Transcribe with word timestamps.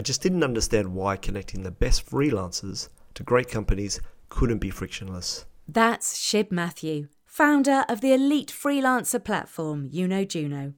I 0.00 0.02
just 0.02 0.22
didn't 0.22 0.44
understand 0.44 0.94
why 0.94 1.18
connecting 1.18 1.62
the 1.62 1.70
best 1.70 2.08
freelancers 2.08 2.88
to 3.12 3.22
great 3.22 3.50
companies 3.50 4.00
couldn't 4.30 4.56
be 4.56 4.70
frictionless. 4.70 5.44
That's 5.68 6.18
Shib 6.18 6.50
Matthew, 6.50 7.08
founder 7.26 7.84
of 7.86 8.00
the 8.00 8.14
elite 8.14 8.48
freelancer 8.48 9.22
platform 9.22 9.90
YunoJuno. 9.90 10.72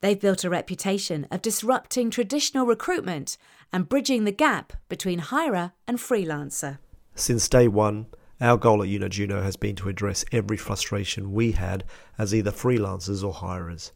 They've 0.00 0.20
built 0.20 0.42
a 0.42 0.50
reputation 0.50 1.28
of 1.30 1.40
disrupting 1.40 2.10
traditional 2.10 2.66
recruitment 2.66 3.38
and 3.72 3.88
bridging 3.88 4.24
the 4.24 4.32
gap 4.32 4.72
between 4.88 5.20
hirer 5.20 5.70
and 5.86 5.98
freelancer. 5.98 6.78
Since 7.14 7.48
day 7.48 7.68
one, 7.68 8.06
our 8.40 8.56
goal 8.56 8.82
at 8.82 8.88
YunoJuno 8.88 9.40
has 9.44 9.54
been 9.54 9.76
to 9.76 9.88
address 9.88 10.24
every 10.32 10.56
frustration 10.56 11.32
we 11.32 11.52
had 11.52 11.84
as 12.18 12.34
either 12.34 12.50
freelancers 12.50 13.22
or 13.22 13.34
hirers. 13.34 13.92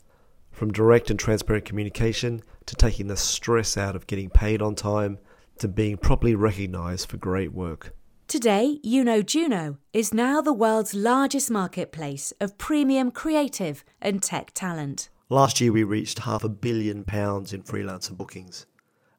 From 0.58 0.72
direct 0.72 1.08
and 1.08 1.16
transparent 1.16 1.66
communication 1.66 2.42
to 2.66 2.74
taking 2.74 3.06
the 3.06 3.16
stress 3.16 3.76
out 3.76 3.94
of 3.94 4.08
getting 4.08 4.28
paid 4.28 4.60
on 4.60 4.74
time 4.74 5.18
to 5.58 5.68
being 5.68 5.96
properly 5.96 6.34
recognised 6.34 7.08
for 7.08 7.16
great 7.16 7.52
work. 7.52 7.94
Today, 8.26 8.80
YunoJuno 8.84 9.76
is 9.92 10.12
now 10.12 10.40
the 10.40 10.52
world's 10.52 10.94
largest 10.94 11.48
marketplace 11.48 12.32
of 12.40 12.58
premium 12.58 13.12
creative 13.12 13.84
and 14.02 14.20
tech 14.20 14.50
talent. 14.52 15.10
Last 15.28 15.60
year, 15.60 15.70
we 15.70 15.84
reached 15.84 16.18
half 16.18 16.42
a 16.42 16.48
billion 16.48 17.04
pounds 17.04 17.52
in 17.52 17.62
freelancer 17.62 18.16
bookings, 18.16 18.66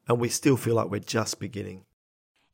and 0.06 0.20
we 0.20 0.28
still 0.28 0.58
feel 0.58 0.74
like 0.74 0.90
we're 0.90 1.00
just 1.00 1.40
beginning. 1.40 1.86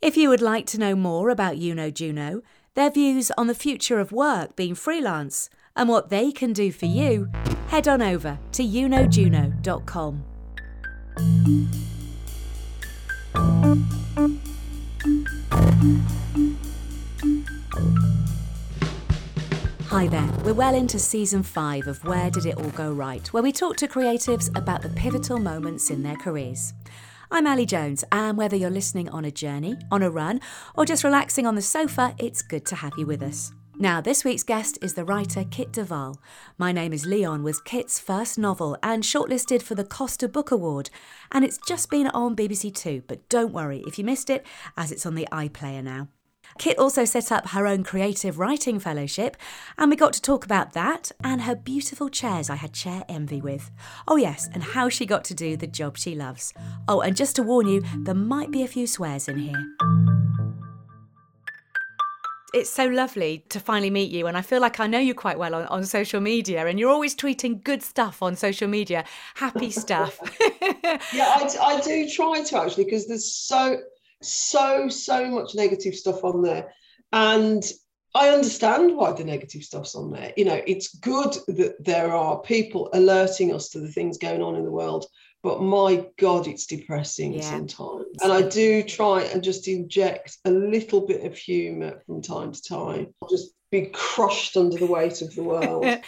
If 0.00 0.16
you 0.16 0.28
would 0.28 0.40
like 0.40 0.66
to 0.66 0.78
know 0.78 0.94
more 0.94 1.30
about 1.30 1.56
YunoJuno, 1.56 2.40
their 2.74 2.90
views 2.90 3.32
on 3.36 3.48
the 3.48 3.54
future 3.54 3.98
of 3.98 4.12
work 4.12 4.54
being 4.54 4.76
freelance, 4.76 5.50
and 5.76 5.88
what 5.88 6.08
they 6.08 6.32
can 6.32 6.52
do 6.52 6.72
for 6.72 6.86
you, 6.86 7.28
head 7.68 7.86
on 7.86 8.02
over 8.02 8.38
to 8.52 8.62
yunojuno.com. 8.62 10.24
Hi 19.88 20.06
there, 20.08 20.28
we're 20.44 20.52
well 20.52 20.74
into 20.74 20.98
season 20.98 21.42
five 21.42 21.86
of 21.86 22.04
Where 22.04 22.30
Did 22.30 22.44
It 22.44 22.58
All 22.58 22.70
Go 22.70 22.92
Right, 22.92 23.26
where 23.32 23.42
we 23.42 23.52
talk 23.52 23.76
to 23.78 23.88
creatives 23.88 24.54
about 24.56 24.82
the 24.82 24.90
pivotal 24.90 25.38
moments 25.38 25.90
in 25.90 26.02
their 26.02 26.16
careers. 26.16 26.74
I'm 27.30 27.46
Ali 27.46 27.66
Jones, 27.66 28.04
and 28.12 28.36
whether 28.36 28.56
you're 28.56 28.70
listening 28.70 29.08
on 29.08 29.24
a 29.24 29.30
journey, 29.30 29.76
on 29.90 30.02
a 30.02 30.10
run, 30.10 30.40
or 30.74 30.84
just 30.84 31.02
relaxing 31.02 31.46
on 31.46 31.54
the 31.54 31.62
sofa, 31.62 32.14
it's 32.18 32.42
good 32.42 32.66
to 32.66 32.76
have 32.76 32.92
you 32.98 33.06
with 33.06 33.22
us. 33.22 33.52
Now, 33.78 34.00
this 34.00 34.24
week's 34.24 34.42
guest 34.42 34.78
is 34.80 34.94
the 34.94 35.04
writer 35.04 35.44
Kit 35.44 35.70
de 35.70 35.84
Waal. 35.84 36.16
My 36.56 36.72
Name 36.72 36.94
is 36.94 37.04
Leon 37.04 37.42
was 37.42 37.60
Kit's 37.60 37.98
first 37.98 38.38
novel 38.38 38.78
and 38.82 39.02
shortlisted 39.02 39.60
for 39.60 39.74
the 39.74 39.84
Costa 39.84 40.28
Book 40.28 40.50
Award, 40.50 40.88
and 41.30 41.44
it's 41.44 41.58
just 41.68 41.90
been 41.90 42.06
on 42.06 42.34
BBC 42.34 42.74
Two, 42.74 43.02
but 43.06 43.28
don't 43.28 43.52
worry 43.52 43.84
if 43.86 43.98
you 43.98 44.04
missed 44.04 44.30
it, 44.30 44.46
as 44.78 44.90
it's 44.90 45.04
on 45.04 45.14
the 45.14 45.28
iPlayer 45.30 45.84
now. 45.84 46.08
Kit 46.58 46.78
also 46.78 47.04
set 47.04 47.30
up 47.30 47.48
her 47.48 47.66
own 47.66 47.84
creative 47.84 48.38
writing 48.38 48.78
fellowship, 48.78 49.36
and 49.76 49.90
we 49.90 49.96
got 49.96 50.14
to 50.14 50.22
talk 50.22 50.46
about 50.46 50.72
that 50.72 51.12
and 51.22 51.42
her 51.42 51.54
beautiful 51.54 52.08
chairs 52.08 52.48
I 52.48 52.56
had 52.56 52.72
chair 52.72 53.04
envy 53.10 53.42
with. 53.42 53.70
Oh, 54.08 54.16
yes, 54.16 54.48
and 54.54 54.62
how 54.62 54.88
she 54.88 55.04
got 55.04 55.22
to 55.26 55.34
do 55.34 55.54
the 55.54 55.66
job 55.66 55.98
she 55.98 56.14
loves. 56.14 56.54
Oh, 56.88 57.02
and 57.02 57.14
just 57.14 57.36
to 57.36 57.42
warn 57.42 57.68
you, 57.68 57.84
there 57.98 58.14
might 58.14 58.50
be 58.50 58.62
a 58.62 58.68
few 58.68 58.86
swears 58.86 59.28
in 59.28 59.38
here. 59.38 60.65
It's 62.56 62.70
so 62.70 62.86
lovely 62.86 63.44
to 63.50 63.60
finally 63.60 63.90
meet 63.90 64.10
you, 64.10 64.26
and 64.26 64.36
I 64.36 64.40
feel 64.40 64.62
like 64.62 64.80
I 64.80 64.86
know 64.86 64.98
you 64.98 65.14
quite 65.14 65.38
well 65.38 65.54
on, 65.54 65.66
on 65.66 65.84
social 65.84 66.22
media, 66.22 66.66
and 66.66 66.78
you're 66.78 66.90
always 66.90 67.14
tweeting 67.14 67.62
good 67.62 67.82
stuff 67.82 68.22
on 68.22 68.34
social 68.34 68.66
media, 68.66 69.04
happy 69.34 69.70
stuff. 69.70 70.18
yeah, 71.12 71.26
I, 71.36 71.54
I 71.60 71.80
do 71.82 72.08
try 72.08 72.42
to 72.42 72.58
actually, 72.58 72.84
because 72.84 73.06
there's 73.06 73.30
so 73.30 73.78
so 74.22 74.88
so 74.88 75.28
much 75.28 75.54
negative 75.54 75.94
stuff 75.94 76.24
on 76.24 76.42
there 76.42 76.72
and 77.12 77.62
I 78.14 78.30
understand 78.30 78.96
why 78.96 79.12
the 79.12 79.24
negative 79.24 79.62
stuff's 79.62 79.94
on 79.94 80.10
there. 80.10 80.32
You 80.38 80.46
know, 80.46 80.62
it's 80.66 80.94
good 80.96 81.36
that 81.48 81.76
there 81.78 82.12
are 82.12 82.40
people 82.40 82.88
alerting 82.94 83.54
us 83.54 83.68
to 83.70 83.80
the 83.80 83.92
things 83.92 84.16
going 84.16 84.40
on 84.40 84.56
in 84.56 84.64
the 84.64 84.70
world, 84.70 85.04
but 85.46 85.62
my 85.62 86.04
God, 86.18 86.48
it's 86.48 86.66
depressing 86.66 87.34
yeah. 87.34 87.42
sometimes. 87.42 88.20
And 88.20 88.32
I 88.32 88.42
do 88.42 88.82
try 88.82 89.22
and 89.22 89.44
just 89.44 89.68
inject 89.68 90.38
a 90.44 90.50
little 90.50 91.06
bit 91.06 91.24
of 91.24 91.38
humour 91.38 92.02
from 92.04 92.20
time 92.20 92.50
to 92.50 92.60
time. 92.60 93.14
just 93.30 93.52
be 93.70 93.86
crushed 93.92 94.56
under 94.56 94.76
the 94.76 94.86
weight 94.86 95.22
of 95.22 95.32
the 95.36 95.44
world. 95.44 95.84
and, 95.84 96.02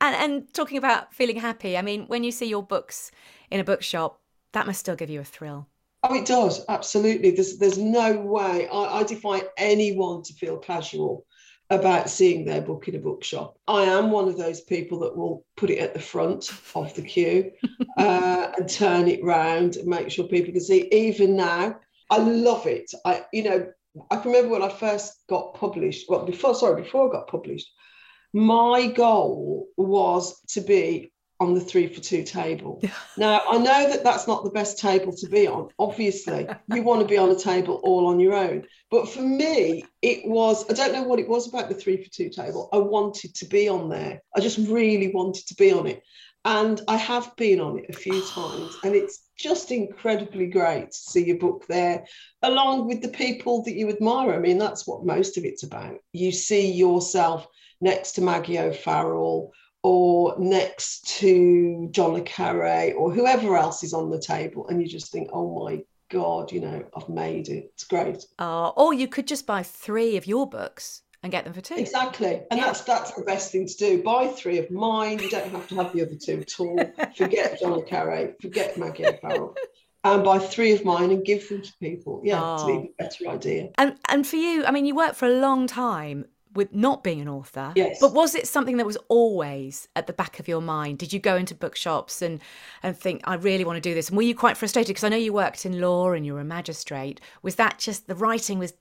and 0.00 0.52
talking 0.52 0.76
about 0.76 1.14
feeling 1.14 1.36
happy, 1.36 1.78
I 1.78 1.82
mean, 1.82 2.06
when 2.08 2.24
you 2.24 2.32
see 2.32 2.46
your 2.46 2.64
books 2.64 3.12
in 3.48 3.60
a 3.60 3.64
bookshop, 3.64 4.20
that 4.54 4.66
must 4.66 4.80
still 4.80 4.96
give 4.96 5.08
you 5.08 5.20
a 5.20 5.24
thrill. 5.24 5.68
Oh, 6.02 6.16
it 6.16 6.26
does 6.26 6.64
absolutely. 6.68 7.30
There's 7.30 7.58
there's 7.58 7.78
no 7.78 8.18
way. 8.18 8.66
I, 8.66 8.98
I 8.98 9.02
defy 9.04 9.42
anyone 9.56 10.24
to 10.24 10.32
feel 10.32 10.56
casual 10.56 11.26
about 11.70 12.10
seeing 12.10 12.44
their 12.44 12.60
book 12.60 12.88
in 12.88 12.96
a 12.96 12.98
bookshop. 12.98 13.56
I 13.68 13.84
am 13.84 14.10
one 14.10 14.28
of 14.28 14.36
those 14.36 14.60
people 14.60 14.98
that 15.00 15.16
will 15.16 15.44
put 15.56 15.70
it 15.70 15.78
at 15.78 15.94
the 15.94 16.00
front 16.00 16.50
of 16.74 16.92
the 16.94 17.02
queue 17.02 17.52
uh, 17.96 18.52
and 18.58 18.68
turn 18.68 19.08
it 19.08 19.22
round 19.22 19.76
and 19.76 19.86
make 19.86 20.10
sure 20.10 20.26
people 20.26 20.52
can 20.52 20.60
see. 20.60 20.88
Even 20.90 21.36
now, 21.36 21.78
I 22.10 22.18
love 22.18 22.66
it. 22.66 22.92
I, 23.04 23.24
you 23.32 23.44
know, 23.44 23.72
I 24.10 24.16
can 24.16 24.32
remember 24.32 24.50
when 24.50 24.62
I 24.62 24.68
first 24.68 25.22
got 25.28 25.54
published. 25.54 26.06
Well, 26.08 26.26
before 26.26 26.54
sorry, 26.54 26.82
before 26.82 27.08
I 27.08 27.12
got 27.12 27.28
published, 27.28 27.70
my 28.32 28.88
goal 28.88 29.68
was 29.76 30.40
to 30.50 30.60
be 30.60 31.12
on 31.40 31.54
the 31.54 31.60
three 31.60 31.86
for 31.86 32.00
two 32.00 32.22
table. 32.22 32.82
now, 33.16 33.40
I 33.48 33.56
know 33.56 33.88
that 33.88 34.04
that's 34.04 34.28
not 34.28 34.44
the 34.44 34.50
best 34.50 34.78
table 34.78 35.12
to 35.16 35.28
be 35.28 35.46
on. 35.46 35.70
Obviously, 35.78 36.46
you 36.68 36.82
want 36.82 37.00
to 37.00 37.08
be 37.08 37.16
on 37.16 37.30
a 37.30 37.38
table 37.38 37.80
all 37.82 38.06
on 38.06 38.20
your 38.20 38.34
own. 38.34 38.66
But 38.90 39.08
for 39.08 39.22
me, 39.22 39.84
it 40.02 40.28
was, 40.28 40.68
I 40.70 40.74
don't 40.74 40.92
know 40.92 41.02
what 41.02 41.18
it 41.18 41.28
was 41.28 41.48
about 41.48 41.68
the 41.68 41.74
three 41.74 42.02
for 42.02 42.10
two 42.10 42.28
table. 42.28 42.68
I 42.72 42.78
wanted 42.78 43.34
to 43.36 43.46
be 43.46 43.68
on 43.68 43.88
there. 43.88 44.20
I 44.36 44.40
just 44.40 44.58
really 44.58 45.10
wanted 45.12 45.46
to 45.48 45.54
be 45.54 45.72
on 45.72 45.86
it. 45.86 46.02
And 46.44 46.80
I 46.88 46.96
have 46.96 47.34
been 47.36 47.60
on 47.60 47.78
it 47.78 47.86
a 47.88 47.94
few 47.94 48.22
times, 48.28 48.76
and 48.84 48.94
it's 48.94 49.24
just 49.38 49.70
incredibly 49.70 50.46
great 50.46 50.90
to 50.90 50.96
see 50.96 51.24
your 51.24 51.38
book 51.38 51.64
there, 51.68 52.04
along 52.42 52.86
with 52.86 53.00
the 53.00 53.08
people 53.08 53.62
that 53.62 53.74
you 53.74 53.88
admire. 53.88 54.34
I 54.34 54.38
mean, 54.38 54.58
that's 54.58 54.86
what 54.86 55.06
most 55.06 55.38
of 55.38 55.44
it's 55.44 55.62
about. 55.62 55.96
You 56.12 56.32
see 56.32 56.70
yourself 56.70 57.46
next 57.80 58.12
to 58.12 58.20
Maggie 58.20 58.58
O'Farrell 58.58 59.52
or 59.82 60.34
next 60.38 61.06
to 61.18 61.88
John 61.90 62.12
le 62.12 62.22
Carre 62.22 62.92
or 62.92 63.12
whoever 63.12 63.56
else 63.56 63.82
is 63.82 63.94
on 63.94 64.10
the 64.10 64.20
table, 64.20 64.68
and 64.68 64.80
you 64.80 64.88
just 64.88 65.10
think, 65.10 65.30
oh 65.32 65.64
my 65.64 65.82
God, 66.10 66.52
you 66.52 66.60
know, 66.60 66.84
I've 66.94 67.08
made 67.08 67.48
it. 67.48 67.70
It's 67.74 67.84
great. 67.84 68.24
Uh, 68.38 68.68
or 68.70 68.92
you 68.92 69.08
could 69.08 69.26
just 69.26 69.46
buy 69.46 69.62
three 69.62 70.16
of 70.16 70.26
your 70.26 70.48
books 70.48 71.02
and 71.22 71.32
get 71.32 71.44
them 71.44 71.52
for 71.52 71.60
two. 71.60 71.76
Exactly. 71.76 72.42
And 72.50 72.58
yeah. 72.58 72.66
that's 72.66 72.82
that's 72.82 73.12
the 73.12 73.22
best 73.22 73.52
thing 73.52 73.66
to 73.66 73.76
do. 73.76 74.02
Buy 74.02 74.28
three 74.28 74.58
of 74.58 74.70
mine. 74.70 75.18
You 75.18 75.30
don't 75.30 75.50
have 75.50 75.68
to 75.68 75.74
have 75.76 75.92
the 75.92 76.02
other 76.02 76.16
two 76.16 76.40
at 76.40 76.60
all. 76.60 76.78
Forget 77.16 77.60
John 77.60 77.72
le 77.72 77.82
Carre, 77.82 78.34
forget 78.40 78.76
Maggie 78.76 79.06
O'Farrell. 79.06 79.54
And 80.02 80.24
buy 80.24 80.38
three 80.38 80.72
of 80.72 80.82
mine 80.82 81.10
and 81.10 81.22
give 81.22 81.46
them 81.50 81.60
to 81.60 81.72
people. 81.78 82.22
Yeah, 82.24 82.40
oh. 82.42 82.54
it's 82.54 82.62
an 82.62 82.70
even 82.70 82.88
better 82.98 83.28
idea. 83.28 83.68
And 83.76 83.96
and 84.08 84.26
for 84.26 84.36
you, 84.36 84.64
I 84.64 84.70
mean, 84.70 84.86
you 84.86 84.94
worked 84.94 85.16
for 85.16 85.26
a 85.26 85.38
long 85.38 85.66
time 85.66 86.24
with 86.54 86.74
not 86.74 87.04
being 87.04 87.20
an 87.20 87.28
author. 87.28 87.72
Yes. 87.76 87.98
But 88.00 88.12
was 88.12 88.34
it 88.34 88.48
something 88.48 88.76
that 88.78 88.86
was 88.86 88.98
always 89.08 89.88
at 89.94 90.06
the 90.06 90.12
back 90.12 90.40
of 90.40 90.48
your 90.48 90.60
mind? 90.60 90.98
Did 90.98 91.12
you 91.12 91.18
go 91.18 91.36
into 91.36 91.54
bookshops 91.54 92.22
and 92.22 92.40
and 92.82 92.96
think 92.96 93.22
I 93.24 93.34
really 93.34 93.64
want 93.64 93.76
to 93.76 93.80
do 93.80 93.94
this? 93.94 94.08
And 94.08 94.16
were 94.16 94.22
you 94.22 94.34
quite 94.34 94.56
frustrated 94.56 94.88
because 94.88 95.04
I 95.04 95.08
know 95.08 95.16
you 95.16 95.32
worked 95.32 95.64
in 95.64 95.80
law 95.80 96.12
and 96.12 96.26
you 96.26 96.34
were 96.34 96.40
a 96.40 96.44
magistrate. 96.44 97.20
Was 97.42 97.56
that 97.56 97.78
just 97.78 98.06
the 98.06 98.14
writing 98.14 98.58
was 98.58 98.74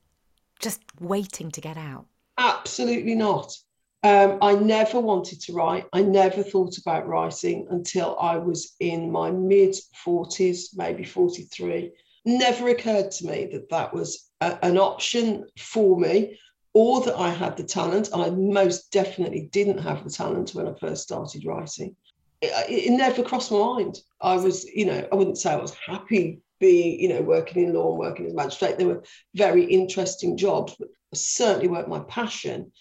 just 0.59 0.81
waiting 0.99 1.51
to 1.51 1.61
get 1.61 1.77
out? 1.77 2.05
Absolutely 2.37 3.15
not. 3.15 3.55
Um, 4.01 4.37
I 4.41 4.55
never 4.55 4.99
wanted 4.99 5.41
to 5.41 5.53
write. 5.53 5.85
I 5.91 6.01
never 6.01 6.41
thought 6.41 6.77
about 6.77 7.07
writing 7.07 7.67
until 7.69 8.17
I 8.19 8.37
was 8.37 8.75
in 8.79 9.11
my 9.11 9.29
mid 9.29 9.75
40s, 10.05 10.69
maybe 10.75 11.03
43. 11.03 11.91
Never 12.25 12.69
occurred 12.69 13.11
to 13.11 13.27
me 13.27 13.49
that 13.51 13.69
that 13.69 13.93
was 13.93 14.29
a, 14.39 14.57
an 14.63 14.77
option 14.77 15.45
for 15.57 15.99
me 15.99 16.37
or 16.79 17.01
that 17.01 17.19
I 17.19 17.29
had 17.29 17.57
the 17.57 17.63
talent. 17.65 18.07
I 18.13 18.29
most 18.29 18.89
definitely 18.89 19.49
didn't 19.51 19.79
have 19.79 20.01
the 20.01 20.09
talent 20.09 20.51
when 20.51 20.65
I 20.65 20.73
first 20.79 21.03
started 21.03 21.45
writing. 21.45 21.93
It, 22.39 22.53
it, 22.69 22.91
never 22.91 23.21
crossed 23.21 23.51
my 23.51 23.57
mind. 23.57 23.99
I 24.21 24.37
was, 24.37 24.63
you 24.63 24.85
know, 24.85 25.05
I 25.11 25.15
wouldn't 25.15 25.37
say 25.37 25.51
I 25.51 25.57
was 25.57 25.73
happy 25.73 26.39
being, 26.57 26.97
you 27.01 27.09
know, 27.09 27.21
working 27.21 27.65
in 27.65 27.73
law 27.73 27.89
and 27.89 27.99
working 27.99 28.27
as 28.27 28.31
a 28.31 28.35
magistrate. 28.35 28.77
They 28.77 28.85
were 28.85 29.03
very 29.35 29.65
interesting 29.65 30.37
jobs, 30.37 30.73
but 30.79 30.87
certainly 31.13 31.67
weren't 31.67 31.89
my 31.89 31.99
passion. 32.07 32.71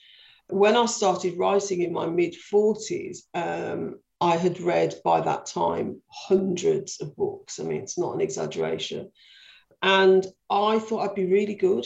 When 0.46 0.76
I 0.76 0.86
started 0.86 1.36
writing 1.36 1.82
in 1.82 1.92
my 1.92 2.06
mid 2.06 2.36
40s, 2.52 3.22
um, 3.34 3.98
I 4.20 4.36
had 4.36 4.60
read 4.60 4.94
by 5.04 5.22
that 5.22 5.46
time 5.46 6.02
hundreds 6.08 7.00
of 7.00 7.16
books. 7.16 7.58
I 7.58 7.64
mean, 7.64 7.82
it's 7.82 7.98
not 7.98 8.14
an 8.14 8.20
exaggeration. 8.20 9.10
And 9.82 10.24
I 10.48 10.78
thought 10.78 11.00
I'd 11.00 11.16
be 11.16 11.26
really 11.26 11.56
good 11.56 11.84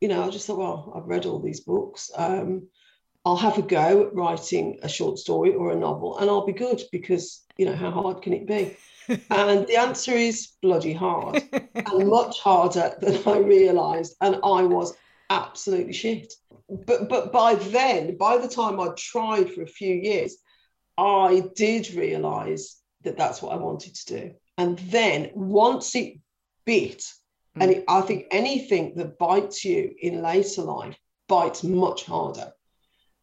you 0.00 0.08
know, 0.08 0.24
I 0.24 0.30
just 0.30 0.46
thought, 0.46 0.58
well, 0.58 0.92
I've 0.94 1.08
read 1.08 1.26
all 1.26 1.40
these 1.40 1.60
books. 1.60 2.10
Um, 2.16 2.68
I'll 3.24 3.36
have 3.36 3.58
a 3.58 3.62
go 3.62 4.06
at 4.06 4.14
writing 4.14 4.78
a 4.82 4.88
short 4.88 5.18
story 5.18 5.52
or 5.54 5.72
a 5.72 5.76
novel 5.76 6.18
and 6.18 6.30
I'll 6.30 6.46
be 6.46 6.52
good 6.52 6.80
because, 6.92 7.44
you 7.56 7.66
know, 7.66 7.74
how 7.74 7.90
hard 7.90 8.22
can 8.22 8.32
it 8.32 8.46
be? 8.46 8.76
and 9.30 9.66
the 9.66 9.76
answer 9.76 10.12
is 10.12 10.52
bloody 10.62 10.92
hard 10.92 11.42
and 11.74 12.08
much 12.08 12.40
harder 12.40 12.94
than 13.00 13.20
I 13.26 13.38
realised. 13.38 14.14
And 14.20 14.36
I 14.36 14.62
was 14.62 14.94
absolutely 15.30 15.92
shit. 15.92 16.34
But 16.68 17.08
but 17.08 17.32
by 17.32 17.54
then, 17.54 18.16
by 18.16 18.38
the 18.38 18.48
time 18.48 18.80
I 18.80 18.88
tried 18.96 19.52
for 19.52 19.62
a 19.62 19.68
few 19.68 19.94
years, 19.94 20.36
I 20.98 21.44
did 21.54 21.94
realise 21.94 22.80
that 23.02 23.16
that's 23.16 23.42
what 23.42 23.52
I 23.52 23.56
wanted 23.56 23.94
to 23.94 24.06
do. 24.06 24.34
And 24.58 24.78
then 24.78 25.30
once 25.34 25.94
it 25.94 26.18
bit, 26.64 27.04
mm. 27.56 27.62
and 27.62 27.70
it, 27.72 27.84
I 27.88 28.00
think 28.02 28.26
anything 28.30 28.94
that 28.96 29.18
bites 29.18 29.64
you 29.64 29.94
in 30.00 30.22
later 30.22 30.62
life 30.62 30.96
bites 31.28 31.64
much 31.64 32.04
harder 32.04 32.52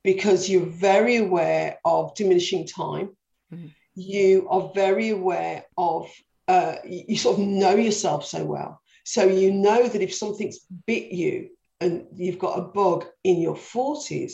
because 0.04 0.50
you're 0.50 0.66
very 0.66 1.18
aware 1.18 1.78
of 1.86 2.14
diminishing 2.16 2.68
time. 2.68 3.16
Mm. 3.54 3.74
You 3.96 4.48
are 4.50 4.72
very 4.76 5.10
aware 5.10 5.66
of, 5.78 6.12
uh, 6.48 6.76
you 6.86 7.16
sort 7.16 7.40
of 7.40 7.46
know 7.46 7.76
yourself 7.76 8.26
so 8.26 8.44
well. 8.44 8.82
So 9.06 9.26
you 9.26 9.52
know 9.52 9.88
that 9.88 10.02
if 10.02 10.14
something's 10.14 10.60
bit 10.88 11.12
you 11.12 11.50
and 11.80 12.08
you've 12.16 12.40
got 12.40 12.60
a 12.60 12.64
bug 12.64 13.06
in 13.24 13.40
your 13.40 13.56
40s, 13.56 14.34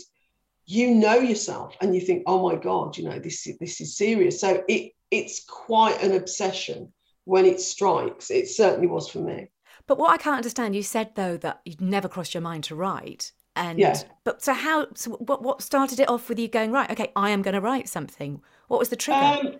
you 0.65 0.93
know 0.93 1.15
yourself 1.15 1.75
and 1.81 1.95
you 1.95 2.01
think, 2.01 2.23
oh 2.27 2.47
my 2.47 2.55
God, 2.55 2.97
you 2.97 3.03
know, 3.03 3.19
this 3.19 3.45
is, 3.47 3.57
this 3.57 3.81
is 3.81 3.97
serious. 3.97 4.39
So 4.39 4.63
it, 4.67 4.93
it's 5.11 5.43
quite 5.45 6.01
an 6.03 6.13
obsession 6.13 6.93
when 7.25 7.45
it 7.45 7.59
strikes. 7.59 8.29
It 8.29 8.47
certainly 8.47 8.87
was 8.87 9.09
for 9.09 9.19
me. 9.19 9.49
But 9.89 9.97
what 9.97 10.11
I 10.11 10.17
can't 10.17 10.35
understand, 10.35 10.75
you 10.75 10.83
said 10.83 11.15
though 11.15 11.35
that 11.37 11.61
you'd 11.65 11.81
never 11.81 12.07
crossed 12.07 12.35
your 12.35 12.41
mind 12.41 12.63
to 12.65 12.75
write. 12.75 13.31
And 13.55 13.79
yeah. 13.79 13.99
but 14.23 14.43
so 14.43 14.53
how 14.53 14.85
so 14.93 15.13
what 15.13 15.41
what 15.41 15.63
started 15.63 15.99
it 15.99 16.07
off 16.07 16.29
with 16.29 16.37
you 16.37 16.47
going 16.47 16.71
right? 16.71 16.91
Okay, 16.91 17.11
I 17.15 17.31
am 17.31 17.41
going 17.41 17.55
to 17.55 17.59
write 17.59 17.89
something. 17.89 18.39
What 18.67 18.79
was 18.79 18.89
the 18.89 18.95
trigger? 18.95 19.17
Um, 19.17 19.55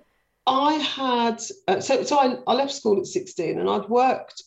I 0.45 0.73
had 0.73 1.41
uh, 1.67 1.79
so 1.79 2.03
so 2.03 2.19
I, 2.19 2.37
I 2.45 2.53
left 2.53 2.71
school 2.71 2.99
at 2.99 3.07
sixteen, 3.07 3.57
and 3.59 3.67
I'd 3.67 3.89
worked 3.89 4.43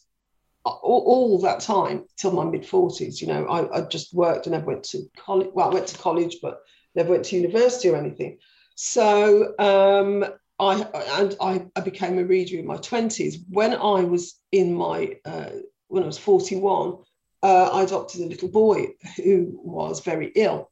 all, 0.65 1.03
all 1.05 1.41
that 1.41 1.59
time 1.59 2.05
till 2.17 2.31
my 2.31 2.45
mid 2.45 2.65
forties. 2.65 3.21
You 3.21 3.27
know, 3.27 3.45
I, 3.47 3.79
I 3.79 3.81
just 3.81 4.15
worked 4.15 4.47
and 4.47 4.53
never 4.53 4.67
went 4.67 4.85
to 4.85 5.03
college. 5.17 5.51
Well, 5.53 5.69
I 5.69 5.75
went 5.75 5.89
to 5.89 5.99
college, 5.99 6.37
but 6.41 6.61
never 6.95 7.11
went 7.11 7.25
to 7.25 7.37
university 7.37 7.89
or 7.89 7.97
anything. 7.97 8.39
So 8.77 9.59
um, 9.59 10.25
I 10.61 10.87
and 11.21 11.37
I, 11.41 11.67
I 11.75 11.81
became 11.81 12.21
a 12.21 12.25
reader 12.25 12.57
in 12.57 12.67
my 12.67 12.77
twenties. 12.77 13.41
When 13.51 13.73
I 13.75 14.05
was 14.05 14.39
in 14.53 14.75
my 14.75 15.17
uh, 15.25 15.51
when 15.93 16.03
I 16.03 16.07
was 16.07 16.19
forty 16.19 16.57
one, 16.57 16.97
uh, 17.43 17.69
I 17.73 17.83
adopted 17.83 18.23
a 18.23 18.27
little 18.27 18.49
boy 18.49 18.89
who 19.17 19.61
was 19.63 20.01
very 20.01 20.33
ill. 20.35 20.71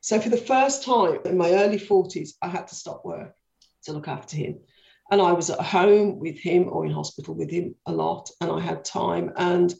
So 0.00 0.20
for 0.20 0.30
the 0.30 0.36
first 0.52 0.84
time 0.84 1.18
in 1.24 1.36
my 1.36 1.50
early 1.52 1.78
forties, 1.78 2.36
I 2.40 2.48
had 2.48 2.68
to 2.68 2.74
stop 2.74 3.04
work 3.04 3.34
to 3.84 3.92
look 3.92 4.08
after 4.08 4.36
him. 4.36 4.60
And 5.10 5.20
I 5.20 5.32
was 5.32 5.50
at 5.50 5.60
home 5.60 6.20
with 6.20 6.38
him 6.38 6.68
or 6.68 6.86
in 6.86 6.92
hospital 6.92 7.34
with 7.34 7.50
him 7.50 7.74
a 7.84 7.92
lot, 7.92 8.30
and 8.40 8.50
I 8.50 8.60
had 8.60 8.84
time. 8.84 9.32
And 9.36 9.74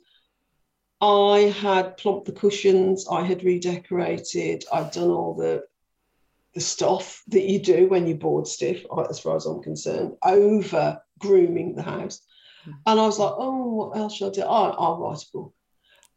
I 1.01 1.55
had 1.61 1.97
plumped 1.97 2.27
the 2.27 2.33
cushions, 2.33 3.07
I 3.11 3.23
had 3.25 3.45
redecorated, 3.45 4.65
I'd 4.73 4.91
done 4.91 5.11
all 5.11 5.35
the 5.35 5.63
the 6.53 6.61
stuff 6.61 7.23
that 7.29 7.45
you 7.45 7.61
do 7.61 7.89
when 7.89 8.09
you're 8.09 8.19
bored 8.19 8.49
stiff, 8.49 8.85
as 9.09 9.21
far 9.21 9.37
as 9.37 9.47
I'm 9.47 9.63
concerned, 9.63 10.17
over 10.25 11.01
grooming 11.21 11.77
the 11.77 11.83
house. 11.83 12.21
And 12.65 13.01
I 13.01 13.07
was 13.07 13.19
like, 13.19 13.33
oh, 13.37 13.75
what 13.75 13.97
else 13.97 14.17
should 14.17 14.29
I 14.29 14.31
do? 14.31 14.43
Oh, 14.43 14.75
I'll 14.79 14.99
write 14.99 15.23
a 15.23 15.27
book. 15.33 15.55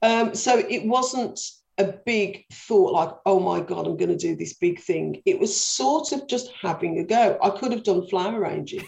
Um, 0.02 0.36
so 0.36 0.58
it 0.58 0.86
wasn't 0.86 1.40
a 1.78 1.86
big 1.86 2.46
thought 2.52 2.94
like, 2.94 3.10
oh 3.26 3.40
my 3.40 3.60
God, 3.60 3.88
I'm 3.88 3.98
going 3.98 4.10
to 4.10 4.18
do 4.18 4.36
this 4.36 4.54
big 4.54 4.80
thing. 4.80 5.22
It 5.26 5.40
was 5.40 5.60
sort 5.60 6.12
of 6.12 6.28
just 6.28 6.52
having 6.62 7.00
a 7.00 7.04
go. 7.04 7.38
I 7.42 7.50
could 7.50 7.72
have 7.72 7.84
done 7.84 8.08
flower 8.08 8.40
arranging. 8.40 8.88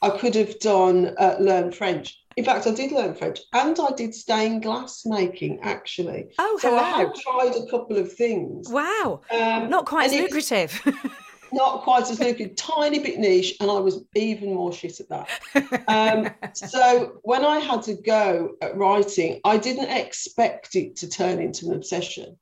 I 0.00 0.10
could 0.10 0.34
have 0.34 0.58
done 0.58 1.14
uh, 1.18 1.36
learn 1.38 1.72
French. 1.72 2.18
In 2.36 2.44
fact, 2.44 2.66
I 2.66 2.72
did 2.72 2.92
learn 2.92 3.14
French 3.14 3.40
and 3.52 3.78
I 3.78 3.90
did 3.94 4.14
stained 4.14 4.62
glass 4.62 5.02
making 5.04 5.60
actually. 5.62 6.28
Oh, 6.38 6.58
so 6.60 6.70
hello. 6.70 6.82
I 6.82 6.98
have 7.00 7.14
tried 7.14 7.54
a 7.54 7.70
couple 7.70 7.98
of 7.98 8.12
things. 8.12 8.68
Wow. 8.70 9.20
Um, 9.30 9.68
Not 9.68 9.86
quite 9.86 10.06
as 10.06 10.14
lucrative. 10.14 10.80
not 11.52 11.82
quite 11.82 12.10
as 12.10 12.20
lucrative, 12.20 12.56
tiny 12.56 12.98
bit 12.98 13.18
niche, 13.18 13.56
and 13.60 13.70
I 13.70 13.78
was 13.78 14.04
even 14.14 14.54
more 14.54 14.72
shit 14.72 15.00
at 15.00 15.08
that. 15.08 15.84
Um, 15.88 16.30
so 16.54 17.18
when 17.22 17.44
I 17.44 17.58
had 17.58 17.82
to 17.84 17.94
go 17.94 18.54
at 18.60 18.76
writing, 18.76 19.40
I 19.44 19.58
didn't 19.58 19.90
expect 19.90 20.74
it 20.76 20.96
to 20.96 21.08
turn 21.08 21.40
into 21.40 21.66
an 21.66 21.74
obsession. 21.74 22.36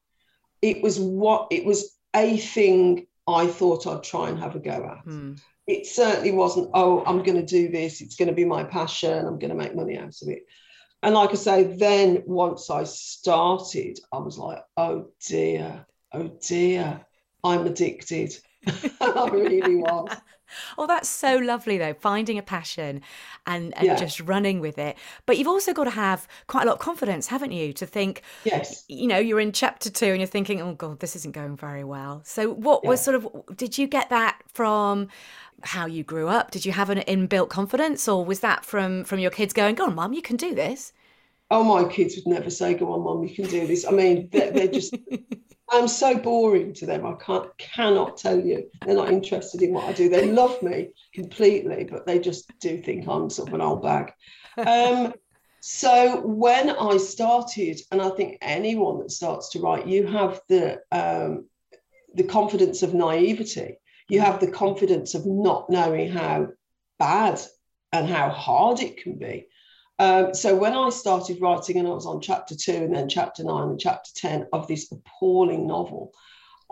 It 0.63 0.83
was 0.83 0.99
what 0.99 1.49
it 1.51 1.65
was 1.65 1.97
a 2.15 2.37
thing 2.37 3.07
I 3.27 3.47
thought 3.47 3.87
I'd 3.87 4.03
try 4.03 4.29
and 4.29 4.39
have 4.39 4.57
a 4.57 4.61
go 4.61 4.85
at. 4.85 5.05
Hmm 5.05 5.35
it 5.71 5.87
certainly 5.87 6.33
wasn't, 6.33 6.71
oh, 6.75 7.05
I'm 7.07 7.23
going 7.23 7.39
to 7.39 7.47
do 7.47 7.69
this, 7.69 8.01
it's 8.01 8.17
going 8.17 8.29
to 8.29 8.35
be 8.35 8.45
my 8.45 8.65
passion, 8.65 9.27
I'm 9.27 9.39
going 9.39 9.51
to 9.51 9.55
make 9.55 9.75
money 9.75 9.97
out 9.97 10.21
of 10.21 10.29
it. 10.29 10.43
And 11.03 11.15
like 11.15 11.31
I 11.31 11.35
say, 11.35 11.77
then 11.77 12.25
once 12.27 12.71
I 12.71 12.85
started, 12.85 13.99
I 14.13 14.19
was 14.19 14.37
like, 14.37 14.59
oh 14.77 15.09
dear, 15.27 15.87
oh 16.13 16.31
dear, 16.47 17.01
I'm 17.43 17.67
addicted. 17.67 18.37
I 19.01 19.29
really 19.33 19.77
was. 19.77 20.17
Oh, 20.77 20.87
that's 20.87 21.09
so 21.09 21.37
lovely 21.37 21.79
though, 21.79 21.95
finding 21.95 22.39
a 22.39 22.43
passion 22.43 23.03
and, 23.47 23.73
and 23.77 23.87
yeah. 23.87 23.95
just 23.95 24.21
running 24.21 24.61
with 24.61 24.79
it. 24.79 24.97
But 25.27 25.39
you've 25.39 25.49
also 25.49 25.73
got 25.73 25.85
to 25.85 25.91
have 25.91 26.27
quite 26.49 26.65
a 26.65 26.67
lot 26.67 26.75
of 26.75 26.79
confidence, 26.81 27.29
haven't 27.29 27.53
you? 27.53 27.73
To 27.75 27.87
think, 27.87 28.23
yes, 28.45 28.85
you 28.89 29.07
know, 29.07 29.19
you're 29.19 29.41
in 29.41 29.53
chapter 29.53 29.91
two 29.91 30.07
and 30.07 30.19
you're 30.19 30.27
thinking, 30.27 30.61
oh 30.61 30.75
God, 30.75 31.01
this 31.01 31.15
isn't 31.17 31.35
going 31.35 31.57
very 31.57 31.85
well. 31.85 32.23
So, 32.25 32.53
what 32.53 32.81
yeah. 32.83 32.91
was 32.91 33.01
sort 33.01 33.17
of, 33.17 33.29
did 33.57 33.79
you 33.79 33.87
get 33.87 34.11
that 34.11 34.41
from 34.53 35.09
how 35.63 35.87
you 35.87 36.03
grew 36.03 36.29
up? 36.29 36.51
Did 36.51 36.65
you 36.65 36.73
have 36.73 36.91
an 36.91 36.99
inbuilt 37.01 37.49
confidence, 37.49 38.09
or 38.09 38.25
was 38.25 38.41
that 38.41 38.65
from 38.65 39.05
from 39.05 39.19
your 39.21 39.31
kids 39.31 39.53
going, 39.53 39.75
"Go 39.75 39.87
on, 39.87 39.95
mum, 39.95 40.13
you 40.13 40.23
can 40.23 40.37
do 40.37 40.55
this"? 40.55 40.93
Oh, 41.51 41.65
my 41.65 41.89
kids 41.91 42.17
would 42.17 42.27
never 42.27 42.51
say, 42.51 42.75
"Go 42.75 42.93
on, 42.93 43.03
mum, 43.03 43.23
you 43.23 43.35
can 43.35 43.47
do 43.47 43.67
this." 43.67 43.87
I 43.87 43.91
mean, 43.91 44.29
they're, 44.33 44.51
they're 44.51 44.69
just. 44.69 44.95
I'm 45.73 45.89
so 45.89 46.19
boring 46.19 46.75
to 46.75 46.87
them. 46.87 47.07
I 47.07 47.15
can't 47.15 47.57
cannot 47.59 48.17
tell 48.17 48.39
you. 48.39 48.69
They're 48.85 48.97
not 48.97 49.11
interested 49.11 49.63
in 49.63 49.73
what 49.73 49.85
I 49.85 49.93
do. 49.93 50.09
They 50.09 50.31
love 50.31 50.61
me 50.63 50.91
completely, 51.15 51.85
but 51.85 52.07
they 52.07 52.19
just 52.19 52.51
do 52.61 52.79
think 52.79 53.07
I'm 53.09 53.31
sort 53.31 53.49
of 53.49 53.55
an 53.55 53.61
old 53.61 53.83
bag. 53.83 54.13
Um, 54.57 55.15
so 55.61 56.23
when 56.23 56.71
I 56.71 56.97
started, 56.97 57.81
and 57.93 58.03
I 58.03 58.11
think 58.11 58.39
anyone 58.41 58.99
that 59.01 59.11
starts 59.11 59.51
to 59.51 59.61
write, 59.61 59.87
you 59.87 60.07
have 60.07 60.41
the 60.49 60.81
um, 60.91 61.47
the 62.15 62.25
confidence 62.25 62.83
of 62.83 62.95
naivety 62.95 63.77
you 64.11 64.21
have 64.21 64.41
the 64.41 64.51
confidence 64.51 65.15
of 65.15 65.25
not 65.25 65.71
knowing 65.71 66.11
how 66.11 66.49
bad 66.99 67.41
and 67.93 68.09
how 68.09 68.29
hard 68.29 68.81
it 68.81 68.97
can 68.97 69.15
be. 69.15 69.47
Um, 70.01 70.33
so 70.33 70.57
when 70.57 70.73
I 70.73 70.89
started 70.89 71.43
writing, 71.43 71.77
and 71.77 71.87
I 71.87 71.91
was 71.91 72.07
on 72.07 72.23
chapter 72.23 72.57
two, 72.57 72.73
and 72.73 72.95
then 72.97 73.07
chapter 73.07 73.45
nine, 73.45 73.69
and 73.69 73.79
chapter 73.79 74.11
ten 74.15 74.47
of 74.51 74.67
this 74.67 74.91
appalling 74.91 75.67
novel, 75.67 76.15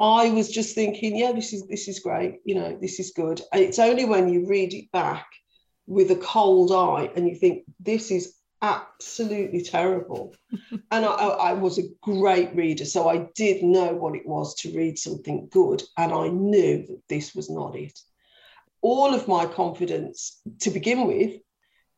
I 0.00 0.31
was 0.31 0.50
just 0.50 0.75
thinking, 0.75 1.14
yeah, 1.14 1.33
this 1.33 1.53
is 1.53 1.67
this 1.67 1.88
is 1.88 2.00
great. 2.00 2.41
You 2.47 2.55
know, 2.55 2.79
this 2.81 2.99
is 2.99 3.12
good. 3.14 3.43
And 3.53 3.62
it's 3.62 3.79
only 3.79 4.07
when 4.07 4.31
you 4.31 4.47
read 4.47 4.73
it 4.73 4.91
back 4.93 5.26
with 5.87 6.11
a 6.11 6.17
cold 6.17 6.73
eye 6.73 7.11
and 7.17 7.29
you 7.29 7.35
think 7.35 7.64
this 7.79 8.11
is 8.11 8.35
absolutely 8.62 9.62
terrible. 9.62 10.35
and 10.91 11.05
I, 11.05 11.11
I, 11.11 11.53
was 11.53 11.79
a 11.79 11.88
great 12.03 12.55
reader, 12.57 12.87
so 12.87 13.11
I 13.11 13.29
did 13.35 13.62
know 13.62 13.93
what 13.93 14.17
it 14.17 14.26
was 14.26 14.55
to 14.57 14.75
read 14.75 14.99
something 14.99 15.49
good, 15.50 15.83
and 15.99 16.12
I 16.12 16.29
knew 16.29 16.87
that 16.87 17.03
this 17.09 17.35
was 17.35 17.50
not 17.50 17.76
it. 17.76 17.99
All 18.81 19.14
of 19.14 19.29
my 19.29 19.45
confidence 19.45 20.41
to 20.61 20.71
begin 20.71 21.07
with 21.07 21.41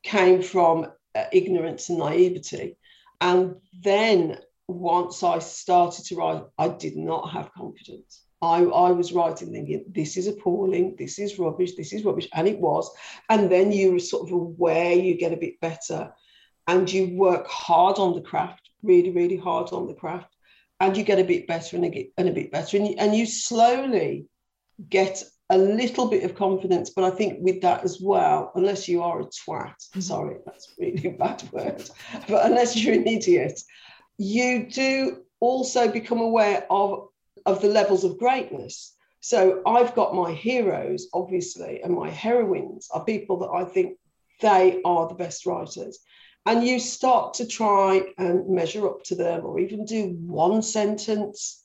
came 0.02 0.42
from 0.42 0.86
uh, 1.14 1.24
ignorance 1.32 1.88
and 1.88 1.98
naivety. 1.98 2.76
And 3.20 3.56
then 3.82 4.38
once 4.68 5.22
I 5.22 5.38
started 5.40 6.04
to 6.06 6.16
write, 6.16 6.42
I 6.58 6.68
did 6.68 6.96
not 6.96 7.30
have 7.30 7.52
confidence. 7.52 8.24
I, 8.42 8.62
I 8.62 8.90
was 8.92 9.12
writing 9.12 9.52
thinking, 9.52 9.84
this 9.88 10.16
is 10.16 10.26
appalling, 10.26 10.96
this 10.98 11.18
is 11.18 11.38
rubbish, 11.38 11.74
this 11.74 11.92
is 11.92 12.04
rubbish. 12.04 12.28
And 12.32 12.48
it 12.48 12.58
was. 12.58 12.90
And 13.28 13.50
then 13.50 13.70
you 13.72 13.92
were 13.92 13.98
sort 13.98 14.28
of 14.28 14.32
aware 14.32 14.92
you 14.94 15.16
get 15.18 15.32
a 15.32 15.36
bit 15.36 15.60
better 15.60 16.12
and 16.66 16.90
you 16.90 17.16
work 17.16 17.46
hard 17.48 17.98
on 17.98 18.14
the 18.14 18.20
craft, 18.20 18.70
really, 18.82 19.10
really 19.10 19.36
hard 19.36 19.72
on 19.72 19.86
the 19.86 19.94
craft, 19.94 20.34
and 20.78 20.96
you 20.96 21.02
get 21.02 21.18
a 21.18 21.24
bit 21.24 21.46
better 21.46 21.76
and 21.76 21.84
a, 21.84 22.10
and 22.16 22.28
a 22.28 22.32
bit 22.32 22.52
better, 22.52 22.76
and 22.76 22.86
you, 22.86 22.94
and 22.96 23.14
you 23.14 23.26
slowly 23.26 24.26
get 24.88 25.22
a 25.50 25.58
little 25.58 26.06
bit 26.06 26.24
of 26.24 26.34
confidence. 26.34 26.90
But 26.90 27.04
I 27.04 27.10
think 27.10 27.38
with 27.40 27.60
that 27.62 27.84
as 27.84 28.00
well, 28.00 28.52
unless 28.54 28.88
you 28.88 29.02
are 29.02 29.20
a 29.20 29.24
twat, 29.24 29.74
mm-hmm. 29.76 30.00
sorry, 30.00 30.36
that's 30.46 30.72
really 30.78 31.08
a 31.08 31.12
bad 31.12 31.42
word, 31.52 31.88
but 32.28 32.46
unless 32.46 32.76
you're 32.76 32.94
an 32.94 33.06
idiot, 33.06 33.60
you 34.16 34.68
do 34.70 35.22
also 35.40 35.90
become 35.90 36.20
aware 36.20 36.66
of 36.70 37.08
of 37.46 37.62
the 37.62 37.68
levels 37.68 38.04
of 38.04 38.18
greatness. 38.18 38.94
So 39.20 39.62
I've 39.66 39.94
got 39.94 40.14
my 40.14 40.32
heroes, 40.32 41.08
obviously, 41.12 41.82
and 41.82 41.94
my 41.94 42.10
heroines 42.10 42.88
are 42.92 43.04
people 43.04 43.38
that 43.38 43.50
I 43.50 43.64
think 43.64 43.98
they 44.40 44.80
are 44.84 45.08
the 45.08 45.14
best 45.14 45.46
writers 45.46 45.98
and 46.46 46.66
you 46.66 46.78
start 46.78 47.34
to 47.34 47.46
try 47.46 48.02
and 48.18 48.48
measure 48.48 48.86
up 48.86 49.02
to 49.04 49.14
them 49.14 49.44
or 49.44 49.58
even 49.58 49.84
do 49.84 50.16
one 50.26 50.62
sentence 50.62 51.62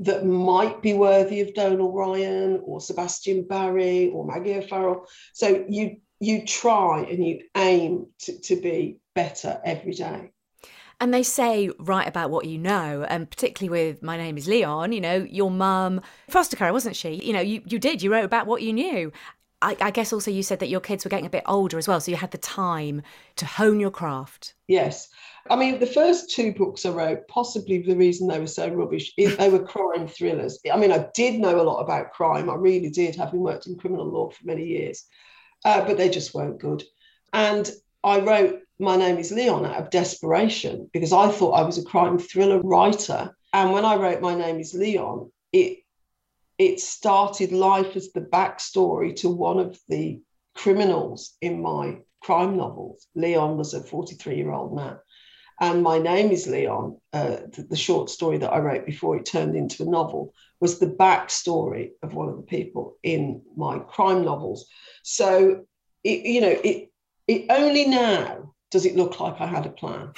that 0.00 0.26
might 0.26 0.82
be 0.82 0.94
worthy 0.94 1.40
of 1.40 1.54
Donal 1.54 1.92
Ryan 1.92 2.60
or 2.64 2.80
Sebastian 2.80 3.46
Barry 3.46 4.10
or 4.10 4.26
Maggie 4.26 4.54
O'Farrell. 4.54 5.06
So 5.32 5.64
you 5.68 5.96
you 6.20 6.46
try 6.46 7.02
and 7.02 7.24
you 7.24 7.40
aim 7.56 8.06
to, 8.20 8.40
to 8.40 8.56
be 8.56 8.98
better 9.14 9.60
every 9.64 9.92
day. 9.92 10.30
And 10.98 11.12
they 11.12 11.22
say 11.22 11.70
write 11.78 12.08
about 12.08 12.30
what 12.30 12.46
you 12.46 12.56
know, 12.56 13.04
and 13.06 13.28
particularly 13.28 13.68
with 13.68 14.02
my 14.02 14.16
name 14.16 14.38
is 14.38 14.48
Leon, 14.48 14.92
you 14.92 15.00
know, 15.00 15.16
your 15.16 15.50
mum, 15.50 16.00
foster 16.30 16.56
care, 16.56 16.72
wasn't 16.72 16.96
she? 16.96 17.16
You 17.22 17.34
know, 17.34 17.40
you, 17.40 17.60
you 17.66 17.78
did, 17.78 18.00
you 18.02 18.10
wrote 18.10 18.24
about 18.24 18.46
what 18.46 18.62
you 18.62 18.72
knew. 18.72 19.12
I, 19.66 19.76
I, 19.80 19.90
guess 19.90 20.12
also 20.12 20.30
you 20.30 20.44
said 20.44 20.60
that 20.60 20.68
your 20.68 20.80
kids 20.80 21.04
were 21.04 21.08
getting 21.08 21.26
a 21.26 21.30
bit 21.30 21.42
older 21.44 21.76
as 21.76 21.88
well, 21.88 22.00
so 22.00 22.12
you 22.12 22.16
had 22.16 22.30
the 22.30 22.38
time 22.38 23.02
to 23.34 23.44
hone 23.44 23.80
your 23.80 23.90
craft. 23.90 24.54
Yes. 24.68 25.08
I 25.50 25.56
mean, 25.56 25.80
the 25.80 25.86
first 25.86 26.30
two 26.30 26.52
books 26.52 26.86
I 26.86 26.90
wrote, 26.90 27.26
possibly 27.26 27.82
the 27.82 27.96
reason 27.96 28.28
they 28.28 28.38
were 28.38 28.46
so 28.46 28.68
rubbish, 28.68 29.12
is 29.18 29.36
they 29.36 29.50
were 29.50 29.66
crime 29.66 30.06
thrillers. 30.06 30.60
I 30.72 30.76
mean, 30.76 30.92
I 30.92 31.08
did 31.14 31.40
know 31.40 31.60
a 31.60 31.64
lot 31.64 31.80
about 31.80 32.12
crime. 32.12 32.48
I 32.48 32.54
really 32.54 32.90
did, 32.90 33.16
having 33.16 33.40
worked 33.40 33.66
in 33.66 33.76
criminal 33.76 34.06
law 34.06 34.30
for 34.30 34.46
many 34.46 34.64
years, 34.64 35.04
uh, 35.64 35.84
but 35.84 35.96
they 35.96 36.10
just 36.10 36.32
weren't 36.32 36.60
good. 36.60 36.84
And 37.32 37.68
I 38.04 38.20
wrote 38.20 38.60
My 38.78 38.96
Name 38.96 39.18
is 39.18 39.32
Leon 39.32 39.66
out 39.66 39.82
of 39.82 39.90
desperation 39.90 40.88
because 40.92 41.12
I 41.12 41.28
thought 41.32 41.58
I 41.58 41.62
was 41.62 41.78
a 41.78 41.84
crime 41.84 42.20
thriller 42.20 42.60
writer. 42.60 43.36
And 43.52 43.72
when 43.72 43.84
I 43.84 43.96
wrote 43.96 44.20
My 44.22 44.36
Name 44.36 44.60
is 44.60 44.74
Leon, 44.74 45.32
it 45.52 45.78
it 46.58 46.80
started 46.80 47.52
life 47.52 47.96
as 47.96 48.12
the 48.12 48.20
backstory 48.20 49.14
to 49.16 49.28
one 49.28 49.58
of 49.58 49.78
the 49.88 50.20
criminals 50.54 51.36
in 51.40 51.60
my 51.60 51.98
crime 52.22 52.56
novels. 52.56 53.06
Leon 53.14 53.56
was 53.56 53.74
a 53.74 53.82
43 53.82 54.36
year 54.36 54.52
old 54.52 54.74
man. 54.74 54.98
And 55.60 55.82
My 55.82 55.98
Name 55.98 56.32
is 56.32 56.46
Leon, 56.46 56.98
uh, 57.14 57.38
the, 57.52 57.66
the, 57.70 57.76
short 57.76 58.10
story 58.10 58.36
that 58.38 58.52
I 58.52 58.58
wrote 58.58 58.84
before 58.84 59.16
it 59.16 59.24
turned 59.24 59.56
into 59.56 59.82
a 59.82 59.86
novel, 59.86 60.34
was 60.60 60.78
the 60.78 60.86
backstory 60.86 61.92
of 62.02 62.12
one 62.12 62.28
of 62.28 62.36
the 62.36 62.42
people 62.42 62.96
in 63.02 63.40
my 63.56 63.78
crime 63.78 64.22
novels. 64.22 64.66
So, 65.02 65.64
it, 66.04 66.26
you 66.26 66.42
know, 66.42 66.56
it, 66.62 66.90
it 67.26 67.46
only 67.48 67.86
now 67.86 68.52
does 68.70 68.84
it 68.84 68.96
look 68.96 69.18
like 69.18 69.40
I 69.40 69.46
had 69.46 69.64
a 69.64 69.70
plan. 69.70 70.12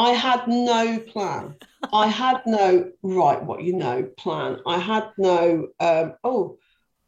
I 0.00 0.12
had 0.12 0.48
no 0.48 0.98
plan. 0.98 1.56
I 1.92 2.06
had 2.06 2.40
no 2.46 2.90
right 3.02 3.42
what 3.42 3.62
you 3.62 3.74
know 3.74 4.04
plan. 4.16 4.60
I 4.66 4.78
had 4.78 5.10
no 5.18 5.68
um, 5.78 6.14
oh, 6.24 6.58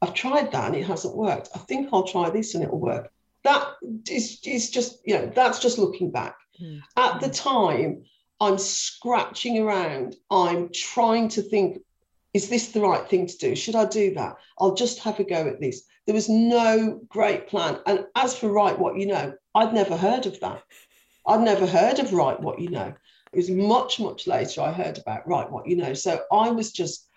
I've 0.03 0.13
tried 0.13 0.53
that 0.53 0.67
and 0.67 0.77
it 0.77 0.85
hasn't 0.87 1.17
worked. 1.17 1.49
I 1.55 1.59
think 1.59 1.89
I'll 1.91 2.07
try 2.07 2.29
this 2.29 2.55
and 2.55 2.63
it'll 2.63 2.79
work. 2.79 3.11
That 3.45 3.67
is, 4.11 4.41
is 4.45 4.71
just 4.71 5.01
you 5.07 5.15
know 5.15 5.33
that's 5.35 5.59
just 5.59 5.79
looking 5.79 6.11
back. 6.11 6.37
Mm. 6.61 6.81
At 6.99 7.21
the 7.23 7.31
time, 7.31 8.05
I'm 8.41 8.59
scratching 8.59 9.59
around. 9.59 10.17
I'm 10.31 10.69
trying 10.71 11.29
to 11.31 11.43
think, 11.43 11.79
is 12.35 12.51
this 12.51 12.73
the 12.73 12.83
right 12.83 13.09
thing 13.09 13.27
to 13.27 13.39
do? 13.39 13.57
Should 13.57 13.77
I 13.77 13.87
do 13.87 14.13
that? 14.15 14.37
I'll 14.59 14.75
just 14.75 14.99
have 14.99 15.19
a 15.19 15.25
go 15.25 15.49
at 15.49 15.61
this. 15.61 15.85
There 16.05 16.15
was 16.15 16.29
no 16.29 17.01
great 17.09 17.49
plan. 17.49 17.79
And 17.87 18.07
as 18.17 18.37
for 18.37 18.51
write 18.51 18.79
what 18.79 18.99
you 18.99 19.07
know, 19.07 19.33
I'd 19.55 19.73
never 19.73 19.97
heard 19.97 20.27
of 20.27 20.39
that. 20.41 20.63
I'd 21.27 21.41
never 21.41 21.67
heard 21.67 21.99
of 21.99 22.13
write 22.13 22.41
what 22.41 22.61
you 22.61 22.71
know. 22.71 22.93
It 23.33 23.37
was 23.37 23.51
much, 23.51 23.99
much 23.99 24.27
later 24.27 24.61
I 24.61 24.73
heard 24.73 24.99
about 24.99 25.27
write 25.27 25.51
what 25.51 25.67
you 25.67 25.77
know. 25.77 25.95
So 25.95 26.21
I 26.31 26.51
was 26.51 26.73
just, 26.73 27.09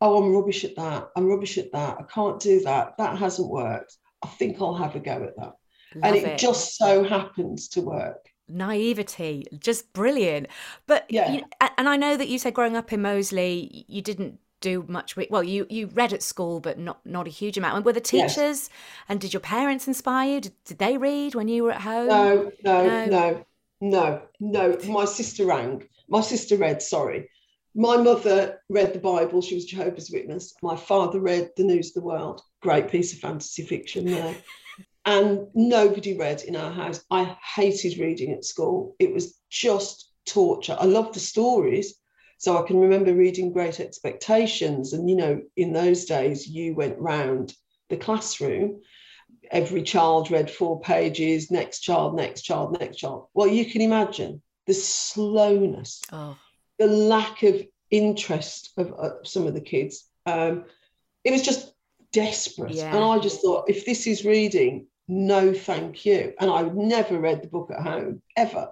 oh, 0.00 0.22
I'm 0.22 0.34
rubbish 0.34 0.64
at 0.64 0.76
that. 0.76 1.10
I'm 1.16 1.26
rubbish 1.26 1.58
at 1.58 1.72
that. 1.72 1.98
I 1.98 2.02
can't 2.12 2.40
do 2.40 2.60
that. 2.62 2.96
That 2.98 3.18
hasn't 3.18 3.48
worked. 3.48 3.96
I 4.22 4.28
think 4.28 4.60
I'll 4.60 4.74
have 4.74 4.96
a 4.96 5.00
go 5.00 5.22
at 5.22 5.36
that. 5.36 5.52
Love 5.94 6.04
and 6.04 6.16
it, 6.16 6.24
it, 6.24 6.38
just 6.38 6.76
so 6.76 7.04
happens 7.04 7.68
to 7.68 7.80
work. 7.80 8.28
Naivety, 8.48 9.46
just 9.58 9.92
brilliant. 9.92 10.48
But 10.86 11.06
yeah, 11.08 11.32
you, 11.32 11.44
and 11.78 11.88
I 11.88 11.96
know 11.96 12.16
that 12.16 12.28
you 12.28 12.38
said 12.38 12.54
growing 12.54 12.76
up 12.76 12.92
in 12.92 13.02
Moseley, 13.02 13.84
you 13.88 14.02
didn't 14.02 14.38
do 14.60 14.84
much 14.88 15.16
well 15.30 15.42
you 15.42 15.66
you 15.70 15.86
read 15.86 16.12
at 16.12 16.22
school 16.22 16.60
but 16.60 16.78
not 16.78 17.00
not 17.06 17.26
a 17.26 17.30
huge 17.30 17.56
amount 17.56 17.76
and 17.76 17.84
were 17.84 17.94
the 17.94 18.00
teachers 18.00 18.36
yes. 18.36 18.70
and 19.08 19.18
did 19.18 19.32
your 19.32 19.40
parents 19.40 19.88
inspire 19.88 20.34
you 20.34 20.40
did, 20.40 20.52
did, 20.66 20.78
they 20.78 20.98
read 20.98 21.34
when 21.34 21.48
you 21.48 21.62
were 21.62 21.72
at 21.72 21.80
home 21.80 22.08
no 22.08 22.52
no 22.62 22.86
no 22.86 23.06
no 23.06 23.46
no, 23.80 24.22
no. 24.38 24.76
My 24.86 25.04
sister 25.04 25.46
rang. 25.46 25.86
My 26.08 26.20
sister 26.20 26.56
read, 26.56 26.82
sorry. 26.82 27.30
My 27.74 27.96
mother 27.96 28.60
read 28.68 28.92
the 28.92 28.98
Bible. 28.98 29.40
She 29.40 29.54
was 29.54 29.64
Jehovah's 29.64 30.10
Witness. 30.10 30.54
My 30.62 30.76
father 30.76 31.20
read 31.20 31.50
The 31.56 31.64
News 31.64 31.88
of 31.88 31.94
the 31.94 32.06
World. 32.06 32.42
Great 32.62 32.90
piece 32.90 33.12
of 33.12 33.20
fantasy 33.20 33.64
fiction 33.64 34.06
there. 34.06 34.34
and 35.04 35.46
nobody 35.54 36.16
read 36.16 36.42
in 36.42 36.56
our 36.56 36.72
house. 36.72 37.02
I 37.10 37.36
hated 37.54 37.98
reading 37.98 38.32
at 38.32 38.44
school. 38.44 38.96
It 38.98 39.14
was 39.14 39.38
just 39.48 40.10
torture. 40.26 40.76
I 40.78 40.86
loved 40.86 41.14
the 41.14 41.20
stories. 41.20 41.94
So 42.38 42.56
I 42.56 42.66
can 42.66 42.80
remember 42.80 43.14
reading 43.14 43.52
Great 43.52 43.80
Expectations. 43.80 44.92
And, 44.92 45.08
you 45.08 45.16
know, 45.16 45.42
in 45.56 45.72
those 45.72 46.06
days, 46.06 46.48
you 46.48 46.74
went 46.74 46.98
round 46.98 47.54
the 47.88 47.96
classroom 47.96 48.80
every 49.50 49.82
child 49.82 50.30
read 50.30 50.50
four 50.50 50.80
pages, 50.80 51.50
next 51.50 51.80
child, 51.80 52.14
next 52.14 52.42
child, 52.42 52.78
next 52.78 52.96
child. 52.96 53.26
Well, 53.34 53.48
you 53.48 53.64
can 53.64 53.80
imagine 53.80 54.42
the 54.66 54.74
slowness, 54.74 56.02
oh. 56.12 56.36
the 56.78 56.86
lack 56.86 57.42
of 57.42 57.66
interest 57.90 58.72
of 58.76 58.92
uh, 58.92 59.24
some 59.24 59.46
of 59.46 59.54
the 59.54 59.60
kids. 59.60 60.08
Um, 60.26 60.64
it 61.24 61.32
was 61.32 61.42
just 61.42 61.72
desperate. 62.12 62.72
Yeah. 62.72 62.94
And 62.94 63.04
I 63.04 63.18
just 63.18 63.42
thought, 63.42 63.68
if 63.68 63.84
this 63.84 64.06
is 64.06 64.24
reading, 64.24 64.86
no, 65.08 65.52
thank 65.52 66.06
you. 66.06 66.32
And 66.38 66.50
I 66.50 66.62
never 66.62 67.18
read 67.18 67.42
the 67.42 67.48
book 67.48 67.70
at 67.70 67.82
home, 67.82 68.22
ever. 68.36 68.70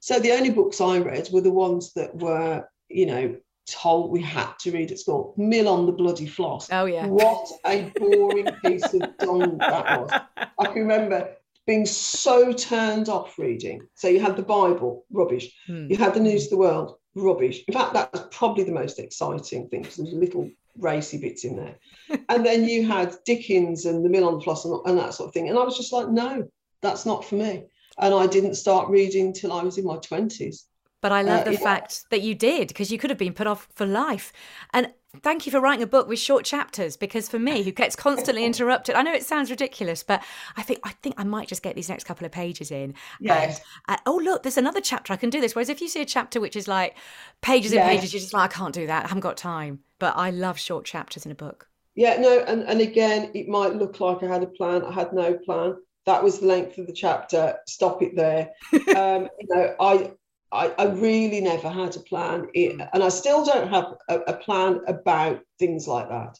So 0.00 0.18
the 0.18 0.32
only 0.32 0.50
books 0.50 0.80
I 0.80 0.98
read 0.98 1.28
were 1.32 1.40
the 1.40 1.50
ones 1.50 1.92
that 1.94 2.14
were, 2.16 2.68
you 2.88 3.06
know, 3.06 3.36
told 3.70 4.10
we 4.10 4.22
had 4.22 4.52
to 4.60 4.70
read 4.72 4.90
at 4.92 4.98
school. 4.98 5.34
Mill 5.36 5.68
on 5.68 5.86
the 5.86 5.92
bloody 5.92 6.26
floss. 6.26 6.68
Oh 6.70 6.86
yeah. 6.86 7.06
What 7.06 7.48
a 7.66 7.92
boring 7.96 8.48
piece 8.64 8.92
of 8.94 9.16
dung 9.18 9.58
that 9.58 10.00
was. 10.00 10.10
I 10.58 10.66
can 10.66 10.82
remember 10.82 11.36
being 11.66 11.86
so 11.86 12.52
turned 12.52 13.08
off 13.08 13.38
reading. 13.38 13.86
So 13.94 14.08
you 14.08 14.20
had 14.20 14.36
the 14.36 14.42
Bible, 14.42 15.04
rubbish. 15.10 15.52
Hmm. 15.66 15.86
You 15.88 15.96
had 15.96 16.14
the 16.14 16.20
news 16.20 16.44
of 16.44 16.50
the 16.50 16.56
world, 16.56 16.96
rubbish. 17.14 17.62
In 17.68 17.74
fact, 17.74 17.94
that 17.94 18.12
was 18.12 18.26
probably 18.30 18.64
the 18.64 18.72
most 18.72 18.98
exciting 18.98 19.68
thing 19.68 19.82
because 19.82 19.96
there's 19.96 20.12
little 20.12 20.50
racy 20.78 21.18
bits 21.18 21.44
in 21.44 21.56
there. 21.56 21.78
and 22.28 22.44
then 22.44 22.64
you 22.64 22.86
had 22.86 23.16
Dickens 23.24 23.86
and 23.86 24.04
the 24.04 24.08
Mill 24.08 24.26
on 24.26 24.34
the 24.34 24.40
Floss 24.40 24.64
and, 24.64 24.80
and 24.86 24.98
that 24.98 25.14
sort 25.14 25.28
of 25.28 25.34
thing. 25.34 25.48
And 25.48 25.58
I 25.58 25.62
was 25.62 25.76
just 25.76 25.92
like, 25.92 26.08
no, 26.08 26.48
that's 26.82 27.06
not 27.06 27.24
for 27.24 27.36
me. 27.36 27.64
And 27.98 28.14
I 28.14 28.26
didn't 28.26 28.54
start 28.54 28.88
reading 28.88 29.32
till 29.32 29.52
I 29.52 29.62
was 29.62 29.78
in 29.78 29.84
my 29.84 29.96
20s. 29.98 30.64
But 31.00 31.12
I 31.12 31.22
love 31.22 31.42
uh, 31.42 31.44
the 31.44 31.52
yeah. 31.52 31.60
fact 31.60 32.04
that 32.10 32.22
you 32.22 32.34
did 32.34 32.68
because 32.68 32.92
you 32.92 32.98
could 32.98 33.10
have 33.10 33.18
been 33.18 33.32
put 33.32 33.46
off 33.46 33.68
for 33.74 33.86
life. 33.86 34.32
And 34.72 34.92
thank 35.22 35.46
you 35.46 35.52
for 35.52 35.60
writing 35.60 35.82
a 35.82 35.86
book 35.86 36.08
with 36.08 36.18
short 36.18 36.44
chapters 36.44 36.96
because 36.96 37.28
for 37.28 37.38
me, 37.38 37.62
who 37.62 37.72
gets 37.72 37.96
constantly 37.96 38.44
interrupted, 38.46 38.94
I 38.94 39.02
know 39.02 39.12
it 39.12 39.24
sounds 39.24 39.50
ridiculous, 39.50 40.02
but 40.02 40.22
I 40.56 40.62
think 40.62 40.80
I 40.84 40.90
think 41.02 41.14
I 41.18 41.24
might 41.24 41.48
just 41.48 41.62
get 41.62 41.74
these 41.74 41.88
next 41.88 42.04
couple 42.04 42.26
of 42.26 42.32
pages 42.32 42.70
in. 42.70 42.94
Yes. 43.20 43.60
And, 43.88 43.98
uh, 43.98 44.02
oh 44.06 44.16
look, 44.16 44.42
there's 44.42 44.58
another 44.58 44.80
chapter 44.80 45.12
I 45.12 45.16
can 45.16 45.30
do 45.30 45.40
this. 45.40 45.54
Whereas 45.54 45.68
if 45.68 45.80
you 45.80 45.88
see 45.88 46.02
a 46.02 46.06
chapter 46.06 46.40
which 46.40 46.56
is 46.56 46.68
like 46.68 46.96
pages 47.40 47.72
and 47.72 47.78
yes. 47.78 47.88
pages, 47.88 48.12
you're 48.12 48.20
just 48.20 48.34
like 48.34 48.50
I 48.50 48.54
can't 48.54 48.74
do 48.74 48.86
that. 48.86 49.04
I 49.04 49.08
haven't 49.08 49.20
got 49.20 49.36
time. 49.36 49.80
But 49.98 50.16
I 50.16 50.30
love 50.30 50.58
short 50.58 50.86
chapters 50.86 51.26
in 51.26 51.32
a 51.32 51.34
book. 51.34 51.68
Yeah, 51.94 52.18
no, 52.18 52.38
and, 52.46 52.62
and 52.62 52.80
again, 52.80 53.30
it 53.34 53.48
might 53.48 53.74
look 53.74 54.00
like 54.00 54.22
I 54.22 54.26
had 54.26 54.42
a 54.42 54.46
plan. 54.46 54.84
I 54.84 54.92
had 54.92 55.12
no 55.12 55.34
plan. 55.34 55.76
That 56.06 56.22
was 56.22 56.38
the 56.38 56.46
length 56.46 56.78
of 56.78 56.86
the 56.86 56.92
chapter. 56.92 57.58
Stop 57.66 58.00
it 58.00 58.16
there. 58.16 58.52
um, 58.96 59.28
you 59.38 59.48
know, 59.48 59.74
I 59.78 60.12
I, 60.52 60.68
I, 60.78 60.86
really 60.86 61.40
never 61.40 61.68
had 61.68 61.96
a 61.96 62.00
plan, 62.00 62.48
it, 62.54 62.76
mm. 62.76 62.88
and 62.92 63.02
I 63.02 63.08
still 63.08 63.44
don't 63.44 63.68
have 63.68 63.94
a, 64.08 64.18
a, 64.20 64.32
plan 64.34 64.80
about 64.88 65.42
things 65.58 65.86
like 65.86 66.08
that. 66.08 66.38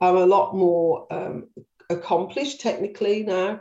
I'm 0.00 0.16
a 0.16 0.26
lot 0.26 0.54
more 0.54 1.12
um, 1.12 1.48
accomplished 1.90 2.60
technically 2.60 3.24
now, 3.24 3.60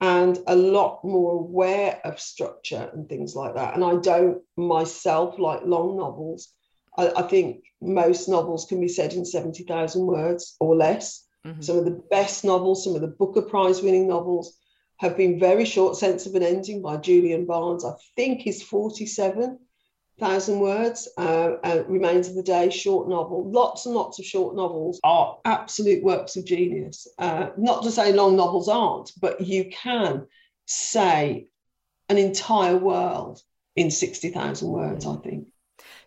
and 0.00 0.38
a 0.46 0.54
lot 0.54 1.02
more 1.02 1.32
aware 1.32 2.00
of 2.04 2.20
structure 2.20 2.90
and 2.92 3.08
things 3.08 3.34
like 3.34 3.54
that. 3.54 3.74
And 3.74 3.84
I 3.84 3.96
don't 3.96 4.42
myself 4.56 5.38
like 5.38 5.62
long 5.64 5.96
novels. 5.96 6.48
I, 6.96 7.10
I 7.16 7.22
think 7.22 7.64
most 7.80 8.28
novels 8.28 8.66
can 8.66 8.80
be 8.80 8.88
said 8.88 9.14
in 9.14 9.24
70,000 9.24 10.06
words 10.06 10.56
or 10.60 10.76
less. 10.76 11.24
Mm-hmm. 11.46 11.62
Some 11.62 11.78
of 11.78 11.84
the 11.84 12.02
best 12.10 12.44
novels, 12.44 12.84
some 12.84 12.94
of 12.94 13.00
the 13.00 13.08
Booker 13.08 13.42
Prize 13.42 13.82
winning 13.82 14.08
novels 14.08 14.58
have 14.98 15.16
been 15.16 15.38
very 15.38 15.64
short. 15.64 15.96
Sense 15.96 16.26
of 16.26 16.34
an 16.34 16.42
Ending 16.42 16.82
by 16.82 16.96
Julian 16.96 17.46
Barnes, 17.46 17.84
I 17.84 17.92
think 18.16 18.46
is 18.46 18.62
47,000 18.62 20.60
words. 20.60 21.08
Uh, 21.16 21.56
uh, 21.62 21.84
Remains 21.86 22.28
of 22.28 22.34
the 22.34 22.42
Day, 22.42 22.70
short 22.70 23.08
novel. 23.08 23.50
Lots 23.50 23.86
and 23.86 23.94
lots 23.94 24.18
of 24.18 24.24
short 24.24 24.56
novels 24.56 25.00
are 25.04 25.38
absolute 25.44 26.02
works 26.02 26.36
of 26.36 26.44
genius. 26.44 27.06
Uh, 27.18 27.50
not 27.56 27.82
to 27.84 27.90
say 27.90 28.12
long 28.12 28.36
novels 28.36 28.68
aren't, 28.68 29.12
but 29.20 29.40
you 29.40 29.70
can 29.70 30.26
say 30.66 31.46
an 32.08 32.18
entire 32.18 32.76
world 32.76 33.40
in 33.76 33.90
60,000 33.90 34.68
words, 34.68 35.06
I 35.06 35.16
think. 35.16 35.48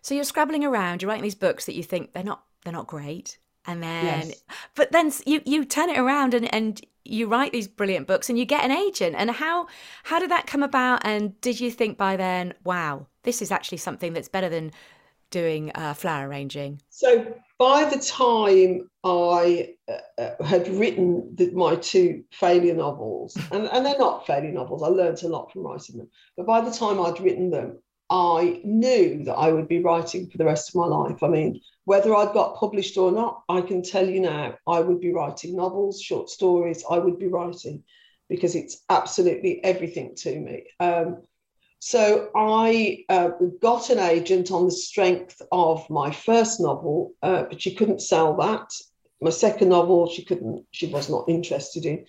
So 0.02 0.14
you're 0.14 0.24
scrabbling 0.24 0.64
around, 0.64 1.00
you're 1.00 1.08
writing 1.08 1.22
these 1.22 1.34
books 1.34 1.64
that 1.66 1.74
you 1.74 1.82
think 1.82 2.12
they're 2.12 2.22
not 2.22 2.44
they're 2.64 2.72
not 2.72 2.86
great 2.86 3.38
and 3.66 3.82
then 3.82 4.28
yes. 4.28 4.42
but 4.74 4.92
then 4.92 5.12
you 5.26 5.40
you 5.44 5.64
turn 5.64 5.90
it 5.90 5.98
around 5.98 6.34
and 6.34 6.52
and 6.54 6.80
you 7.04 7.26
write 7.26 7.52
these 7.52 7.66
brilliant 7.66 8.06
books 8.06 8.28
and 8.28 8.38
you 8.38 8.44
get 8.44 8.64
an 8.64 8.70
agent 8.70 9.16
and 9.18 9.30
how 9.30 9.66
how 10.04 10.18
did 10.18 10.30
that 10.30 10.46
come 10.46 10.62
about 10.62 11.00
and 11.04 11.40
did 11.40 11.58
you 11.58 11.70
think 11.70 11.98
by 11.98 12.16
then 12.16 12.54
wow 12.64 13.06
this 13.22 13.42
is 13.42 13.50
actually 13.50 13.78
something 13.78 14.12
that's 14.12 14.28
better 14.28 14.48
than 14.48 14.72
doing 15.32 15.72
uh, 15.74 15.94
flower 15.94 16.28
arranging? 16.28 16.80
So 16.90 17.34
by 17.58 17.84
the 17.84 17.98
time 17.98 18.88
I 19.02 19.74
uh, 19.88 20.22
uh, 20.22 20.44
had 20.44 20.68
written 20.68 21.34
the, 21.34 21.50
my 21.50 21.74
two 21.74 22.22
failure 22.30 22.74
novels, 22.74 23.36
and, 23.50 23.66
and 23.66 23.84
they're 23.84 23.98
not 23.98 24.26
failure 24.26 24.52
novels, 24.52 24.84
I 24.84 24.88
learned 24.88 25.20
a 25.24 25.28
lot 25.28 25.50
from 25.50 25.62
writing 25.62 25.96
them. 25.96 26.08
But 26.36 26.46
by 26.46 26.60
the 26.60 26.70
time 26.70 27.00
I'd 27.00 27.20
written 27.20 27.50
them, 27.50 27.78
I 28.12 28.60
knew 28.62 29.24
that 29.24 29.32
I 29.36 29.50
would 29.50 29.68
be 29.68 29.82
writing 29.82 30.28
for 30.28 30.36
the 30.36 30.44
rest 30.44 30.68
of 30.68 30.74
my 30.74 30.84
life. 30.84 31.22
I 31.22 31.28
mean, 31.28 31.62
whether 31.86 32.14
I'd 32.14 32.34
got 32.34 32.56
published 32.56 32.98
or 32.98 33.10
not, 33.10 33.42
I 33.48 33.62
can 33.62 33.82
tell 33.82 34.06
you 34.06 34.20
now, 34.20 34.54
I 34.68 34.80
would 34.80 35.00
be 35.00 35.14
writing 35.14 35.56
novels, 35.56 35.98
short 35.98 36.28
stories, 36.28 36.84
I 36.90 36.98
would 36.98 37.18
be 37.18 37.28
writing 37.28 37.84
because 38.28 38.54
it's 38.54 38.84
absolutely 38.90 39.64
everything 39.64 40.14
to 40.16 40.38
me. 40.38 40.64
Um, 40.78 41.22
so 41.78 42.30
I 42.36 43.04
uh, 43.08 43.30
got 43.62 43.88
an 43.88 43.98
agent 43.98 44.50
on 44.50 44.66
the 44.66 44.72
strength 44.72 45.40
of 45.50 45.88
my 45.88 46.10
first 46.10 46.60
novel, 46.60 47.14
uh, 47.22 47.44
but 47.44 47.62
she 47.62 47.74
couldn't 47.74 48.02
sell 48.02 48.36
that. 48.36 48.70
My 49.22 49.30
second 49.30 49.70
novel, 49.70 50.10
she 50.10 50.22
couldn't, 50.22 50.66
she 50.70 50.86
was 50.86 51.08
not 51.08 51.30
interested 51.30 51.86
in. 51.86 52.04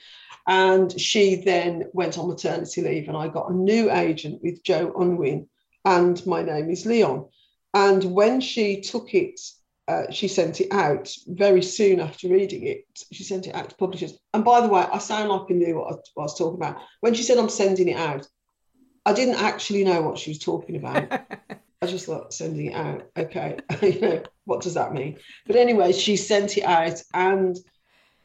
And 0.47 0.99
she 0.99 1.35
then 1.35 1.85
went 1.93 2.17
on 2.17 2.27
maternity 2.27 2.81
leave, 2.81 3.07
and 3.07 3.15
I 3.15 3.29
got 3.29 3.49
a 3.49 3.55
new 3.55 3.89
agent 3.89 4.43
with 4.43 4.63
Jo 4.63 4.93
Unwin, 4.99 5.47
and 5.85 6.25
my 6.25 6.41
name 6.41 6.69
is 6.69 6.85
Leon. 6.85 7.27
And 7.73 8.03
when 8.03 8.39
she 8.41 8.81
took 8.81 9.13
it, 9.13 9.39
uh, 9.87 10.09
she 10.11 10.27
sent 10.27 10.61
it 10.61 10.71
out 10.71 11.13
very 11.27 11.61
soon 11.61 11.99
after 11.99 12.29
reading 12.29 12.65
it. 12.67 12.85
She 13.11 13.23
sent 13.23 13.47
it 13.47 13.55
out 13.55 13.69
to 13.69 13.75
publishers. 13.75 14.17
And 14.33 14.45
by 14.45 14.61
the 14.61 14.69
way, 14.69 14.81
I 14.81 14.97
sound 14.99 15.29
like 15.29 15.47
I 15.49 15.53
knew 15.53 15.77
what 15.77 15.93
I, 15.93 15.95
what 16.13 16.19
I 16.19 16.21
was 16.21 16.37
talking 16.37 16.59
about. 16.59 16.77
When 17.01 17.13
she 17.13 17.23
said 17.23 17.37
I'm 17.37 17.49
sending 17.49 17.89
it 17.89 17.97
out, 17.97 18.27
I 19.05 19.13
didn't 19.13 19.41
actually 19.41 19.83
know 19.83 20.01
what 20.01 20.17
she 20.17 20.31
was 20.31 20.39
talking 20.39 20.77
about. 20.77 21.11
I 21.81 21.85
just 21.85 22.05
thought 22.05 22.33
sending 22.33 22.67
it 22.67 22.75
out. 22.75 23.09
Okay, 23.17 23.57
you 23.81 23.99
know 23.99 24.23
what 24.45 24.61
does 24.61 24.75
that 24.75 24.93
mean? 24.93 25.17
But 25.45 25.57
anyway, 25.57 25.91
she 25.91 26.15
sent 26.15 26.57
it 26.57 26.63
out, 26.63 27.01
and 27.13 27.57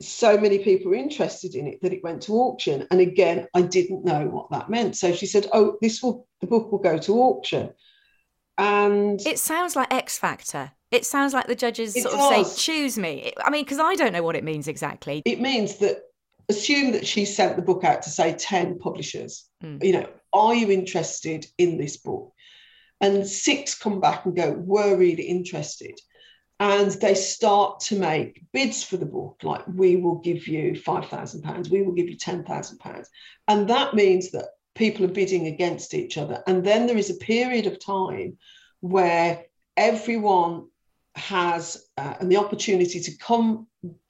so 0.00 0.38
many 0.38 0.58
people 0.58 0.90
were 0.90 0.96
interested 0.96 1.54
in 1.54 1.66
it 1.66 1.80
that 1.82 1.92
it 1.92 2.04
went 2.04 2.22
to 2.22 2.34
auction. 2.34 2.86
And 2.90 3.00
again, 3.00 3.48
I 3.54 3.62
didn't 3.62 4.04
know 4.04 4.26
what 4.26 4.50
that 4.50 4.70
meant. 4.70 4.96
So 4.96 5.12
she 5.12 5.26
said, 5.26 5.48
"Oh, 5.52 5.76
this 5.82 6.02
will 6.02 6.26
the 6.40 6.46
book 6.46 6.70
will 6.70 6.78
go 6.78 6.98
to 6.98 7.14
auction." 7.14 7.70
And 8.56 9.20
it 9.26 9.38
sounds 9.38 9.76
like 9.76 9.92
X 9.92 10.18
Factor. 10.18 10.72
It 10.90 11.04
sounds 11.04 11.34
like 11.34 11.46
the 11.46 11.54
judges 11.54 11.94
sort 11.94 12.14
does. 12.14 12.40
of 12.40 12.46
say, 12.46 12.62
"Choose 12.62 12.98
me." 12.98 13.32
I 13.44 13.50
mean, 13.50 13.64
because 13.64 13.78
I 13.78 13.94
don't 13.94 14.12
know 14.12 14.22
what 14.22 14.36
it 14.36 14.44
means 14.44 14.68
exactly. 14.68 15.22
It 15.24 15.40
means 15.40 15.76
that 15.78 16.02
assume 16.48 16.92
that 16.92 17.06
she 17.06 17.24
sent 17.24 17.56
the 17.56 17.62
book 17.62 17.84
out 17.84 18.02
to 18.02 18.10
say 18.10 18.32
10 18.32 18.78
publishers 18.78 19.46
mm. 19.62 19.82
you 19.82 19.92
know 19.92 20.08
are 20.32 20.54
you 20.54 20.70
interested 20.70 21.46
in 21.58 21.76
this 21.76 21.96
book 21.96 22.32
and 23.00 23.26
six 23.26 23.74
come 23.74 24.00
back 24.00 24.24
and 24.24 24.34
go 24.34 24.52
we're 24.52 24.96
really 24.96 25.24
interested 25.24 25.98
and 26.60 26.90
they 26.92 27.14
start 27.14 27.80
to 27.80 27.98
make 27.98 28.42
bids 28.52 28.82
for 28.82 28.96
the 28.96 29.06
book 29.06 29.38
like 29.42 29.62
we 29.68 29.96
will 29.96 30.16
give 30.16 30.48
you 30.48 30.74
5000 30.74 31.42
pounds 31.42 31.70
we 31.70 31.82
will 31.82 31.92
give 31.92 32.08
you 32.08 32.16
10000 32.16 32.78
pounds 32.78 33.08
and 33.46 33.68
that 33.68 33.94
means 33.94 34.30
that 34.30 34.50
people 34.74 35.04
are 35.04 35.08
bidding 35.08 35.46
against 35.46 35.94
each 35.94 36.18
other 36.18 36.42
and 36.46 36.64
then 36.64 36.86
there 36.86 36.96
is 36.96 37.10
a 37.10 37.24
period 37.24 37.66
of 37.66 37.84
time 37.84 38.36
where 38.80 39.44
everyone 39.76 40.66
has 41.14 41.88
uh, 41.96 42.14
the 42.22 42.36
opportunity 42.36 43.00
to 43.00 43.16
come 43.16 43.66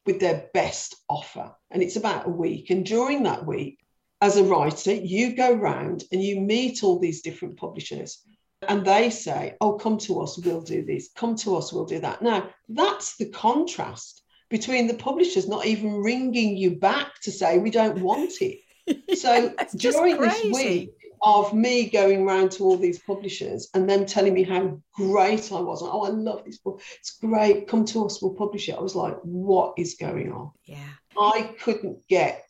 with 0.07 0.21
their 0.21 0.49
best 0.55 0.97
offer. 1.09 1.55
And 1.71 1.83
it's 1.83 1.97
about 1.97 2.27
a 2.27 2.31
week. 2.31 2.71
And 2.71 2.85
during 2.85 3.25
that 3.25 3.47
week, 3.47 3.79
as 4.21 4.37
a 4.37 4.45
writer, 4.45 4.93
you 4.93 5.37
go 5.37 5.53
round 5.53 6.05
and 6.11 6.23
you 6.23 6.41
meet 6.41 6.83
all 6.83 6.99
these 6.99 7.23
different 7.23 7.57
publishers 7.57 8.23
and 8.67 8.85
they 8.85 9.11
say, 9.11 9.57
Oh, 9.61 9.75
come 9.75 9.99
to 9.99 10.21
us, 10.21 10.39
we'll 10.39 10.63
do 10.63 10.85
this. 10.85 11.11
Come 11.15 11.37
to 11.37 11.57
us, 11.57 11.73
we'll 11.73 11.87
do 11.87 12.01
that. 12.01 12.23
Now, 12.23 12.51
that's 12.69 13.17
the 13.17 13.31
contrast 13.31 14.23
between 14.51 14.87
the 14.87 14.95
publishers 14.95 15.49
not 15.49 15.67
even 15.67 15.97
ringing 15.97 16.57
you 16.57 16.77
back 16.77 17.21
to 17.23 17.31
say, 17.31 17.59
We 17.59 17.71
don't 17.71 18.01
want 18.01 18.41
it. 18.41 18.61
So 19.19 19.55
during 19.77 20.19
this 20.19 20.45
week, 20.45 20.95
of 21.23 21.53
me 21.53 21.91
going 21.91 22.23
around 22.23 22.53
to 22.53 22.65
all 22.65 22.77
these 22.77 22.99
publishers 23.01 23.69
and 23.75 23.89
them 23.89 24.07
telling 24.07 24.35
me 24.35 24.43
how 24.43 24.81
great 24.95 25.53
I 25.53 25.61
was. 25.61 25.83
Oh, 25.83 26.05
I 26.05 26.11
love 26.11 26.45
this 26.45 26.59
book. 26.59 26.81
It's 26.99 27.19
great. 27.19 27.69
Come 27.69 27.85
to 27.87 28.07
us, 28.07 28.23
we'll 28.23 28.35
publish 28.35 28.69
it. 28.69 28.77
I 28.77 28.81
was 28.81 28.95
like, 28.95 29.17
what 29.23 29.75
is 29.77 29.95
going 29.95 30.33
on? 30.33 30.53
Yeah. 30.65 30.89
I 31.19 31.55
couldn't 31.61 32.07
get 32.09 32.45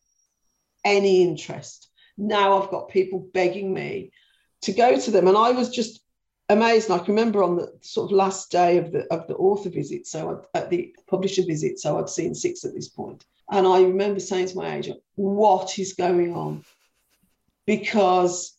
any 0.84 1.22
interest. 1.22 1.88
Now 2.16 2.60
I've 2.60 2.70
got 2.70 2.90
people 2.90 3.28
begging 3.32 3.72
me 3.72 4.12
to 4.62 4.72
go 4.72 4.98
to 4.98 5.10
them. 5.10 5.28
And 5.28 5.36
I 5.36 5.52
was 5.52 5.70
just 5.70 6.00
amazed. 6.48 6.90
And 6.90 7.00
I 7.00 7.04
can 7.04 7.14
remember 7.14 7.42
on 7.42 7.56
the 7.56 7.72
sort 7.80 8.10
of 8.10 8.16
last 8.16 8.50
day 8.50 8.78
of 8.78 8.92
the 8.92 9.12
of 9.12 9.26
the 9.28 9.36
author 9.36 9.70
visit, 9.70 10.06
so 10.06 10.30
I'd, 10.30 10.62
at 10.62 10.70
the 10.70 10.94
publisher 11.08 11.42
visit, 11.46 11.78
so 11.78 11.98
I'd 11.98 12.08
seen 12.08 12.34
six 12.34 12.64
at 12.64 12.74
this 12.74 12.88
point. 12.88 13.24
And 13.50 13.66
I 13.66 13.82
remember 13.82 14.20
saying 14.20 14.48
to 14.48 14.56
my 14.56 14.74
agent, 14.74 15.00
what 15.14 15.78
is 15.78 15.94
going 15.94 16.34
on? 16.34 16.64
Because 17.66 18.54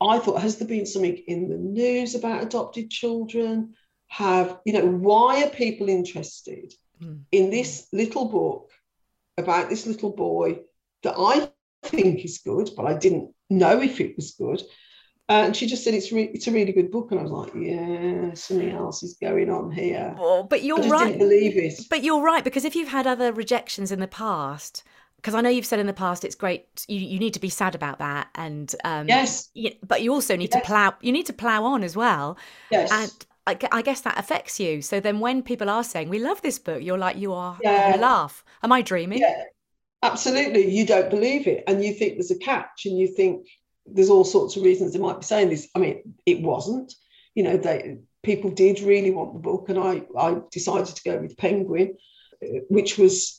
I 0.00 0.18
thought, 0.18 0.42
has 0.42 0.58
there 0.58 0.68
been 0.68 0.86
something 0.86 1.16
in 1.16 1.48
the 1.48 1.56
news 1.56 2.14
about 2.14 2.44
adopted 2.44 2.90
children? 2.90 3.74
Have, 4.06 4.60
you 4.64 4.72
know, 4.72 4.86
why 4.86 5.42
are 5.42 5.50
people 5.50 5.88
interested 5.88 6.72
mm. 7.02 7.20
in 7.30 7.50
this 7.50 7.88
little 7.92 8.26
book 8.26 8.70
about 9.36 9.68
this 9.68 9.86
little 9.86 10.10
boy 10.10 10.60
that 11.02 11.14
I 11.18 11.50
think 11.82 12.24
is 12.24 12.38
good, 12.38 12.70
but 12.76 12.86
I 12.86 12.94
didn't 12.94 13.34
know 13.50 13.82
if 13.82 14.00
it 14.00 14.16
was 14.16 14.32
good? 14.32 14.62
And 15.30 15.54
she 15.54 15.66
just 15.66 15.84
said 15.84 15.92
it's 15.92 16.10
re- 16.10 16.30
it's 16.32 16.46
a 16.46 16.50
really 16.50 16.72
good 16.72 16.90
book, 16.90 17.10
and 17.10 17.20
I 17.20 17.22
was 17.22 17.32
like, 17.32 17.52
yeah, 17.54 18.32
something 18.32 18.70
else 18.70 19.02
is 19.02 19.14
going 19.20 19.50
on 19.50 19.70
here. 19.70 20.16
Oh, 20.18 20.44
but 20.44 20.62
you're 20.62 20.82
right. 20.88 21.18
Believe 21.18 21.56
it. 21.56 21.80
But 21.90 22.02
you're 22.02 22.22
right 22.22 22.42
because 22.42 22.64
if 22.64 22.74
you've 22.74 22.88
had 22.88 23.06
other 23.06 23.30
rejections 23.30 23.92
in 23.92 24.00
the 24.00 24.08
past, 24.08 24.84
because 25.16 25.34
I 25.34 25.40
know 25.40 25.50
you've 25.50 25.66
said 25.66 25.80
in 25.80 25.86
the 25.86 25.92
past 25.92 26.24
it's 26.24 26.34
great 26.34 26.86
you, 26.88 27.00
you 27.00 27.18
need 27.18 27.34
to 27.34 27.40
be 27.40 27.48
sad 27.48 27.74
about 27.74 27.98
that 27.98 28.28
and 28.34 28.74
um, 28.84 29.08
yes 29.08 29.50
you, 29.54 29.72
but 29.86 30.02
you 30.02 30.12
also 30.12 30.36
need 30.36 30.52
yes. 30.54 30.62
to 30.62 30.66
plow 30.66 30.94
you 31.00 31.12
need 31.12 31.26
to 31.26 31.32
plow 31.32 31.64
on 31.64 31.82
as 31.82 31.96
well 31.96 32.38
yes 32.70 32.90
and 32.90 33.26
I, 33.46 33.58
I, 33.72 33.82
guess 33.82 34.02
that 34.02 34.18
affects 34.18 34.60
you 34.60 34.82
so 34.82 35.00
then 35.00 35.20
when 35.20 35.42
people 35.42 35.68
are 35.68 35.84
saying 35.84 36.08
we 36.08 36.18
love 36.18 36.40
this 36.42 36.58
book 36.58 36.82
you're 36.82 36.98
like 36.98 37.16
you 37.16 37.32
are 37.32 37.58
yeah. 37.62 37.96
laugh 37.98 38.44
am 38.62 38.72
I 38.72 38.82
dreaming 38.82 39.18
yeah 39.18 39.44
absolutely 40.02 40.70
you 40.70 40.86
don't 40.86 41.10
believe 41.10 41.46
it 41.46 41.64
and 41.66 41.84
you 41.84 41.92
think 41.92 42.14
there's 42.14 42.30
a 42.30 42.38
catch 42.38 42.86
and 42.86 42.96
you 42.96 43.08
think 43.08 43.46
there's 43.92 44.10
all 44.10 44.24
sorts 44.24 44.56
of 44.56 44.62
reasons 44.62 44.92
they 44.92 44.98
might 44.98 45.20
be 45.20 45.24
saying 45.24 45.48
this 45.48 45.68
I 45.74 45.78
mean 45.78 46.14
it 46.26 46.40
wasn't 46.42 46.94
you 47.34 47.42
know 47.42 47.56
they 47.56 47.98
people 48.22 48.50
did 48.50 48.80
really 48.80 49.10
want 49.10 49.32
the 49.32 49.38
book 49.38 49.68
and 49.68 49.78
I 49.78 50.02
I 50.18 50.40
decided 50.50 50.94
to 50.94 51.02
go 51.02 51.18
with 51.18 51.36
Penguin 51.36 51.96
which 52.68 52.98
was 52.98 53.38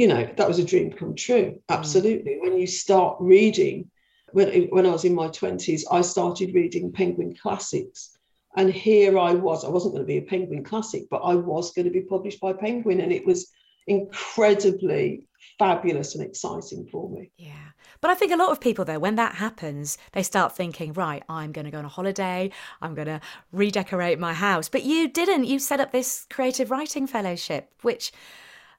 you 0.00 0.06
know, 0.06 0.26
that 0.36 0.48
was 0.48 0.58
a 0.58 0.64
dream 0.64 0.90
come 0.90 1.14
true. 1.14 1.44
Mm. 1.44 1.60
Absolutely. 1.68 2.36
Mm. 2.36 2.40
When 2.40 2.58
you 2.58 2.66
start 2.66 3.18
reading, 3.20 3.90
when, 4.32 4.48
when 4.68 4.86
I 4.86 4.90
was 4.90 5.04
in 5.04 5.14
my 5.14 5.28
20s, 5.28 5.82
I 5.92 6.00
started 6.00 6.54
reading 6.54 6.90
Penguin 6.90 7.36
classics. 7.36 8.16
And 8.56 8.72
here 8.72 9.18
I 9.18 9.34
was. 9.34 9.62
I 9.62 9.68
wasn't 9.68 9.92
going 9.92 10.04
to 10.04 10.06
be 10.06 10.16
a 10.16 10.22
Penguin 10.22 10.64
classic, 10.64 11.02
but 11.10 11.18
I 11.18 11.34
was 11.34 11.72
going 11.74 11.84
to 11.84 11.92
be 11.92 12.00
published 12.00 12.40
by 12.40 12.54
Penguin. 12.54 13.02
And 13.02 13.12
it 13.12 13.26
was 13.26 13.52
incredibly 13.86 15.28
fabulous 15.58 16.14
and 16.14 16.24
exciting 16.24 16.88
for 16.90 17.10
me. 17.10 17.30
Yeah. 17.36 17.68
But 18.00 18.10
I 18.10 18.14
think 18.14 18.32
a 18.32 18.36
lot 18.36 18.50
of 18.50 18.60
people, 18.60 18.84
though, 18.84 18.98
when 18.98 19.16
that 19.16 19.34
happens, 19.34 19.98
they 20.12 20.22
start 20.22 20.56
thinking, 20.56 20.92
right, 20.94 21.22
I'm 21.28 21.52
going 21.52 21.66
to 21.66 21.70
go 21.70 21.78
on 21.78 21.84
a 21.84 21.88
holiday, 21.88 22.50
I'm 22.80 22.94
going 22.94 23.08
to 23.08 23.20
redecorate 23.52 24.18
my 24.18 24.32
house. 24.32 24.68
But 24.68 24.84
you 24.84 25.08
didn't. 25.08 25.44
You 25.44 25.58
set 25.58 25.80
up 25.80 25.92
this 25.92 26.26
creative 26.30 26.70
writing 26.70 27.06
fellowship, 27.06 27.72
which 27.82 28.12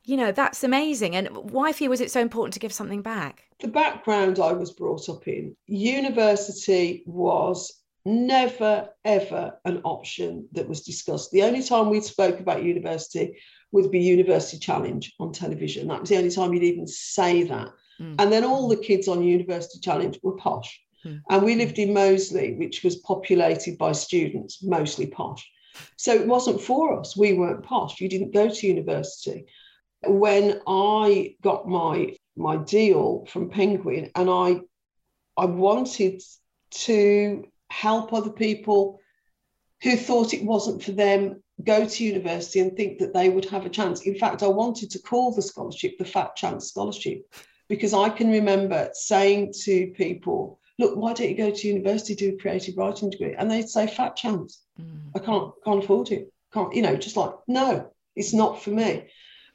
you 0.03 0.17
know, 0.17 0.31
that's 0.31 0.63
amazing. 0.63 1.15
And 1.15 1.29
why 1.29 1.71
for 1.71 1.83
you 1.83 1.89
was 1.89 2.01
it 2.01 2.11
so 2.11 2.21
important 2.21 2.53
to 2.53 2.59
give 2.59 2.73
something 2.73 3.01
back? 3.01 3.43
The 3.59 3.67
background 3.67 4.39
I 4.39 4.51
was 4.53 4.71
brought 4.71 5.07
up 5.09 5.27
in, 5.27 5.55
university 5.67 7.03
was 7.05 7.81
never, 8.03 8.89
ever 9.05 9.59
an 9.65 9.81
option 9.83 10.47
that 10.53 10.67
was 10.67 10.81
discussed. 10.81 11.31
The 11.31 11.43
only 11.43 11.61
time 11.61 11.89
we 11.89 12.01
spoke 12.01 12.39
about 12.39 12.63
university 12.63 13.37
would 13.71 13.91
be 13.91 13.99
University 13.99 14.57
Challenge 14.57 15.13
on 15.19 15.31
television. 15.31 15.87
That 15.87 16.01
was 16.01 16.09
the 16.09 16.17
only 16.17 16.31
time 16.31 16.53
you'd 16.53 16.63
even 16.63 16.87
say 16.87 17.43
that. 17.43 17.69
Mm. 18.01 18.15
And 18.19 18.31
then 18.31 18.43
all 18.43 18.67
the 18.67 18.77
kids 18.77 19.07
on 19.07 19.23
University 19.23 19.79
Challenge 19.79 20.19
were 20.23 20.35
posh. 20.35 20.81
Mm. 21.05 21.21
And 21.29 21.43
we 21.43 21.55
lived 21.55 21.79
in 21.79 21.93
Moseley, 21.93 22.55
which 22.55 22.83
was 22.83 22.97
populated 22.97 23.77
by 23.77 23.91
students, 23.91 24.63
mostly 24.63 25.07
posh. 25.07 25.47
So 25.97 26.13
it 26.13 26.27
wasn't 26.27 26.61
for 26.61 26.99
us. 26.99 27.15
We 27.15 27.33
weren't 27.33 27.63
posh. 27.63 28.01
You 28.01 28.09
didn't 28.09 28.33
go 28.33 28.49
to 28.49 28.67
university 28.67 29.45
when 30.05 30.61
I 30.67 31.35
got 31.41 31.67
my 31.67 32.15
my 32.35 32.57
deal 32.57 33.25
from 33.27 33.49
Penguin 33.49 34.09
and 34.15 34.29
I 34.29 34.61
I 35.37 35.45
wanted 35.45 36.21
to 36.71 37.45
help 37.69 38.13
other 38.13 38.31
people 38.31 38.99
who 39.83 39.95
thought 39.95 40.33
it 40.33 40.43
wasn't 40.43 40.83
for 40.83 40.91
them 40.91 41.41
go 41.63 41.85
to 41.85 42.03
university 42.03 42.59
and 42.59 42.75
think 42.75 42.99
that 42.99 43.13
they 43.13 43.29
would 43.29 43.45
have 43.45 43.65
a 43.65 43.69
chance. 43.69 44.01
In 44.01 44.15
fact, 44.15 44.43
I 44.43 44.47
wanted 44.47 44.91
to 44.91 44.99
call 44.99 45.33
the 45.33 45.41
scholarship 45.41 45.97
the 45.97 46.05
Fat 46.05 46.35
Chance 46.35 46.69
Scholarship 46.69 47.23
because 47.71 47.93
I 47.93 48.09
can 48.09 48.29
remember 48.29 48.89
saying 48.91 49.53
to 49.63 49.87
people, 49.95 50.59
look, 50.77 50.97
why 50.97 51.13
don't 51.13 51.29
you 51.29 51.37
go 51.37 51.51
to 51.51 51.67
university, 51.67 52.13
do 52.13 52.35
a 52.35 52.37
creative 52.37 52.75
writing 52.75 53.09
degree? 53.09 53.33
And 53.33 53.49
they'd 53.49 53.69
say, 53.69 53.87
fat 53.87 54.17
chance. 54.17 54.61
Mm. 54.77 55.11
I 55.15 55.19
can't, 55.19 55.53
can't 55.63 55.81
afford 55.81 56.11
it. 56.11 56.33
Can't, 56.53 56.75
you 56.75 56.81
know, 56.81 56.97
just 56.97 57.15
like, 57.15 57.31
no, 57.47 57.89
it's 58.17 58.33
not 58.33 58.61
for 58.61 58.71
me. 58.71 59.07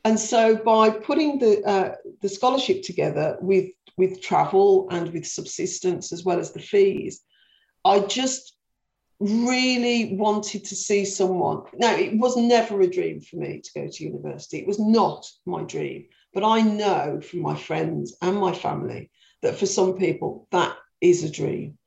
And 0.07 0.19
so 0.19 0.57
by 0.57 0.89
putting 0.89 1.39
the 1.39 1.63
uh, 1.65 1.95
the 2.23 2.29
scholarship 2.29 2.85
together 2.85 3.37
with 3.41 3.71
with 3.99 4.23
travel 4.23 4.89
and 4.91 5.13
with 5.13 5.27
subsistence 5.27 6.13
as 6.13 6.25
well 6.25 6.39
as 6.39 6.53
the 6.53 6.61
fees, 6.61 7.23
I 7.85 7.99
just 8.01 8.57
really 9.21 10.17
wanted 10.17 10.65
to 10.67 10.77
see 10.77 11.05
someone. 11.05 11.65
Now, 11.75 11.95
it 11.97 12.19
was 12.19 12.37
never 12.37 12.81
a 12.81 12.87
dream 12.87 13.21
for 13.21 13.37
me 13.37 13.61
to 13.63 13.71
go 13.75 13.89
to 13.89 14.05
university. 14.05 14.59
It 14.59 14.67
was 14.67 14.79
not 14.79 15.27
my 15.45 15.65
dream. 15.65 16.07
But 16.37 16.45
I 16.45 16.61
know 16.61 17.23
from 17.23 17.41
my 17.41 17.57
friends 17.57 18.15
and 18.21 18.37
my 18.37 18.53
family 18.53 19.11
that 19.41 19.57
for 19.57 19.65
some 19.65 19.97
people, 19.97 20.47
that 20.53 20.77
is 21.01 21.25
a 21.25 21.31
dream. 21.31 21.79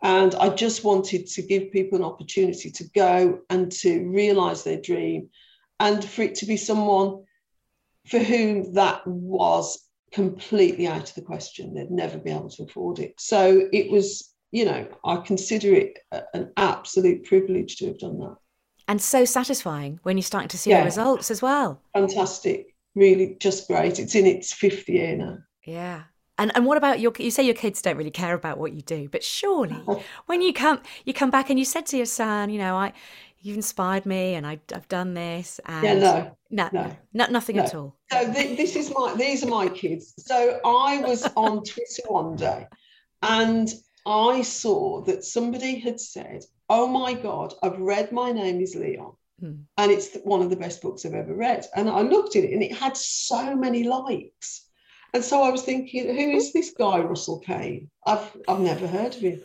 And 0.00 0.32
I 0.36 0.50
just 0.50 0.84
wanted 0.84 1.26
to 1.26 1.42
give 1.42 1.72
people 1.72 1.98
an 1.98 2.04
opportunity 2.04 2.70
to 2.70 2.84
go 2.94 3.40
and 3.50 3.72
to 3.72 4.08
realize 4.08 4.62
their 4.62 4.80
dream 4.80 5.30
and 5.80 6.04
for 6.04 6.22
it 6.22 6.36
to 6.36 6.46
be 6.46 6.56
someone 6.56 7.24
for 8.06 8.20
whom 8.20 8.74
that 8.74 9.04
was 9.08 9.76
completely 10.12 10.86
out 10.86 11.08
of 11.08 11.14
the 11.16 11.22
question. 11.22 11.74
They'd 11.74 11.90
never 11.90 12.18
be 12.18 12.30
able 12.30 12.50
to 12.50 12.62
afford 12.62 13.00
it. 13.00 13.14
So 13.18 13.68
it 13.72 13.90
was 13.90 14.32
you 14.52 14.64
know, 14.64 14.86
I 15.04 15.16
consider 15.16 15.74
it 15.74 15.98
an 16.32 16.52
absolute 16.56 17.24
privilege 17.24 17.76
to 17.78 17.88
have 17.88 17.98
done 17.98 18.20
that. 18.20 18.36
And 18.86 19.02
so 19.02 19.24
satisfying 19.24 19.98
when 20.04 20.16
you're 20.16 20.22
starting 20.22 20.48
to 20.50 20.58
see 20.58 20.70
yeah. 20.70 20.78
the 20.78 20.84
results 20.84 21.32
as 21.32 21.42
well. 21.42 21.82
Fantastic. 21.92 22.75
Really 22.96 23.36
just 23.38 23.68
great. 23.68 24.00
It's 24.00 24.14
in 24.16 24.26
its 24.26 24.52
fifth 24.52 24.88
year 24.88 25.16
now. 25.16 25.38
Yeah. 25.64 26.02
And 26.38 26.50
and 26.54 26.66
what 26.66 26.76
about 26.76 26.98
your 27.00 27.12
you 27.18 27.30
say 27.30 27.44
your 27.44 27.54
kids 27.54 27.80
don't 27.80 27.96
really 27.96 28.10
care 28.10 28.34
about 28.34 28.58
what 28.58 28.72
you 28.72 28.82
do, 28.82 29.08
but 29.08 29.22
surely 29.22 29.76
when 30.26 30.42
you 30.42 30.52
come 30.52 30.80
you 31.04 31.14
come 31.14 31.30
back 31.30 31.48
and 31.48 31.58
you 31.58 31.64
said 31.64 31.86
to 31.86 31.96
your 31.96 32.06
son, 32.06 32.50
you 32.50 32.58
know, 32.58 32.76
I 32.76 32.92
you've 33.38 33.56
inspired 33.56 34.04
me 34.04 34.34
and 34.34 34.44
I, 34.44 34.58
have 34.72 34.88
done 34.88 35.14
this 35.14 35.60
and 35.66 35.84
yeah 35.84 35.94
no 35.94 36.36
no, 36.50 36.68
no, 36.72 36.96
no 37.12 37.26
nothing 37.26 37.56
no. 37.56 37.62
at 37.62 37.74
all 37.76 37.96
so 38.10 38.32
th- 38.32 38.56
this 38.56 38.74
is 38.74 38.92
my 38.92 39.14
these 39.16 39.44
are 39.44 39.48
my 39.48 39.68
kids 39.68 40.14
so 40.18 40.58
i 40.64 41.00
was 41.02 41.28
on 41.36 41.62
twitter 41.64 42.02
one 42.08 42.34
day 42.34 42.66
and 43.22 43.72
I 44.06 44.42
saw 44.42 45.00
that 45.02 45.24
somebody 45.24 45.80
had 45.80 45.98
said, 45.98 46.44
Oh 46.68 46.86
my 46.86 47.12
God, 47.14 47.54
I've 47.60 47.78
read 47.78 48.12
My 48.12 48.30
Name 48.30 48.60
is 48.60 48.76
Leon. 48.76 49.16
Hmm. 49.40 49.52
And 49.76 49.92
it's 49.92 50.16
one 50.24 50.42
of 50.42 50.50
the 50.50 50.56
best 50.56 50.80
books 50.82 51.04
I've 51.04 51.14
ever 51.14 51.34
read. 51.34 51.66
And 51.74 51.88
I 51.88 52.00
looked 52.00 52.36
at 52.36 52.44
it 52.44 52.52
and 52.52 52.62
it 52.62 52.74
had 52.74 52.96
so 52.96 53.54
many 53.54 53.84
likes. 53.84 54.68
And 55.12 55.24
so 55.24 55.42
I 55.42 55.50
was 55.50 55.62
thinking, 55.62 56.06
who 56.06 56.30
is 56.30 56.52
this 56.52 56.70
guy, 56.70 56.98
Russell 56.98 57.40
Kane? 57.40 57.90
I've, 58.06 58.36
I've 58.48 58.60
never 58.60 58.86
heard 58.86 59.14
of 59.14 59.20
him. 59.20 59.42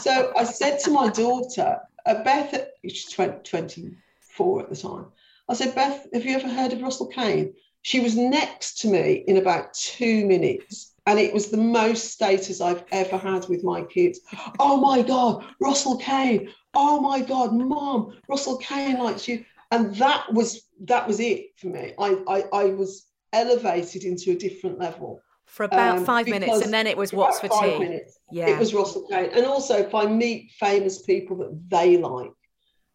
so 0.00 0.32
I 0.36 0.44
said 0.44 0.78
to 0.80 0.90
my 0.90 1.08
daughter, 1.08 1.80
uh, 2.06 2.22
Beth, 2.24 2.68
she's 2.84 3.10
20, 3.12 3.42
24 3.48 4.62
at 4.62 4.70
the 4.70 4.76
time, 4.76 5.06
I 5.48 5.54
said, 5.54 5.74
Beth, 5.74 6.06
have 6.12 6.24
you 6.24 6.34
ever 6.34 6.48
heard 6.48 6.72
of 6.72 6.82
Russell 6.82 7.08
Kane? 7.08 7.54
She 7.82 8.00
was 8.00 8.16
next 8.16 8.78
to 8.80 8.88
me 8.88 9.24
in 9.26 9.36
about 9.36 9.74
two 9.74 10.24
minutes 10.26 10.91
and 11.06 11.18
it 11.18 11.34
was 11.34 11.50
the 11.50 11.56
most 11.56 12.10
status 12.12 12.60
I've 12.60 12.84
ever 12.92 13.16
had 13.18 13.48
with 13.48 13.64
my 13.64 13.82
kids. 13.82 14.20
Oh 14.58 14.76
my 14.76 15.02
God, 15.02 15.44
Russell 15.60 15.98
Kane. 15.98 16.50
Oh 16.74 17.00
my 17.00 17.20
God, 17.20 17.52
mom, 17.52 18.16
Russell 18.28 18.58
Kane 18.58 18.98
likes 18.98 19.26
you. 19.26 19.44
And 19.70 19.94
that 19.96 20.32
was 20.32 20.68
that 20.84 21.06
was 21.08 21.18
it 21.18 21.58
for 21.58 21.68
me. 21.68 21.92
I 21.98 22.22
I, 22.28 22.44
I 22.52 22.64
was 22.66 23.06
elevated 23.32 24.04
into 24.04 24.32
a 24.32 24.36
different 24.36 24.78
level. 24.78 25.22
For 25.46 25.64
about 25.64 25.98
um, 25.98 26.04
five 26.04 26.28
minutes, 26.28 26.60
and 26.60 26.72
then 26.72 26.86
it 26.86 26.96
was 26.96 27.12
what's 27.12 27.40
for 27.40 27.48
tea. 27.48 27.78
Minutes, 27.78 28.18
yeah, 28.30 28.48
it 28.48 28.58
was 28.58 28.74
Russell 28.74 29.06
Kane. 29.08 29.30
And 29.34 29.44
also, 29.44 29.76
if 29.78 29.94
I 29.94 30.06
meet 30.06 30.52
famous 30.58 31.02
people 31.02 31.36
that 31.38 31.68
they 31.68 31.96
like, 31.96 32.32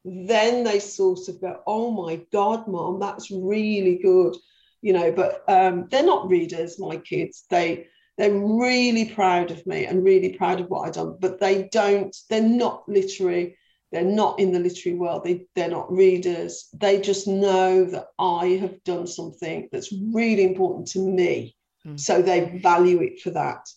then 0.06 0.64
they 0.64 0.80
sort 0.80 1.28
of 1.28 1.42
go, 1.42 1.62
"Oh 1.68 1.92
my 1.92 2.22
God, 2.32 2.68
mom, 2.68 3.00
that's 3.00 3.30
really 3.32 3.98
good," 3.98 4.36
you 4.82 4.94
know. 4.94 5.12
But 5.12 5.44
um, 5.48 5.88
they're 5.90 6.04
not 6.06 6.30
readers, 6.30 6.80
my 6.80 6.98
kids. 6.98 7.46
They 7.50 7.88
they're 8.18 8.34
really 8.34 9.06
proud 9.06 9.52
of 9.52 9.66
me 9.68 9.86
and 9.86 10.04
really 10.04 10.34
proud 10.34 10.60
of 10.60 10.70
what 10.70 10.88
I've 10.88 10.94
done, 10.94 11.18
but 11.20 11.40
they 11.40 11.70
don't, 11.72 12.16
they're 12.30 12.42
not 12.42 12.88
literary, 12.88 13.58
they're 13.92 14.04
not 14.04 14.40
in 14.40 14.52
the 14.52 14.60
literary 14.60 14.98
world, 14.98 15.24
they, 15.24 15.46
they're 15.56 15.70
not 15.70 15.92
readers. 15.92 16.68
They 16.74 17.00
just 17.00 17.28
know 17.28 17.86
that 17.86 18.08
I 18.20 18.48
have 18.62 18.84
done 18.84 19.08
something 19.08 19.70
that's 19.72 19.94
really 20.14 20.44
important 20.44 20.88
to 20.90 21.00
me. 21.00 21.56
Mm. 21.86 22.00
So 22.00 22.22
they 22.22 22.60
value 22.62 23.02
it 23.02 23.22
for 23.22 23.30
that. 23.32 23.68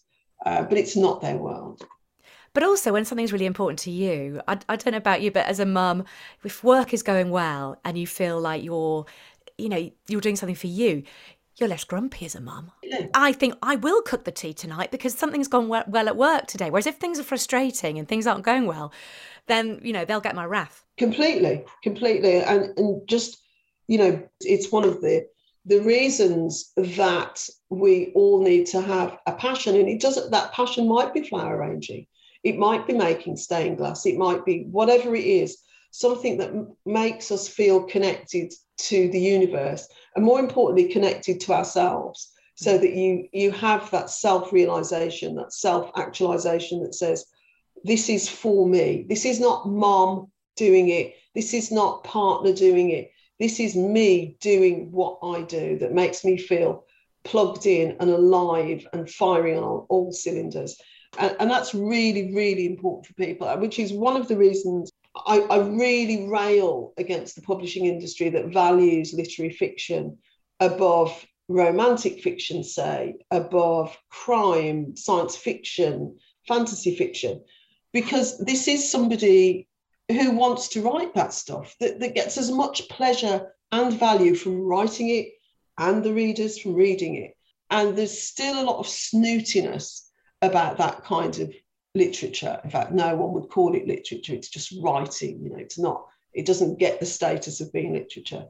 Uh, 0.44 0.62
but 0.62 0.78
it's 0.78 0.96
not 0.96 1.20
their 1.20 1.36
world. 1.36 1.86
But 2.52 2.62
also, 2.62 2.92
when 2.92 3.04
something's 3.04 3.32
really 3.32 3.46
important 3.46 3.78
to 3.80 3.90
you, 3.90 4.40
I, 4.48 4.58
I 4.68 4.76
don't 4.76 4.92
know 4.92 4.98
about 4.98 5.22
you, 5.22 5.30
but 5.30 5.46
as 5.46 5.60
a 5.60 5.66
mum, 5.66 6.04
if 6.42 6.64
work 6.64 6.92
is 6.92 7.02
going 7.02 7.30
well 7.30 7.78
and 7.84 7.96
you 7.96 8.06
feel 8.06 8.40
like 8.40 8.64
you're, 8.64 9.06
you 9.58 9.68
know, 9.68 9.90
you're 10.08 10.20
doing 10.20 10.36
something 10.36 10.56
for 10.56 10.66
you, 10.66 11.04
you're 11.60 11.68
less 11.68 11.84
grumpy 11.84 12.24
as 12.24 12.34
a 12.34 12.40
mum. 12.40 12.72
Yeah. 12.82 13.06
I 13.14 13.32
think 13.32 13.54
I 13.62 13.76
will 13.76 14.02
cook 14.02 14.24
the 14.24 14.32
tea 14.32 14.54
tonight 14.54 14.90
because 14.90 15.16
something's 15.16 15.48
gone 15.48 15.68
well, 15.68 15.84
well 15.86 16.08
at 16.08 16.16
work 16.16 16.46
today. 16.46 16.70
Whereas 16.70 16.86
if 16.86 16.96
things 16.96 17.20
are 17.20 17.24
frustrating 17.24 17.98
and 17.98 18.08
things 18.08 18.26
aren't 18.26 18.44
going 18.44 18.66
well, 18.66 18.92
then 19.46 19.80
you 19.82 19.92
know 19.92 20.04
they'll 20.04 20.20
get 20.20 20.34
my 20.34 20.44
wrath. 20.44 20.84
Completely, 20.96 21.64
completely, 21.82 22.42
and 22.42 22.76
and 22.78 23.06
just 23.08 23.38
you 23.90 23.98
know, 23.98 24.22
it's 24.40 24.70
one 24.70 24.84
of 24.84 25.00
the 25.00 25.26
the 25.66 25.80
reasons 25.80 26.72
that 26.76 27.46
we 27.68 28.12
all 28.14 28.40
need 28.42 28.66
to 28.66 28.80
have 28.80 29.18
a 29.26 29.32
passion, 29.32 29.74
and 29.74 29.88
it 29.88 30.00
doesn't. 30.00 30.30
That 30.30 30.52
passion 30.52 30.88
might 30.88 31.12
be 31.12 31.28
flower 31.28 31.56
arranging, 31.56 32.06
it 32.44 32.56
might 32.56 32.86
be 32.86 32.94
making 32.94 33.36
stained 33.36 33.78
glass, 33.78 34.06
it 34.06 34.16
might 34.16 34.44
be 34.44 34.66
whatever 34.70 35.14
it 35.16 35.24
is, 35.24 35.58
something 35.90 36.38
that 36.38 36.52
makes 36.86 37.32
us 37.32 37.48
feel 37.48 37.82
connected 37.82 38.52
to 38.88 39.08
the 39.10 39.20
universe 39.20 39.88
and 40.14 40.24
more 40.24 40.40
importantly 40.40 40.92
connected 40.92 41.40
to 41.40 41.52
ourselves 41.52 42.32
so 42.54 42.76
that 42.76 42.94
you 42.94 43.28
you 43.32 43.50
have 43.50 43.90
that 43.90 44.10
self-realization 44.10 45.34
that 45.34 45.52
self-actualization 45.52 46.82
that 46.82 46.94
says 46.94 47.26
this 47.84 48.08
is 48.08 48.28
for 48.28 48.68
me. 48.68 49.06
This 49.08 49.24
is 49.24 49.40
not 49.40 49.68
mom 49.68 50.30
doing 50.56 50.88
it. 50.88 51.14
This 51.34 51.54
is 51.54 51.70
not 51.70 52.04
partner 52.04 52.52
doing 52.52 52.90
it. 52.90 53.10
This 53.38 53.58
is 53.58 53.74
me 53.74 54.36
doing 54.40 54.92
what 54.92 55.18
i 55.22 55.40
do 55.42 55.78
that 55.78 55.94
makes 55.94 56.24
me 56.24 56.36
feel 56.36 56.84
plugged 57.24 57.64
in 57.64 57.96
and 58.00 58.10
alive 58.10 58.86
and 58.92 59.08
firing 59.08 59.56
on 59.56 59.64
all, 59.64 59.86
all 59.88 60.12
cylinders. 60.12 60.76
And, 61.18 61.34
and, 61.40 61.50
that's 61.50 61.74
really 61.74 62.34
really 62.34 62.66
important 62.66 63.06
for 63.06 63.14
people 63.14 63.48
which 63.58 63.78
is 63.78 63.92
one 63.92 64.16
of 64.16 64.28
the 64.28 64.36
reasons 64.36 64.92
I, 65.26 65.40
I 65.40 65.58
really 65.58 66.28
rail 66.28 66.92
against 66.96 67.36
the 67.36 67.42
publishing 67.42 67.86
industry 67.86 68.30
that 68.30 68.52
values 68.52 69.12
literary 69.12 69.52
fiction 69.52 70.18
above 70.60 71.26
romantic 71.48 72.22
fiction, 72.22 72.62
say, 72.62 73.16
above 73.30 73.96
crime, 74.08 74.96
science 74.96 75.36
fiction, 75.36 76.18
fantasy 76.46 76.94
fiction, 76.94 77.42
because 77.92 78.38
this 78.38 78.68
is 78.68 78.90
somebody 78.90 79.68
who 80.08 80.32
wants 80.32 80.68
to 80.68 80.82
write 80.82 81.14
that 81.14 81.32
stuff, 81.32 81.74
that, 81.80 82.00
that 82.00 82.14
gets 82.14 82.38
as 82.38 82.50
much 82.50 82.88
pleasure 82.88 83.52
and 83.72 83.98
value 83.98 84.34
from 84.34 84.60
writing 84.60 85.08
it 85.08 85.28
and 85.78 86.04
the 86.04 86.12
readers 86.12 86.58
from 86.58 86.74
reading 86.74 87.16
it. 87.16 87.36
And 87.70 87.96
there's 87.96 88.20
still 88.20 88.60
a 88.60 88.66
lot 88.66 88.78
of 88.78 88.86
snootiness 88.86 90.08
about 90.42 90.78
that 90.78 91.04
kind 91.04 91.38
of 91.38 91.52
literature. 91.94 92.60
In 92.64 92.70
fact, 92.70 92.92
no 92.92 93.16
one 93.16 93.32
would 93.32 93.48
call 93.48 93.74
it 93.74 93.86
literature. 93.86 94.34
It's 94.34 94.48
just 94.48 94.74
writing. 94.82 95.42
You 95.42 95.50
know, 95.50 95.58
it's 95.58 95.78
not. 95.78 96.06
It 96.32 96.46
doesn't 96.46 96.78
get 96.78 97.00
the 97.00 97.06
status 97.06 97.60
of 97.60 97.72
being 97.72 97.92
literature. 97.94 98.46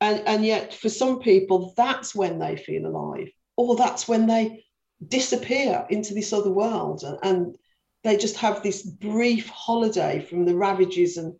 And 0.00 0.22
and 0.26 0.44
yet, 0.44 0.74
for 0.74 0.88
some 0.88 1.20
people, 1.20 1.74
that's 1.76 2.14
when 2.14 2.38
they 2.38 2.56
feel 2.56 2.86
alive, 2.86 3.28
or 3.56 3.76
that's 3.76 4.08
when 4.08 4.26
they 4.26 4.64
disappear 5.06 5.86
into 5.90 6.14
this 6.14 6.32
other 6.32 6.50
world, 6.50 7.04
and, 7.04 7.18
and 7.22 7.58
they 8.02 8.16
just 8.16 8.36
have 8.36 8.62
this 8.62 8.82
brief 8.82 9.48
holiday 9.48 10.20
from 10.20 10.44
the 10.44 10.56
ravages 10.56 11.16
and 11.16 11.34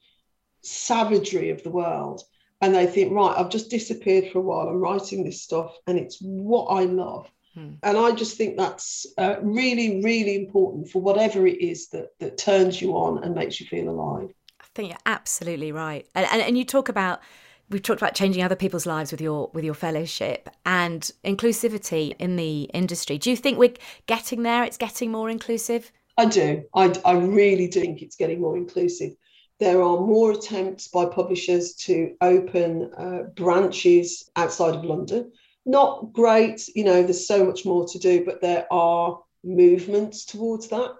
savagery 0.62 1.50
of 1.50 1.62
the 1.62 1.70
world. 1.70 2.22
And 2.62 2.74
they 2.74 2.86
think, 2.86 3.12
right, 3.12 3.34
I've 3.38 3.48
just 3.48 3.70
disappeared 3.70 4.30
for 4.30 4.38
a 4.38 4.42
while. 4.42 4.68
I'm 4.68 4.76
writing 4.76 5.24
this 5.24 5.42
stuff, 5.42 5.74
and 5.86 5.98
it's 5.98 6.18
what 6.20 6.66
I 6.66 6.84
love 6.84 7.30
Hmm. 7.60 7.74
And 7.82 7.98
I 7.98 8.12
just 8.12 8.36
think 8.36 8.56
that's 8.56 9.06
uh, 9.18 9.36
really, 9.42 10.02
really 10.02 10.36
important 10.36 10.88
for 10.88 11.02
whatever 11.02 11.46
it 11.46 11.60
is 11.60 11.88
that, 11.88 12.18
that 12.18 12.38
turns 12.38 12.80
you 12.80 12.92
on 12.92 13.22
and 13.22 13.34
makes 13.34 13.60
you 13.60 13.66
feel 13.66 13.88
alive. 13.88 14.32
I 14.60 14.64
think 14.74 14.90
you're 14.90 14.98
absolutely 15.06 15.72
right. 15.72 16.06
And, 16.14 16.26
and, 16.30 16.40
and 16.42 16.56
you 16.56 16.64
talk 16.64 16.88
about 16.88 17.20
we've 17.68 17.82
talked 17.82 18.00
about 18.00 18.14
changing 18.14 18.42
other 18.42 18.56
people's 18.56 18.86
lives 18.86 19.12
with 19.12 19.20
your 19.20 19.50
with 19.52 19.64
your 19.64 19.74
fellowship 19.74 20.48
and 20.64 21.10
inclusivity 21.24 22.14
in 22.18 22.36
the 22.36 22.62
industry. 22.74 23.18
Do 23.18 23.30
you 23.30 23.36
think 23.36 23.58
we're 23.58 23.74
getting 24.06 24.42
there? 24.42 24.64
It's 24.64 24.76
getting 24.76 25.10
more 25.10 25.28
inclusive. 25.28 25.92
I 26.16 26.26
do. 26.26 26.64
I, 26.74 26.94
I 27.04 27.12
really 27.12 27.68
do 27.68 27.80
think 27.80 28.02
it's 28.02 28.16
getting 28.16 28.40
more 28.40 28.56
inclusive. 28.56 29.12
There 29.58 29.82
are 29.82 30.00
more 30.00 30.32
attempts 30.32 30.88
by 30.88 31.04
publishers 31.06 31.74
to 31.74 32.14
open 32.22 32.90
uh, 32.96 33.22
branches 33.36 34.30
outside 34.34 34.74
of 34.74 34.84
London 34.84 35.32
not 35.66 36.12
great, 36.12 36.66
you 36.74 36.84
know, 36.84 37.02
there's 37.02 37.26
so 37.26 37.44
much 37.44 37.64
more 37.64 37.86
to 37.88 37.98
do, 37.98 38.24
but 38.24 38.40
there 38.40 38.66
are 38.72 39.20
movements 39.44 40.24
towards 40.24 40.68
that. 40.68 40.92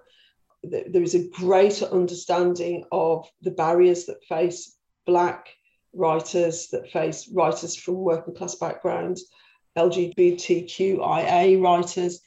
there 0.62 1.02
is 1.02 1.14
a 1.14 1.28
greater 1.28 1.86
understanding 1.86 2.84
of 2.92 3.26
the 3.40 3.50
barriers 3.50 4.04
that 4.06 4.22
face 4.24 4.76
Black 5.06 5.48
writers, 5.92 6.68
that 6.68 6.90
face 6.90 7.28
writers 7.32 7.74
from 7.76 7.94
working 7.94 8.34
class 8.34 8.54
backgrounds, 8.56 9.24
LGBTQIA 9.76 11.60
writers, 11.62 12.20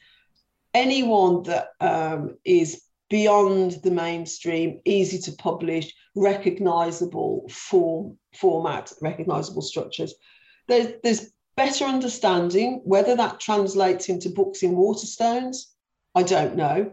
anyone 0.73 1.43
that 1.43 1.69
um, 1.79 2.37
is 2.43 2.83
beyond 3.09 3.73
the 3.83 3.91
mainstream, 3.91 4.79
easy 4.85 5.19
to 5.19 5.31
publish, 5.33 5.93
recognizable 6.15 7.47
form, 7.49 8.17
format, 8.33 8.91
recognizable 9.01 9.61
structures. 9.61 10.15
There's, 10.67 10.93
there's 11.03 11.31
better 11.55 11.85
understanding. 11.85 12.81
Whether 12.83 13.15
that 13.15 13.39
translates 13.39 14.09
into 14.09 14.29
books 14.29 14.63
in 14.63 14.75
Waterstones, 14.75 15.57
I 16.15 16.23
don't 16.23 16.55
know. 16.55 16.91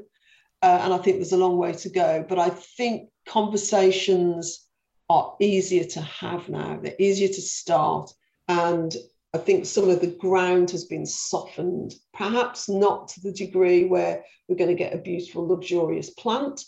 Uh, 0.63 0.81
and 0.83 0.93
I 0.93 0.99
think 0.99 1.17
there's 1.17 1.33
a 1.33 1.39
long 1.39 1.57
way 1.57 1.73
to 1.73 1.89
go. 1.89 2.25
But 2.29 2.39
I 2.39 2.51
think 2.51 3.11
conversations 3.27 4.67
are 5.09 5.35
easier 5.41 5.85
to 5.85 6.01
have 6.01 6.49
now, 6.49 6.79
they're 6.81 6.95
easier 6.99 7.29
to 7.29 7.43
start. 7.43 8.13
And 8.49 8.95
I 9.35 9.39
think 9.39 9.67
some 9.67 9.89
of 9.89 10.01
the 10.01 10.09
ground 10.09 10.71
has 10.71 10.85
been 10.85 11.07
softened, 11.07 11.95
perhaps 12.13 12.69
not 12.69 13.09
to 13.09 13.21
the 13.21 13.33
degree 13.33 13.85
where 13.85 14.25
we're 14.49 14.57
going 14.57 14.71
to 14.71 14.77
get 14.77 14.95
a 14.95 14.99
beautiful, 14.99 15.47
luxurious 15.47 16.11
plant, 16.11 16.65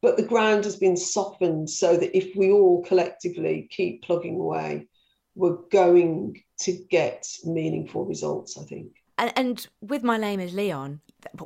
but 0.00 0.16
the 0.16 0.22
ground 0.22 0.64
has 0.64 0.76
been 0.76 0.96
softened 0.96 1.70
so 1.70 1.96
that 1.96 2.16
if 2.16 2.36
we 2.36 2.50
all 2.50 2.84
collectively 2.84 3.68
keep 3.70 4.02
plugging 4.02 4.36
away, 4.36 4.86
we're 5.34 5.58
going 5.72 6.42
to 6.64 6.72
get 6.90 7.26
meaningful 7.44 8.04
results, 8.04 8.58
I 8.58 8.64
think. 8.64 9.02
And, 9.16 9.32
and 9.36 9.66
with 9.80 10.02
My 10.02 10.16
Name 10.16 10.40
is 10.40 10.54
Leon, 10.54 11.00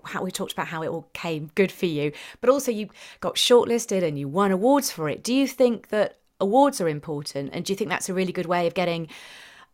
how 0.05 0.23
we 0.23 0.31
talked 0.31 0.53
about 0.53 0.69
how 0.69 0.83
it 0.83 0.89
all 0.89 1.09
came 1.13 1.51
good 1.55 1.71
for 1.71 1.87
you, 1.87 2.13
but 2.41 2.51
also 2.51 2.73
you 2.73 2.89
got 3.21 3.35
shortlisted 3.35 4.03
and 4.03 4.19
you 4.19 4.29
won 4.29 4.51
awards 4.51 4.91
for 4.91 5.09
it. 5.09 5.23
Do 5.23 5.35
you 5.35 5.47
think 5.47 5.89
that 5.89 6.19
awards 6.41 6.81
are 6.81 6.89
important? 6.89 7.51
And 7.53 7.65
do 7.65 7.73
you 7.73 7.77
think 7.77 7.91
that's 7.91 8.09
a 8.09 8.15
really 8.15 8.33
good 8.33 8.47
way 8.47 8.67
of 8.67 8.75
getting 8.75 9.09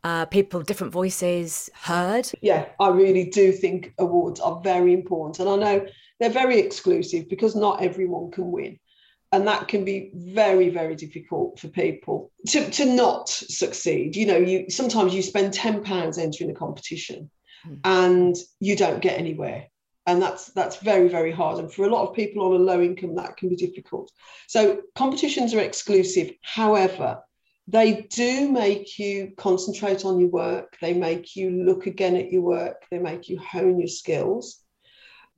uh, 0.02 0.26
people, 0.26 0.62
different 0.62 0.92
voices 0.92 1.70
heard? 1.74 2.30
Yeah, 2.42 2.66
I 2.80 2.88
really 2.88 3.30
do 3.30 3.52
think 3.52 3.94
awards 3.98 4.40
are 4.40 4.61
very 4.62 4.92
important. 4.92 5.38
And 5.38 5.48
I 5.48 5.57
know 5.57 5.87
they're 6.20 6.30
very 6.30 6.59
exclusive 6.59 7.28
because 7.28 7.54
not 7.54 7.83
everyone 7.83 8.30
can 8.30 8.50
win. 8.50 8.78
And 9.34 9.48
that 9.48 9.66
can 9.66 9.84
be 9.84 10.12
very, 10.14 10.68
very 10.68 10.94
difficult 10.94 11.58
for 11.58 11.66
people 11.66 12.30
to, 12.50 12.70
to 12.70 12.84
not 12.84 13.28
succeed. 13.28 14.14
You 14.14 14.26
know, 14.26 14.36
you 14.36 14.70
sometimes 14.70 15.12
you 15.12 15.22
spend 15.22 15.52
£10 15.52 16.18
entering 16.18 16.52
a 16.52 16.54
competition 16.54 17.32
mm. 17.66 17.80
and 17.82 18.36
you 18.60 18.76
don't 18.76 19.02
get 19.02 19.18
anywhere. 19.18 19.66
And 20.06 20.22
that's 20.22 20.52
that's 20.52 20.76
very, 20.76 21.08
very 21.08 21.32
hard. 21.32 21.58
And 21.58 21.72
for 21.72 21.84
a 21.84 21.90
lot 21.90 22.08
of 22.08 22.14
people 22.14 22.44
on 22.44 22.60
a 22.60 22.62
low 22.62 22.80
income, 22.80 23.16
that 23.16 23.36
can 23.36 23.48
be 23.48 23.56
difficult. 23.56 24.08
So 24.46 24.82
competitions 24.94 25.52
are 25.52 25.58
exclusive. 25.58 26.30
However, 26.42 27.18
they 27.66 28.02
do 28.02 28.52
make 28.52 29.00
you 29.00 29.32
concentrate 29.36 30.04
on 30.04 30.20
your 30.20 30.28
work. 30.28 30.76
They 30.80 30.94
make 30.94 31.34
you 31.34 31.50
look 31.64 31.88
again 31.88 32.14
at 32.14 32.30
your 32.30 32.42
work. 32.42 32.84
They 32.88 33.00
make 33.00 33.28
you 33.28 33.40
hone 33.40 33.80
your 33.80 33.88
skills. 33.88 34.62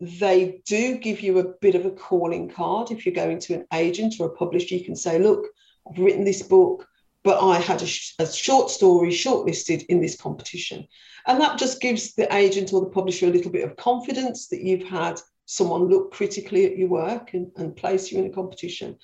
They 0.01 0.61
do 0.67 0.99
give 0.99 1.21
you 1.21 1.39
a 1.39 1.55
bit 1.61 1.75
of 1.75 1.87
a 1.87 1.91
calling 1.91 2.51
card. 2.51 2.91
If 2.91 3.07
you're 3.07 3.15
going 3.15 3.39
to 3.41 3.55
an 3.55 3.67
agent 3.73 4.17
or 4.21 4.27
a 4.27 4.37
publisher, 4.37 4.75
you 4.75 4.85
can 4.85 4.97
say, 4.97 5.19
Look, 5.19 5.47
I've 5.89 5.99
written 5.99 6.25
this 6.25 6.43
book, 6.43 6.87
but 7.23 7.43
I 7.43 7.59
had 7.59 7.83
a, 7.83 7.87
sh- 7.87 8.15
a 8.19 8.27
short 8.27 8.71
story 8.71 9.11
shortlisted 9.11 9.87
in 9.87 10.01
this 10.01 10.21
competition. 10.21 10.87
And 11.27 11.41
that 11.41 11.59
just 11.59 11.81
gives 11.81 12.15
the 12.15 12.33
agent 12.35 12.73
or 12.73 12.81
the 12.81 12.91
publisher 12.91 13.27
a 13.27 13.31
little 13.31 13.51
bit 13.51 13.65
of 13.65 13.77
confidence 13.77 14.49
that 14.49 14.63
you've 14.63 14.87
had 14.87 15.21
someone 15.47 15.89
look 15.89 16.13
critically 16.13 16.67
at 16.67 16.77
your 16.77 16.89
work 16.89 17.33
and, 17.33 17.51
and 17.57 17.75
place 17.75 18.13
you 18.13 18.19
in 18.19 18.27
a 18.27 18.35
competition. 18.35 18.97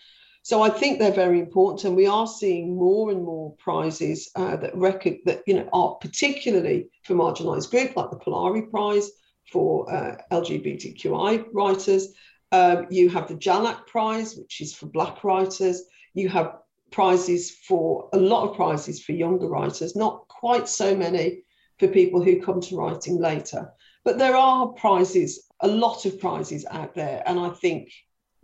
So 0.44 0.60
I 0.60 0.70
think 0.70 0.98
they're 0.98 1.12
very 1.12 1.38
important, 1.38 1.84
and 1.84 1.96
we 1.96 2.06
are 2.06 2.26
seeing 2.26 2.76
more 2.76 3.12
and 3.12 3.22
more 3.22 3.54
prizes 3.58 4.28
uh, 4.34 4.56
that 4.56 4.76
record 4.76 5.18
that 5.24 5.42
you 5.46 5.54
know 5.54 5.68
are 5.72 5.94
particularly 6.00 6.88
for 7.04 7.14
marginalised 7.14 7.70
groups, 7.70 7.96
like 7.96 8.10
the 8.10 8.18
Polari 8.18 8.68
Prize 8.68 9.08
for 9.52 9.92
uh, 9.92 10.16
LGBTQI 10.30 11.46
writers. 11.52 12.14
Um, 12.50 12.86
you 12.90 13.08
have 13.10 13.28
the 13.28 13.34
Jhalak 13.34 13.86
Prize, 13.86 14.36
which 14.36 14.60
is 14.60 14.74
for 14.74 14.86
Black 14.86 15.22
writers. 15.24 15.82
You 16.14 16.28
have 16.30 16.58
prizes 16.90 17.50
for 17.50 18.08
a 18.12 18.18
lot 18.18 18.48
of 18.48 18.56
prizes 18.56 19.02
for 19.02 19.12
younger 19.12 19.48
writers, 19.48 19.96
not 19.96 20.28
quite 20.28 20.68
so 20.68 20.94
many 20.94 21.42
for 21.78 21.88
people 21.88 22.22
who 22.22 22.42
come 22.42 22.60
to 22.60 22.76
writing 22.76 23.18
later. 23.18 23.72
But 24.04 24.18
there 24.18 24.36
are 24.36 24.68
prizes, 24.68 25.48
a 25.60 25.68
lot 25.68 26.04
of 26.04 26.20
prizes 26.20 26.66
out 26.70 26.94
there, 26.94 27.22
and 27.26 27.38
I 27.38 27.50
think 27.50 27.90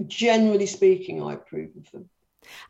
generally 0.07 0.67
speaking, 0.67 1.23
I 1.23 1.35
approve 1.35 1.71
of 1.77 1.91
them. 1.91 2.09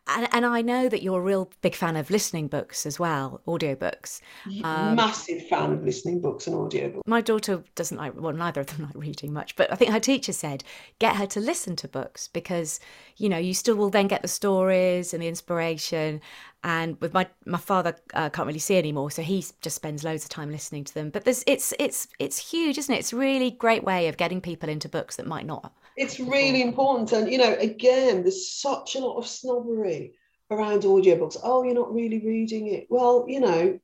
And, 0.07 0.29
and 0.33 0.47
I 0.47 0.63
know 0.63 0.89
that 0.89 1.03
you're 1.03 1.19
a 1.19 1.23
real 1.23 1.51
big 1.61 1.75
fan 1.75 1.97
of 1.97 2.11
listening 2.11 2.49
books 2.49 2.87
as 2.87 2.99
well, 2.99 3.41
audiobooks. 3.47 4.21
Um, 4.65 4.97
Massive 4.97 5.47
fan 5.49 5.73
of 5.73 5.85
listening 5.85 6.21
books 6.21 6.47
and 6.47 6.57
audiobooks. 6.57 7.07
My 7.07 7.21
daughter 7.21 7.63
doesn't 7.75 7.97
like, 7.97 8.15
well, 8.17 8.33
neither 8.33 8.61
of 8.61 8.69
them 8.69 8.87
like 8.95 8.95
reading 8.95 9.33
much, 9.33 9.57
but 9.57 9.73
I 9.73 9.77
think 9.77 9.93
her 9.93 10.01
teacher 10.01 10.33
said 10.33 10.65
get 10.99 11.17
her 11.17 11.27
to 11.27 11.41
listen 11.41 11.77
to 11.77 11.89
books 11.89 12.29
because, 12.29 12.81
you 13.17 13.29
know, 13.29 13.39
you 13.39 13.55
still 13.55 13.77
will 13.77 13.91
then 13.91 14.09
get 14.09 14.23
the 14.23 14.29
stories 14.29 15.13
and 15.13 15.23
the 15.23 15.29
inspiration. 15.29 16.21
And 16.65 17.01
with 17.01 17.15
my 17.15 17.29
my 17.47 17.59
father 17.59 17.95
uh, 18.15 18.31
can't 18.31 18.47
really 18.47 18.59
see 18.59 18.77
anymore, 18.77 19.13
so 19.13 19.23
he 19.23 19.45
just 19.63 19.77
spends 19.77 20.03
loads 20.03 20.25
of 20.25 20.31
time 20.31 20.51
listening 20.51 20.83
to 20.85 20.95
them. 20.95 21.11
But 21.11 21.25
there's 21.25 21.45
it's 21.47 21.73
it's 21.79 22.09
it's 22.19 22.51
huge, 22.51 22.79
isn't 22.79 22.93
it? 22.93 22.99
It's 22.99 23.13
a 23.13 23.17
really 23.17 23.53
great 23.53 23.85
way 23.85 24.09
of 24.09 24.17
getting 24.17 24.41
people 24.41 24.69
into 24.69 24.89
books 24.89 25.17
that 25.17 25.27
might 25.27 25.47
not 25.47 25.73
it's 25.99 26.21
really 26.21 26.63
important. 26.63 27.13
And, 27.13 27.31
you 27.31 27.39
know, 27.39 27.55
again, 27.55 28.23
there's 28.23 28.53
such 28.53 28.95
a 28.95 29.01
lot 29.01 29.17
of 29.17 29.27
snobbery 29.27 30.15
around 30.51 30.83
audiobooks. 30.83 31.37
Oh, 31.43 31.63
you're 31.63 31.75
not 31.75 31.93
really 31.93 32.21
reading 32.25 32.69
it. 32.69 32.87
Well, 32.89 33.27
you 33.29 33.41
know, 33.41 33.79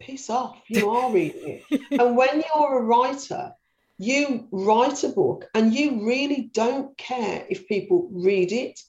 piss 0.00 0.30
off. 0.30 0.60
You 0.68 0.90
are 0.90 1.12
reading 1.12 1.60
it. 1.70 1.80
and 2.00 2.16
when 2.16 2.42
you're 2.42 2.78
a 2.78 2.82
writer, 2.82 3.52
you 3.98 4.48
write 4.50 5.04
a 5.04 5.10
book 5.10 5.46
and 5.54 5.74
you 5.74 6.06
really 6.06 6.50
don't 6.54 6.96
care 6.96 7.46
if 7.50 7.68
people 7.68 8.08
read 8.10 8.50
it 8.50 8.80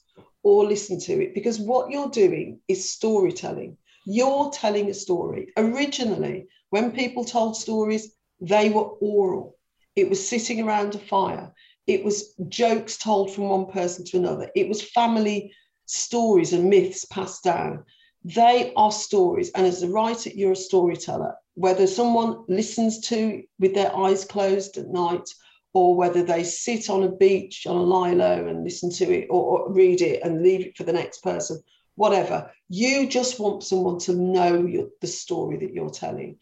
or 0.42 0.64
listen 0.64 0.98
to 0.98 1.22
it 1.22 1.34
because 1.34 1.60
what 1.60 1.90
you're 1.90 2.08
doing 2.08 2.60
is 2.66 2.90
storytelling. 2.90 3.76
You're 4.06 4.50
telling 4.50 4.90
a 4.90 4.94
story. 4.94 5.52
Originally, 5.56 6.48
when 6.70 6.92
people 6.92 7.24
told 7.24 7.56
stories, 7.56 8.14
they 8.40 8.70
were 8.70 8.88
oral. 9.00 9.56
It 9.94 10.08
was 10.08 10.26
sitting 10.26 10.62
around 10.62 10.94
a 10.94 10.98
fire. 10.98 11.52
It 11.92 12.04
was 12.04 12.34
jokes 12.48 12.96
told 12.96 13.32
from 13.32 13.48
one 13.48 13.66
person 13.66 14.04
to 14.06 14.16
another. 14.16 14.50
It 14.54 14.68
was 14.68 14.82
family 14.82 15.52
stories 15.86 16.52
and 16.52 16.70
myths 16.70 17.04
passed 17.06 17.44
down. 17.44 17.84
They 18.24 18.72
are 18.76 18.92
stories. 18.92 19.50
And 19.54 19.66
as 19.66 19.82
a 19.82 19.88
writer, 19.88 20.30
you're 20.30 20.52
a 20.52 20.56
storyteller. 20.56 21.34
Whether 21.54 21.86
someone 21.86 22.44
listens 22.48 23.00
to 23.08 23.42
with 23.58 23.74
their 23.74 23.94
eyes 23.94 24.24
closed 24.24 24.78
at 24.78 24.88
night, 24.88 25.28
or 25.74 25.96
whether 25.96 26.22
they 26.22 26.44
sit 26.44 26.90
on 26.90 27.02
a 27.02 27.10
beach 27.10 27.66
on 27.66 27.76
a 27.76 27.82
lilo 27.82 28.46
and 28.46 28.64
listen 28.64 28.90
to 28.90 29.04
it 29.10 29.26
or, 29.30 29.42
or 29.60 29.72
read 29.72 30.02
it 30.02 30.22
and 30.22 30.42
leave 30.42 30.66
it 30.66 30.76
for 30.76 30.84
the 30.84 30.92
next 30.92 31.22
person, 31.22 31.60
whatever. 31.94 32.50
You 32.68 33.08
just 33.08 33.40
want 33.40 33.62
someone 33.62 33.98
to 34.00 34.14
know 34.14 34.66
your, 34.66 34.88
the 35.00 35.06
story 35.06 35.56
that 35.58 35.72
you're 35.72 35.90
telling. 35.90 36.38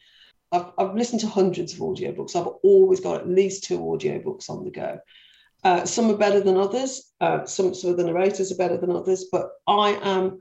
I've, 0.52 0.66
I've 0.78 0.94
listened 0.96 1.20
to 1.20 1.28
hundreds 1.28 1.74
of 1.74 1.78
audiobooks. 1.78 2.34
I've 2.34 2.52
always 2.64 3.00
got 3.00 3.20
at 3.20 3.28
least 3.28 3.64
two 3.64 3.78
audiobooks 3.78 4.50
on 4.50 4.64
the 4.64 4.70
go. 4.70 4.98
Uh, 5.62 5.84
some 5.84 6.10
are 6.10 6.16
better 6.16 6.40
than 6.40 6.56
others. 6.56 7.12
Uh, 7.20 7.44
some, 7.44 7.74
some 7.74 7.90
of 7.90 7.96
the 7.96 8.04
narrators 8.04 8.50
are 8.50 8.56
better 8.56 8.76
than 8.76 8.90
others. 8.90 9.26
But 9.30 9.50
I 9.66 9.98
am 10.02 10.40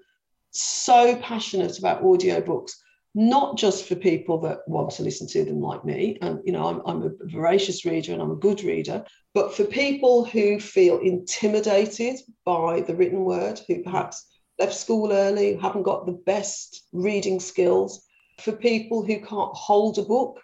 so 0.51 1.15
passionate 1.17 1.77
about 1.77 2.03
audiobooks, 2.03 2.71
not 3.13 3.57
just 3.57 3.85
for 3.85 3.95
people 3.95 4.39
that 4.41 4.59
want 4.67 4.91
to 4.91 5.03
listen 5.03 5.27
to 5.27 5.43
them 5.43 5.61
like 5.61 5.83
me. 5.83 6.17
And, 6.21 6.39
you 6.45 6.51
know, 6.51 6.67
I'm, 6.67 6.81
I'm 6.85 7.03
a 7.03 7.11
voracious 7.25 7.85
reader 7.85 8.13
and 8.13 8.21
I'm 8.21 8.31
a 8.31 8.35
good 8.35 8.63
reader, 8.63 9.03
but 9.33 9.53
for 9.53 9.65
people 9.65 10.25
who 10.25 10.59
feel 10.59 10.99
intimidated 10.99 12.17
by 12.45 12.81
the 12.81 12.95
written 12.95 13.25
word, 13.25 13.59
who 13.67 13.83
perhaps 13.83 14.25
left 14.57 14.73
school 14.73 15.11
early, 15.11 15.55
haven't 15.55 15.83
got 15.83 16.05
the 16.05 16.19
best 16.25 16.87
reading 16.91 17.39
skills, 17.39 18.05
for 18.39 18.51
people 18.53 19.03
who 19.03 19.19
can't 19.19 19.53
hold 19.53 19.97
a 19.97 20.03
book 20.03 20.39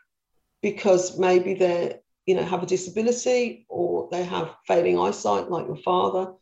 because 0.61 1.17
maybe 1.17 1.53
they're 1.53 1.99
you 2.25 2.35
know 2.35 2.43
have 2.43 2.63
a 2.63 2.65
disability 2.65 3.65
or 3.69 4.07
they 4.11 4.23
have 4.23 4.55
failing 4.67 4.99
eyesight 4.99 5.49
like 5.49 5.67
your 5.67 5.77
father 5.77 6.33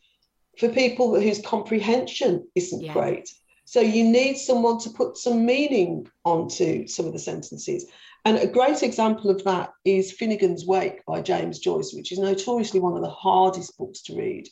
for 0.58 0.70
people 0.70 1.20
whose 1.20 1.42
comprehension 1.42 2.48
isn't 2.56 2.82
yeah. 2.84 2.94
great. 2.94 3.30
So 3.66 3.80
you 3.80 4.04
need 4.04 4.38
someone 4.38 4.80
to 4.80 4.90
put 4.90 5.18
some 5.18 5.46
meaning 5.46 6.08
onto 6.26 6.88
some 6.88 7.06
of 7.06 7.14
the 7.14 7.20
sentences. 7.20 7.86
And 8.26 8.38
a 8.38 8.48
great 8.48 8.84
example 8.84 9.30
of 9.30 9.44
that 9.46 9.72
is 9.84 10.12
finnegan's 10.12 10.66
wake 10.66 11.04
by 11.06 11.22
james 11.22 11.60
joyce 11.60 11.94
which 11.94 12.12
is 12.14 12.20
notoriously 12.20 12.80
one 12.80 12.96
of 12.96 13.02
the 13.02 13.10
hardest 13.10 13.78
books 13.78 14.02
to 14.04 14.16
read. 14.16 14.48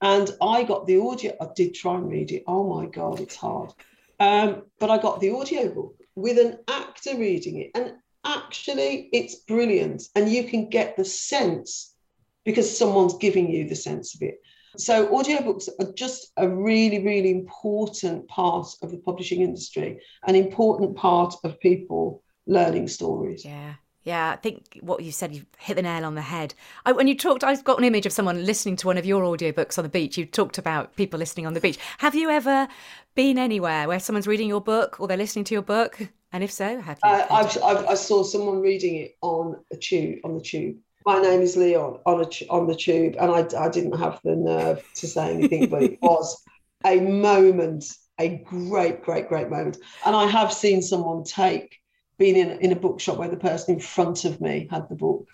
And 0.00 0.30
i 0.40 0.62
got 0.62 0.86
the 0.86 1.00
audio 1.00 1.32
i 1.40 1.48
did 1.54 1.74
try 1.74 1.96
and 1.96 2.08
read 2.08 2.30
it. 2.30 2.44
Oh 2.46 2.64
my 2.64 2.86
god 2.86 3.20
it's 3.20 3.36
hard. 3.36 3.72
Um, 4.20 4.62
but 4.78 4.90
i 4.90 4.98
got 4.98 5.20
the 5.20 5.30
audio 5.30 5.68
book 5.68 5.96
with 6.14 6.38
an 6.38 6.58
actor 6.68 7.16
reading 7.16 7.60
it. 7.60 7.70
And 7.74 7.94
actually 8.24 9.08
it's 9.12 9.34
brilliant 9.34 10.04
and 10.14 10.30
you 10.30 10.44
can 10.44 10.68
get 10.68 10.96
the 10.96 11.04
sense 11.04 11.94
because 12.44 12.76
someone's 12.76 13.16
giving 13.18 13.50
you 13.50 13.68
the 13.68 13.76
sense 13.76 14.14
of 14.14 14.22
it 14.22 14.40
So 14.76 15.06
audiobooks 15.08 15.68
are 15.80 15.92
just 15.92 16.32
a 16.36 16.48
really, 16.48 17.04
really 17.04 17.30
important 17.30 18.26
part 18.28 18.68
of 18.82 18.90
the 18.90 18.98
publishing 18.98 19.40
industry, 19.40 20.00
an 20.26 20.34
important 20.34 20.96
part 20.96 21.34
of 21.44 21.60
people 21.60 22.22
learning 22.46 22.88
stories. 22.88 23.44
Yeah. 23.44 23.74
Yeah, 24.02 24.32
I 24.32 24.36
think 24.36 24.78
what 24.82 25.02
you 25.02 25.12
said, 25.12 25.34
you 25.34 25.46
hit 25.56 25.76
the 25.76 25.82
nail 25.82 26.04
on 26.04 26.14
the 26.14 26.20
head. 26.20 26.52
I, 26.84 26.92
when 26.92 27.08
you 27.08 27.16
talked, 27.16 27.42
I've 27.42 27.64
got 27.64 27.78
an 27.78 27.84
image 27.84 28.04
of 28.04 28.12
someone 28.12 28.44
listening 28.44 28.76
to 28.76 28.86
one 28.86 28.98
of 28.98 29.06
your 29.06 29.22
audiobooks 29.22 29.78
on 29.78 29.82
the 29.82 29.88
beach. 29.88 30.18
You 30.18 30.26
talked 30.26 30.58
about 30.58 30.94
people 30.94 31.18
listening 31.18 31.46
on 31.46 31.54
the 31.54 31.60
beach. 31.60 31.78
Have 31.98 32.14
you 32.14 32.28
ever 32.28 32.68
been 33.14 33.38
anywhere 33.38 33.88
where 33.88 33.98
someone's 33.98 34.26
reading 34.26 34.46
your 34.46 34.60
book 34.60 35.00
or 35.00 35.08
they're 35.08 35.16
listening 35.16 35.46
to 35.46 35.54
your 35.54 35.62
book? 35.62 36.10
And 36.34 36.42
if 36.42 36.50
so, 36.50 36.80
have 36.80 36.98
you? 37.04 37.10
Uh, 37.10 37.26
I've, 37.30 37.62
I've, 37.62 37.86
i 37.86 37.94
saw 37.94 38.24
someone 38.24 38.60
reading 38.60 38.96
it 38.96 39.16
on 39.22 39.54
a 39.72 39.76
tube, 39.76 40.18
on 40.24 40.34
the 40.34 40.40
tube. 40.40 40.78
My 41.06 41.20
name 41.20 41.42
is 41.42 41.56
Leon 41.56 42.00
on 42.06 42.22
a, 42.22 42.28
on 42.50 42.66
the 42.66 42.74
tube, 42.74 43.14
and 43.20 43.30
I, 43.30 43.46
I 43.56 43.68
didn't 43.68 43.96
have 43.96 44.18
the 44.24 44.34
nerve 44.34 44.84
to 44.96 45.06
say 45.06 45.32
anything, 45.32 45.68
but 45.68 45.84
it 45.84 45.98
was 46.02 46.42
a 46.84 46.98
moment, 46.98 47.84
a 48.18 48.38
great, 48.38 49.04
great, 49.04 49.28
great 49.28 49.48
moment. 49.48 49.78
And 50.04 50.16
I 50.16 50.26
have 50.26 50.52
seen 50.52 50.82
someone 50.82 51.22
take 51.22 51.78
been 52.18 52.34
in, 52.34 52.58
in 52.58 52.72
a 52.72 52.76
bookshop 52.76 53.18
where 53.18 53.28
the 53.28 53.36
person 53.36 53.74
in 53.74 53.80
front 53.80 54.24
of 54.24 54.40
me 54.40 54.66
had 54.72 54.88
the 54.88 54.96
book, 54.96 55.28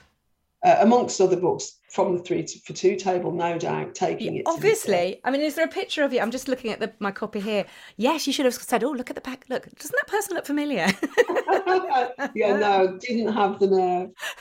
uh, 0.64 0.76
amongst 0.80 1.20
other 1.20 1.36
books 1.36 1.78
from 1.90 2.16
the 2.16 2.22
three 2.22 2.42
to, 2.42 2.58
for 2.60 2.72
two 2.72 2.96
table, 2.96 3.32
no 3.32 3.58
doubt, 3.58 3.94
taking 3.94 4.36
it. 4.36 4.42
Obviously, 4.46 5.20
I 5.24 5.30
mean, 5.30 5.40
is 5.40 5.54
there 5.54 5.64
a 5.64 5.68
picture 5.68 6.02
of 6.02 6.12
you? 6.12 6.20
I'm 6.20 6.30
just 6.30 6.48
looking 6.48 6.70
at 6.70 6.80
the, 6.80 6.92
my 6.98 7.10
copy 7.10 7.40
here. 7.40 7.64
Yes, 7.96 8.26
you 8.26 8.32
should 8.32 8.44
have 8.44 8.54
said, 8.54 8.84
"Oh, 8.84 8.90
look 8.90 9.10
at 9.10 9.16
the 9.16 9.22
back. 9.22 9.44
Look, 9.48 9.68
doesn't 9.76 9.96
that 9.96 10.06
person 10.06 10.34
look 10.34 10.46
familiar?" 10.46 10.86
yeah, 12.34 12.56
no, 12.56 12.98
didn't 13.00 13.32
have 13.32 13.58
the 13.58 13.66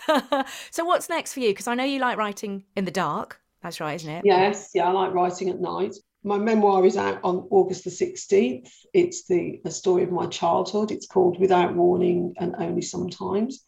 nerve. 0.08 0.46
so, 0.72 0.86
what's 0.86 1.10
next 1.10 1.34
for 1.34 1.40
you? 1.40 1.50
Because 1.50 1.68
I 1.68 1.76
know 1.76 1.84
you 1.84 2.00
like 2.00 2.18
writing 2.18 2.64
in 2.76 2.86
the 2.86 2.92
dark. 2.92 3.40
That's 3.62 3.80
right, 3.80 3.96
isn't 3.96 4.10
it? 4.10 4.22
Yes, 4.26 4.72
yeah, 4.74 4.88
I 4.88 4.92
like 4.92 5.14
writing 5.14 5.50
at 5.50 5.60
night 5.60 5.96
my 6.24 6.38
memoir 6.38 6.86
is 6.86 6.98
out 6.98 7.20
on 7.24 7.48
August 7.50 7.86
the 7.86 7.90
16th. 7.90 8.70
It's 8.94 9.26
the, 9.28 9.62
the 9.64 9.72
story 9.72 10.04
of 10.04 10.12
my 10.12 10.28
childhood. 10.28 10.92
It's 10.92 11.08
called 11.08 11.40
Without 11.40 11.76
Warning 11.76 12.34
and 12.38 12.56
Only 12.58 12.82
Sometimes. 12.82 13.64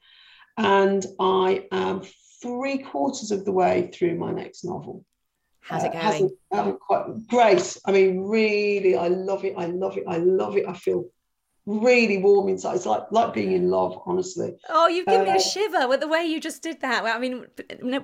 And 0.57 1.05
I 1.19 1.67
am 1.71 2.01
three 2.41 2.79
quarters 2.79 3.31
of 3.31 3.45
the 3.45 3.51
way 3.51 3.89
through 3.93 4.15
my 4.15 4.31
next 4.31 4.63
novel. 4.63 5.05
How's 5.61 5.83
it 5.83 5.95
uh, 5.95 6.11
going? 6.11 6.37
Uh, 6.51 6.71
quite 6.73 7.27
great. 7.27 7.77
I 7.85 7.91
mean, 7.91 8.21
really, 8.21 8.95
I 8.95 9.07
love 9.07 9.45
it. 9.45 9.53
I 9.57 9.67
love 9.67 9.97
it. 9.97 10.03
I 10.07 10.17
love 10.17 10.57
it. 10.57 10.67
I 10.67 10.73
feel 10.73 11.05
really 11.67 12.17
warm 12.17 12.49
inside. 12.49 12.75
It's 12.75 12.85
like 12.87 13.03
like 13.11 13.33
being 13.33 13.51
in 13.51 13.69
love, 13.69 14.01
honestly. 14.05 14.55
Oh, 14.69 14.87
you've 14.87 15.05
given 15.05 15.21
uh, 15.21 15.25
me 15.25 15.31
a 15.31 15.35
uh, 15.35 15.39
shiver 15.39 15.87
with 15.87 15.99
the 15.99 16.07
way 16.07 16.25
you 16.25 16.39
just 16.39 16.63
did 16.63 16.81
that. 16.81 17.05
I 17.05 17.19
mean, 17.19 17.45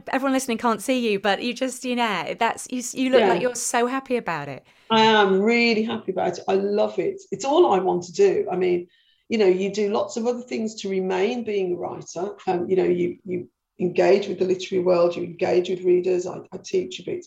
everyone 0.09 0.33
listening 0.33 0.59
can't 0.59 0.81
see 0.81 1.11
you, 1.11 1.19
but 1.19 1.41
you 1.41 1.53
just, 1.53 1.83
you 1.83 1.95
know, 1.95 2.35
that's 2.37 2.67
you. 2.69 2.83
You 2.93 3.09
look 3.09 3.21
yeah. 3.21 3.29
like 3.29 3.41
you're 3.41 3.55
so 3.55 3.87
happy 3.87 4.17
about 4.17 4.47
it. 4.47 4.65
I 4.91 5.01
am 5.01 5.41
really 5.41 5.83
happy 5.83 6.11
about 6.11 6.37
it. 6.37 6.43
I 6.47 6.53
love 6.53 6.99
it. 6.99 7.21
It's 7.31 7.43
all 7.43 7.73
I 7.73 7.79
want 7.79 8.03
to 8.03 8.13
do. 8.13 8.47
I 8.51 8.55
mean, 8.55 8.87
you 9.29 9.37
know, 9.37 9.47
you 9.47 9.73
do 9.73 9.91
lots 9.91 10.15
of 10.15 10.27
other 10.27 10.41
things 10.41 10.75
to 10.75 10.89
remain 10.89 11.43
being 11.43 11.73
a 11.73 11.75
writer. 11.75 12.35
Um, 12.47 12.69
you 12.69 12.75
know, 12.75 12.85
you 12.85 13.17
you 13.25 13.49
engage 13.79 14.27
with 14.27 14.39
the 14.39 14.45
literary 14.45 14.83
world, 14.83 15.15
you 15.15 15.23
engage 15.23 15.69
with 15.69 15.81
readers. 15.81 16.25
I, 16.25 16.39
I 16.51 16.57
teach 16.63 16.99
a 16.99 17.03
bit, 17.03 17.25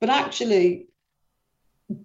but 0.00 0.10
actually, 0.10 0.88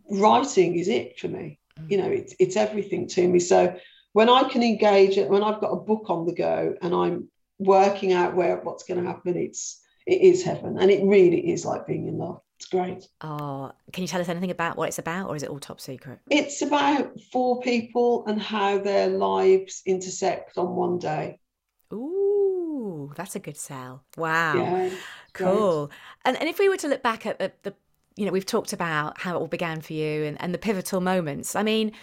writing 0.09 0.77
is 0.77 0.87
it 0.87 1.19
for 1.19 1.27
me. 1.27 1.59
You 1.87 1.97
know 1.97 2.09
it's, 2.09 2.35
it's 2.39 2.55
everything 2.55 3.07
to 3.09 3.27
me. 3.27 3.39
So 3.39 3.75
when 4.13 4.27
i 4.27 4.43
can 4.49 4.63
engage 4.63 5.17
when 5.17 5.43
i've 5.43 5.61
got 5.61 5.69
a 5.69 5.75
book 5.75 6.09
on 6.09 6.25
the 6.25 6.33
go 6.33 6.73
and 6.81 6.95
i'm 6.95 7.29
working 7.59 8.11
out 8.11 8.35
where 8.35 8.57
what's 8.57 8.83
going 8.83 8.99
to 8.99 9.07
happen 9.07 9.37
it's 9.37 9.81
it 10.09 10.21
is 10.21 10.43
heaven. 10.43 10.77
And 10.79 10.89
it 10.89 11.03
really 11.03 11.51
is 11.51 11.65
like 11.65 11.85
being 11.85 12.07
in 12.07 12.17
love. 12.17 12.41
It's 12.57 12.65
great. 12.65 13.07
Oh 13.21 13.71
can 13.93 14.01
you 14.01 14.07
tell 14.07 14.19
us 14.19 14.27
anything 14.27 14.51
about 14.51 14.75
what 14.75 14.89
it's 14.89 14.99
about 14.99 15.29
or 15.29 15.35
is 15.35 15.43
it 15.43 15.49
all 15.49 15.59
top 15.59 15.79
secret? 15.79 16.19
It's 16.29 16.61
about 16.61 17.13
four 17.31 17.61
people 17.61 18.25
and 18.25 18.41
how 18.41 18.79
their 18.79 19.07
lives 19.07 19.81
intersect 19.85 20.57
on 20.57 20.75
one 20.75 20.97
day 20.97 21.39
That's 23.15 23.35
a 23.35 23.39
good 23.39 23.57
sell. 23.57 24.03
Wow. 24.17 24.55
Yeah, 24.55 24.89
cool. 25.33 25.87
Great. 25.87 25.97
And 26.25 26.37
and 26.37 26.49
if 26.49 26.59
we 26.59 26.69
were 26.69 26.77
to 26.77 26.87
look 26.87 27.03
back 27.03 27.25
at, 27.25 27.39
at 27.41 27.63
the 27.63 27.73
you 28.19 28.25
know, 28.25 28.33
we've 28.33 28.45
talked 28.45 28.73
about 28.73 29.17
how 29.17 29.37
it 29.37 29.39
all 29.39 29.47
began 29.47 29.79
for 29.79 29.93
you 29.93 30.25
and, 30.25 30.39
and 30.41 30.53
the 30.53 30.57
pivotal 30.57 30.99
moments. 30.99 31.55
I 31.55 31.63
mean, 31.63 31.93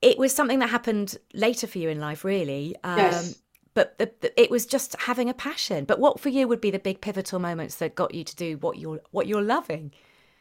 it 0.00 0.16
was 0.16 0.32
something 0.32 0.60
that 0.60 0.70
happened 0.70 1.16
later 1.34 1.66
for 1.66 1.78
you 1.78 1.88
in 1.88 1.98
life, 1.98 2.24
really. 2.24 2.76
Um, 2.84 2.98
yes. 2.98 3.38
But 3.74 3.98
the, 3.98 4.12
the, 4.20 4.40
it 4.40 4.50
was 4.50 4.66
just 4.66 4.94
having 5.00 5.28
a 5.28 5.34
passion. 5.34 5.84
But 5.84 5.98
what 5.98 6.20
for 6.20 6.28
you 6.28 6.46
would 6.46 6.60
be 6.60 6.70
the 6.70 6.78
big 6.78 7.00
pivotal 7.00 7.40
moments 7.40 7.76
that 7.76 7.96
got 7.96 8.14
you 8.14 8.22
to 8.22 8.36
do 8.36 8.58
what 8.58 8.78
you're 8.78 9.00
what 9.10 9.26
you're 9.26 9.42
loving? 9.42 9.92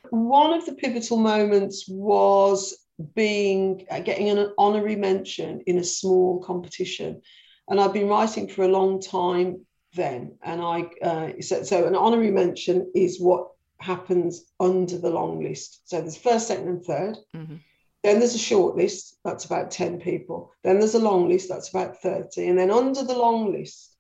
One 0.10 0.54
of 0.54 0.66
the 0.66 0.74
pivotal 0.74 1.18
moments 1.18 1.86
was 1.88 2.78
being 3.16 3.88
uh, 3.90 4.02
getting 4.02 4.30
an 4.30 4.54
honorary 4.58 4.96
mention 4.96 5.62
in 5.66 5.80
a 5.80 5.84
small 5.84 6.44
competition, 6.44 7.22
and 7.70 7.80
I've 7.80 7.94
been 7.94 8.08
writing 8.08 8.50
for 8.50 8.64
a 8.64 8.68
long 8.68 9.02
time 9.02 9.66
then. 9.96 10.38
And 10.44 10.62
I 10.62 10.82
uh, 11.04 11.42
so, 11.42 11.64
so 11.64 11.86
an 11.88 11.96
honorary 11.96 12.32
mention 12.32 12.92
is 12.96 13.20
what 13.20 13.48
happens 13.80 14.46
under 14.60 14.98
the 14.98 15.10
long 15.10 15.44
list. 15.44 15.82
So 15.86 16.02
there's 16.02 16.18
first, 16.18 16.48
second, 16.48 16.68
and 16.68 16.82
3rd 16.82 17.16
mm-hmm. 17.36 17.56
Then 18.04 18.18
there's 18.18 18.34
a 18.34 18.40
short 18.40 18.76
list, 18.76 19.18
that's 19.24 19.46
about 19.46 19.70
10 19.70 20.00
people. 20.00 20.52
Then 20.64 20.80
there's 20.80 20.96
a 20.96 21.00
long 21.00 21.30
list, 21.30 21.50
that's 21.50 21.70
about 21.70 22.02
30. 22.02 22.48
And 22.48 22.58
then 22.58 22.72
under 22.72 23.04
the 23.04 23.18
long 23.18 23.52
list, 23.52 23.96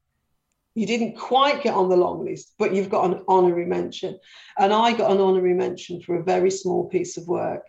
you 0.73 0.87
didn't 0.87 1.17
quite 1.17 1.61
get 1.61 1.75
on 1.75 1.89
the 1.89 1.97
long 1.97 2.25
list, 2.25 2.53
but 2.57 2.73
you've 2.73 2.89
got 2.89 3.11
an 3.11 3.23
honorary 3.27 3.65
mention. 3.65 4.17
And 4.57 4.73
I 4.73 4.93
got 4.93 5.11
an 5.11 5.19
honorary 5.19 5.53
mention 5.53 6.01
for 6.01 6.15
a 6.15 6.23
very 6.23 6.49
small 6.49 6.89
piece 6.89 7.17
of 7.17 7.27
work. 7.27 7.61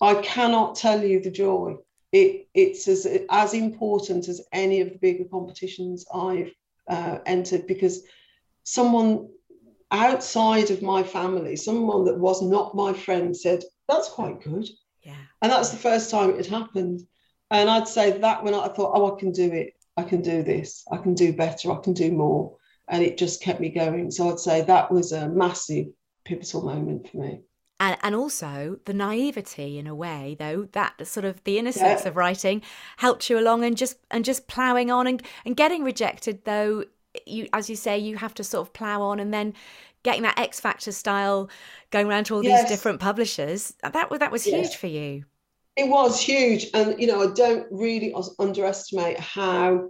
I 0.00 0.14
cannot 0.16 0.76
tell 0.76 1.02
you 1.02 1.20
the 1.20 1.30
joy. 1.30 1.76
It, 2.12 2.46
it's 2.54 2.86
as, 2.86 3.06
as 3.30 3.54
important 3.54 4.28
as 4.28 4.42
any 4.52 4.80
of 4.80 4.90
the 4.90 4.98
bigger 4.98 5.24
competitions 5.24 6.06
I've 6.14 6.52
uh, 6.88 7.18
entered 7.26 7.66
because 7.66 8.02
someone 8.62 9.28
outside 9.90 10.70
of 10.70 10.82
my 10.82 11.02
family, 11.02 11.56
someone 11.56 12.04
that 12.04 12.18
was 12.18 12.42
not 12.42 12.74
my 12.74 12.92
friend 12.92 13.36
said, 13.36 13.62
That's 13.88 14.08
quite 14.08 14.42
good. 14.42 14.68
Yeah. 15.02 15.16
And 15.42 15.52
that's 15.52 15.70
the 15.70 15.76
first 15.76 16.10
time 16.10 16.30
it 16.30 16.36
had 16.36 16.46
happened. 16.46 17.02
And 17.50 17.70
I'd 17.70 17.88
say 17.88 18.18
that 18.18 18.42
when 18.42 18.54
I 18.54 18.68
thought, 18.68 18.92
Oh, 18.94 19.14
I 19.14 19.18
can 19.18 19.32
do 19.32 19.52
it. 19.52 19.74
I 19.96 20.02
can 20.02 20.22
do 20.22 20.42
this. 20.42 20.84
I 20.90 20.96
can 20.96 21.14
do 21.14 21.32
better. 21.32 21.70
I 21.70 21.76
can 21.76 21.92
do 21.92 22.10
more. 22.10 22.56
And 22.88 23.02
it 23.02 23.16
just 23.16 23.42
kept 23.42 23.60
me 23.60 23.68
going. 23.68 24.10
So 24.10 24.30
I'd 24.30 24.40
say 24.40 24.62
that 24.62 24.90
was 24.90 25.12
a 25.12 25.28
massive 25.28 25.86
pivotal 26.24 26.62
moment 26.62 27.08
for 27.08 27.18
me. 27.18 27.42
And, 27.80 27.98
and 28.02 28.14
also 28.14 28.78
the 28.84 28.94
naivety 28.94 29.78
in 29.78 29.88
a 29.88 29.96
way 29.96 30.36
though 30.38 30.68
that 30.72 31.06
sort 31.06 31.24
of 31.24 31.42
the 31.42 31.58
innocence 31.58 32.02
yeah. 32.02 32.08
of 32.08 32.16
writing 32.16 32.62
helped 32.98 33.28
you 33.28 33.36
along 33.36 33.64
and 33.64 33.76
just 33.76 33.98
and 34.12 34.24
just 34.24 34.46
ploughing 34.46 34.92
on 34.92 35.08
and, 35.08 35.22
and 35.44 35.56
getting 35.56 35.82
rejected 35.82 36.44
though 36.44 36.84
you 37.26 37.48
as 37.52 37.68
you 37.70 37.76
say 37.76 37.98
you 37.98 38.16
have 38.16 38.34
to 38.34 38.44
sort 38.44 38.66
of 38.66 38.72
plow 38.72 39.02
on 39.02 39.20
and 39.20 39.32
then 39.32 39.54
getting 40.02 40.22
that 40.22 40.38
x 40.38 40.60
factor 40.60 40.92
style 40.92 41.48
going 41.90 42.06
around 42.06 42.24
to 42.24 42.34
all 42.34 42.44
yes. 42.44 42.62
these 42.62 42.70
different 42.70 43.00
publishers 43.00 43.74
uh, 43.82 43.90
that 43.90 44.08
that 44.18 44.32
was 44.32 44.46
yes. 44.46 44.68
huge 44.68 44.76
for 44.76 44.86
you 44.86 45.24
it 45.76 45.88
was 45.88 46.20
huge 46.20 46.66
and 46.74 47.00
you 47.00 47.06
know 47.06 47.22
i 47.22 47.32
don't 47.34 47.66
really 47.70 48.14
underestimate 48.38 49.18
how 49.18 49.88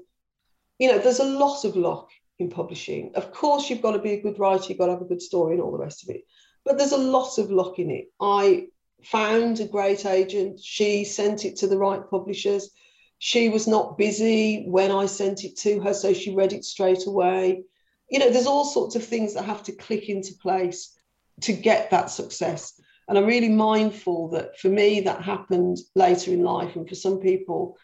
you 0.79 0.91
know 0.91 0.99
there's 0.99 1.21
a 1.21 1.25
lot 1.25 1.65
of 1.65 1.77
luck 1.77 2.09
in 2.39 2.51
publishing 2.51 3.13
of 3.15 3.33
course 3.33 3.71
you've 3.71 3.83
got 3.83 3.93
to 3.93 3.99
be 3.99 4.13
a 4.13 4.21
good 4.21 4.39
writer 4.39 4.65
you've 4.69 4.79
got 4.79 4.87
to 4.87 4.93
have 4.93 5.03
a 5.03 5.07
good 5.07 5.23
story 5.23 5.55
and 5.55 5.63
all 5.63 5.73
the 5.73 5.79
rest 5.79 6.03
of 6.03 6.15
it 6.15 6.23
but 6.65 6.79
there's 6.79 6.93
a 6.93 6.99
lot 6.99 7.39
of 7.39 7.51
luck 7.51 7.79
in 7.79 7.91
it 7.91 8.07
i 8.21 8.67
found 9.03 9.61
a 9.61 9.67
great 9.67 10.07
agent 10.07 10.59
she 10.61 11.05
sent 11.05 11.45
it 11.45 11.57
to 11.57 11.67
the 11.67 11.79
right 11.79 12.09
publishers 12.09 12.71
she 13.25 13.49
was 13.49 13.67
not 13.67 13.97
busy 13.97 14.67
when 14.67 14.91
I 14.91 15.07
sent 15.07 15.45
it 15.45 15.57
to 15.61 15.81
her, 15.81 15.95
so 15.95 16.13
she 16.13 16.35
read 16.35 16.53
it 16.53 16.63
straight 16.63 17.07
away. 17.07 17.63
You 18.11 18.19
know, 18.19 18.29
there's 18.29 18.47
all 18.47 18.67
sorts 18.67 18.97
of 18.97 19.03
things 19.03 19.33
that 19.33 19.47
have 19.47 19.63
to 19.63 19.73
click 19.73 20.11
into 20.11 20.35
place 20.35 20.95
to 21.41 21.55
get 21.55 21.91
that 21.91 22.11
success. 22.11 22.79
And 23.09 23.17
I'm 23.17 23.25
really 23.25 23.49
mindful 23.49 24.29
that 24.33 24.59
for 24.59 24.69
me, 24.69 25.01
that 25.01 25.23
happened 25.23 25.79
later 25.95 26.33
in 26.33 26.43
life. 26.43 26.77
And 26.77 26.87
for 26.87 26.95
some 26.95 27.19
people, 27.19 27.79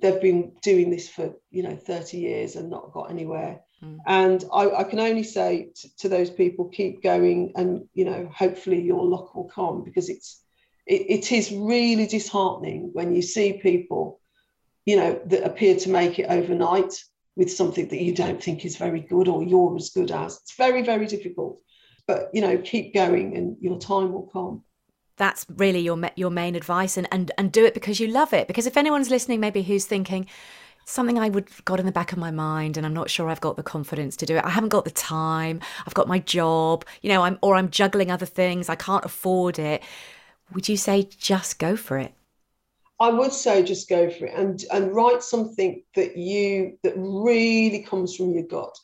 they've 0.00 0.20
been 0.20 0.52
doing 0.62 0.88
this 0.88 1.10
for, 1.10 1.34
you 1.50 1.62
know, 1.62 1.76
30 1.76 2.16
years 2.16 2.56
and 2.56 2.70
not 2.70 2.92
got 2.92 3.10
anywhere. 3.10 3.60
Mm. 3.86 3.98
And 4.06 4.44
I, 4.52 4.70
I, 4.80 4.84
can 4.84 5.00
only 5.00 5.22
say 5.22 5.70
to, 5.74 5.96
to 5.98 6.08
those 6.08 6.30
people, 6.30 6.68
keep 6.68 7.02
going 7.02 7.52
and, 7.56 7.86
you 7.94 8.04
know, 8.04 8.30
hopefully 8.34 8.80
your 8.82 9.04
luck 9.04 9.34
will 9.34 9.48
come 9.48 9.84
because 9.84 10.08
it's, 10.08 10.42
it, 10.86 11.02
it 11.08 11.32
is 11.32 11.52
really 11.52 12.06
disheartening 12.06 12.90
when 12.92 13.14
you 13.14 13.22
see 13.22 13.54
people 13.54 14.20
you 14.86 14.96
know, 14.96 15.20
that 15.26 15.44
appear 15.44 15.76
to 15.76 15.90
make 15.90 16.18
it 16.18 16.26
overnight 16.30 17.04
with 17.34 17.52
something 17.52 17.88
that 17.88 18.00
you 18.00 18.14
don't 18.14 18.42
think 18.42 18.64
is 18.64 18.76
very 18.76 19.00
good 19.00 19.28
or 19.28 19.42
you're 19.42 19.76
as 19.76 19.90
good 19.90 20.10
as. 20.10 20.38
It's 20.42 20.54
very, 20.54 20.82
very 20.82 21.06
difficult. 21.06 21.60
But, 22.06 22.30
you 22.32 22.40
know, 22.40 22.56
keep 22.56 22.94
going 22.94 23.36
and 23.36 23.56
your 23.60 23.78
time 23.78 24.12
will 24.12 24.30
come. 24.32 24.62
That's 25.18 25.46
really 25.56 25.80
your 25.80 25.98
your 26.14 26.28
main 26.28 26.54
advice 26.54 26.98
and, 26.98 27.08
and 27.10 27.32
and 27.38 27.50
do 27.50 27.64
it 27.64 27.72
because 27.72 27.98
you 27.98 28.06
love 28.06 28.34
it. 28.34 28.46
Because 28.46 28.66
if 28.66 28.76
anyone's 28.76 29.08
listening 29.08 29.40
maybe 29.40 29.62
who's 29.62 29.86
thinking, 29.86 30.26
something 30.86 31.18
I 31.18 31.28
would 31.28 31.48
got 31.64 31.80
in 31.80 31.86
the 31.86 31.92
back 31.92 32.12
of 32.12 32.18
my 32.18 32.30
mind 32.30 32.76
and 32.76 32.86
I'm 32.86 32.94
not 32.94 33.10
sure 33.10 33.28
I've 33.28 33.40
got 33.40 33.56
the 33.56 33.62
confidence 33.62 34.16
to 34.18 34.26
do 34.26 34.36
it. 34.36 34.44
I 34.44 34.50
haven't 34.50 34.70
got 34.70 34.84
the 34.84 34.90
time. 34.92 35.60
I've 35.86 35.94
got 35.94 36.08
my 36.08 36.20
job, 36.20 36.84
you 37.02 37.10
know, 37.10 37.22
I'm 37.22 37.38
or 37.42 37.56
I'm 37.56 37.70
juggling 37.70 38.10
other 38.10 38.24
things. 38.24 38.68
I 38.68 38.76
can't 38.76 39.04
afford 39.04 39.58
it. 39.58 39.82
Would 40.54 40.68
you 40.68 40.76
say 40.76 41.02
just 41.18 41.58
go 41.58 41.76
for 41.76 41.98
it? 41.98 42.14
I 43.00 43.10
would 43.10 43.32
say 43.32 43.62
just 43.62 43.88
go 43.88 44.08
for 44.08 44.26
it 44.26 44.34
and 44.34 44.64
and 44.72 44.94
write 44.94 45.22
something 45.22 45.82
that 45.96 46.16
you 46.16 46.78
that 46.84 46.94
really 46.96 47.82
comes 47.82 48.14
from 48.14 48.32
your 48.32 48.44
gut. 48.44 48.78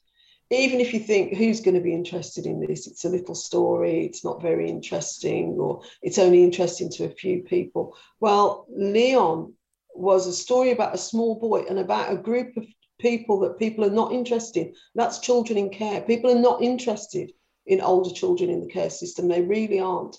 Even 0.51 0.81
if 0.81 0.93
you 0.93 1.01
think 1.01 1.35
who's 1.35 1.63
going 1.63 1.77
to 1.77 1.81
be 1.81 1.95
interested 1.95 2.45
in 2.45 2.61
this, 2.61 2.87
it's 2.87 3.07
a 3.07 3.09
little 3.09 3.35
story, 3.35 4.05
it's 4.05 4.23
not 4.23 4.43
very 4.43 4.69
interesting, 4.69 5.57
or 5.59 5.81
it's 6.03 6.19
only 6.19 6.45
interesting 6.45 6.91
to 6.91 7.05
a 7.05 7.11
few 7.11 7.43
people. 7.43 7.97
Well, 8.21 8.67
Leon 8.69 9.55
was 9.95 10.27
a 10.27 10.33
story 10.33 10.71
about 10.71 10.95
a 10.95 10.99
small 10.99 11.39
boy 11.39 11.65
and 11.69 11.79
about 11.79 12.13
a 12.13 12.17
group 12.17 12.57
of 12.57 12.65
people 13.01 13.41
that 13.41 13.59
people 13.59 13.85
are 13.85 13.91
not 13.91 14.13
interested 14.13 14.67
in. 14.69 14.75
That's 14.95 15.19
children 15.19 15.59
in 15.59 15.71
care. 15.71 16.01
People 16.01 16.31
are 16.31 16.41
not 16.41 16.63
interested 16.63 17.33
in 17.67 17.81
older 17.81 18.11
children 18.15 18.51
in 18.51 18.61
the 18.61 18.73
care 18.73 18.91
system. 18.91 19.29
They 19.29 19.43
really 19.43 19.81
aren't. 19.81 20.17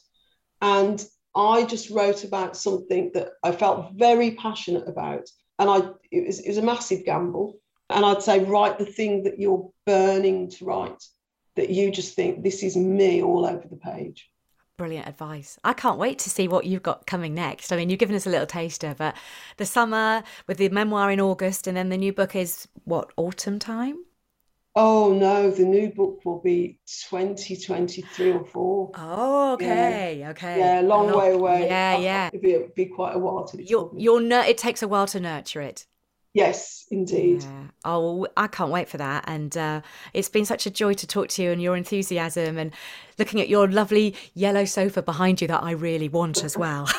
And 0.62 1.04
I 1.36 1.64
just 1.64 1.90
wrote 1.90 2.24
about 2.24 2.56
something 2.58 3.12
that 3.14 3.30
I 3.44 3.52
felt 3.52 3.94
very 3.94 4.32
passionate 4.32 4.88
about. 4.88 5.28
And 5.60 5.70
I 5.70 5.90
it 6.12 6.28
was, 6.28 6.40
it 6.40 6.50
was 6.50 6.58
a 6.58 6.64
massive 6.64 7.06
gamble. 7.06 7.60
And 7.90 8.06
I'd 8.06 8.24
say, 8.24 8.44
write 8.44 8.80
the 8.80 8.86
thing 8.86 9.24
that 9.24 9.40
you're 9.40 9.70
burning 9.86 10.50
to 10.52 10.66
write, 10.66 11.04
that 11.56 11.70
you 11.70 11.92
just 11.92 12.16
think, 12.16 12.44
this 12.44 12.64
is 12.64 12.76
me 12.76 13.22
all 13.22 13.46
over 13.46 13.68
the 13.68 13.78
page. 13.78 14.30
Brilliant 14.76 15.08
advice. 15.08 15.60
I 15.64 15.74
can't 15.74 16.00
wait 16.00 16.18
to 16.20 16.32
see 16.32 16.48
what 16.48 16.66
you've 16.66 16.82
got 16.82 17.06
coming 17.06 17.36
next. 17.36 17.72
I 17.72 17.78
mean, 17.78 17.90
you've 17.90 18.00
given 18.00 18.16
us 18.16 18.26
a 18.26 18.30
little 18.32 18.48
taster, 18.48 18.96
but 18.98 19.16
the 19.58 19.68
summer 19.68 20.24
with 20.48 20.58
the 20.58 20.70
memoir 20.70 21.12
in 21.12 21.20
August, 21.22 21.68
and 21.68 21.78
then 21.78 21.90
the 21.90 21.98
new 21.98 22.12
book 22.12 22.36
is 22.36 22.68
what, 22.84 23.12
autumn 23.16 23.60
time? 23.60 24.04
Oh 24.76 25.14
no, 25.14 25.52
the 25.52 25.66
new 25.66 25.92
book 25.92 26.26
will 26.26 26.40
be 26.40 26.80
2023 26.88 28.32
or 28.32 28.44
4. 28.44 28.92
Oh, 28.96 29.54
okay, 29.54 30.18
yeah. 30.18 30.30
okay. 30.32 30.58
Yeah, 30.58 30.82
long 30.82 31.08
Not, 31.08 31.18
way 31.18 31.32
away. 31.34 31.68
Yeah, 31.68 32.00
yeah. 32.00 32.28
It'll 32.34 32.42
be, 32.42 32.54
it'll 32.54 32.68
be 32.76 32.86
quite 32.88 33.16
a 33.16 33.20
while 33.20 33.46
to 33.46 33.60
it's 33.60 33.70
You're, 33.70 33.92
you're 33.96 34.22
nur- 34.22 34.44
it 34.44 34.58
takes 34.58 34.82
a 34.82 34.88
while 34.88 35.06
to 35.06 35.20
nurture 35.20 35.62
it. 35.62 35.86
Yes, 36.34 36.86
indeed. 36.90 37.44
Yeah. 37.44 37.64
Oh, 37.86 38.16
well, 38.16 38.32
I 38.36 38.48
can't 38.48 38.72
wait 38.72 38.90
for 38.90 38.98
that. 38.98 39.26
And 39.28 39.56
uh, 39.56 39.82
it's 40.14 40.30
been 40.30 40.46
such 40.46 40.66
a 40.66 40.72
joy 40.72 40.94
to 40.96 41.06
talk 41.06 41.28
to 41.30 41.44
you 41.44 41.52
and 41.52 41.62
your 41.62 41.78
enthusiasm 41.78 42.58
and 42.58 42.74
looking 43.20 43.40
at 43.40 43.50
your 43.50 43.68
lovely 43.68 44.16
yellow 44.34 44.66
sofa 44.66 45.04
behind 45.04 45.42
you 45.42 45.48
that 45.48 45.62
I 45.62 45.72
really 45.72 46.10
want 46.10 46.44
as 46.44 46.58
well. 46.58 46.90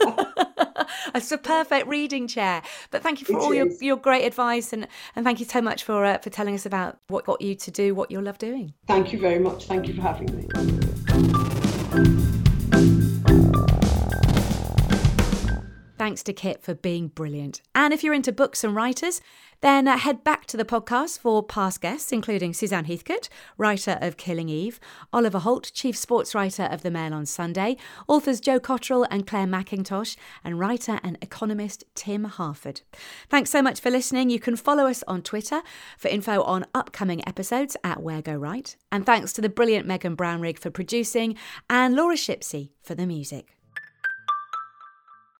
it's 1.14 1.32
a 1.32 1.38
perfect 1.38 1.86
reading 1.86 2.28
chair. 2.28 2.62
But 2.90 3.02
thank 3.02 3.20
you 3.20 3.26
for 3.26 3.38
It 3.38 3.42
all 3.42 3.54
your, 3.54 3.68
your 3.80 3.96
great 3.96 4.24
advice 4.24 4.74
and, 4.74 4.86
and 5.16 5.24
thank 5.24 5.40
you 5.40 5.46
so 5.46 5.62
much 5.62 5.84
for 5.84 6.04
uh, 6.04 6.18
for 6.18 6.28
telling 6.30 6.54
us 6.54 6.66
about 6.66 6.98
what 7.08 7.24
got 7.24 7.40
you 7.40 7.54
to 7.54 7.70
do 7.70 7.94
what 7.94 8.10
you 8.10 8.20
love 8.20 8.36
doing. 8.38 8.74
Thank 8.86 9.12
you 9.12 9.18
very 9.18 9.38
much. 9.38 9.64
Thank 9.66 9.88
you 9.88 9.94
for 9.94 10.02
having 10.02 10.48
me. 12.26 12.34
Thanks 16.08 16.22
to 16.22 16.32
Kit 16.32 16.62
for 16.62 16.72
being 16.72 17.08
brilliant. 17.08 17.60
And 17.74 17.92
if 17.92 18.02
you're 18.02 18.14
into 18.14 18.32
books 18.32 18.64
and 18.64 18.74
writers, 18.74 19.20
then 19.60 19.86
uh, 19.86 19.98
head 19.98 20.24
back 20.24 20.46
to 20.46 20.56
the 20.56 20.64
podcast 20.64 21.18
for 21.18 21.42
past 21.42 21.82
guests, 21.82 22.12
including 22.12 22.54
Suzanne 22.54 22.86
Heathcote, 22.86 23.28
writer 23.58 23.98
of 24.00 24.16
Killing 24.16 24.48
Eve, 24.48 24.80
Oliver 25.12 25.40
Holt, 25.40 25.70
chief 25.74 25.98
sports 25.98 26.34
writer 26.34 26.62
of 26.62 26.80
The 26.80 26.90
Mail 26.90 27.12
on 27.12 27.26
Sunday, 27.26 27.76
authors 28.06 28.40
Joe 28.40 28.58
Cottrell 28.58 29.06
and 29.10 29.26
Clare 29.26 29.46
Mackintosh, 29.46 30.16
and 30.42 30.58
writer 30.58 30.98
and 31.02 31.18
economist 31.20 31.84
Tim 31.94 32.24
Harford. 32.24 32.80
Thanks 33.28 33.50
so 33.50 33.60
much 33.60 33.78
for 33.78 33.90
listening. 33.90 34.30
You 34.30 34.40
can 34.40 34.56
follow 34.56 34.86
us 34.86 35.04
on 35.06 35.20
Twitter 35.20 35.60
for 35.98 36.08
info 36.08 36.40
on 36.40 36.64
upcoming 36.72 37.20
episodes 37.28 37.76
at 37.84 38.02
Where 38.02 38.22
Go 38.22 38.34
Right. 38.34 38.74
And 38.90 39.04
thanks 39.04 39.34
to 39.34 39.42
the 39.42 39.50
brilliant 39.50 39.86
Megan 39.86 40.16
Brownrigg 40.16 40.58
for 40.58 40.70
producing 40.70 41.36
and 41.68 41.94
Laura 41.94 42.16
Shipsey 42.16 42.70
for 42.80 42.94
the 42.94 43.06
music. 43.06 43.57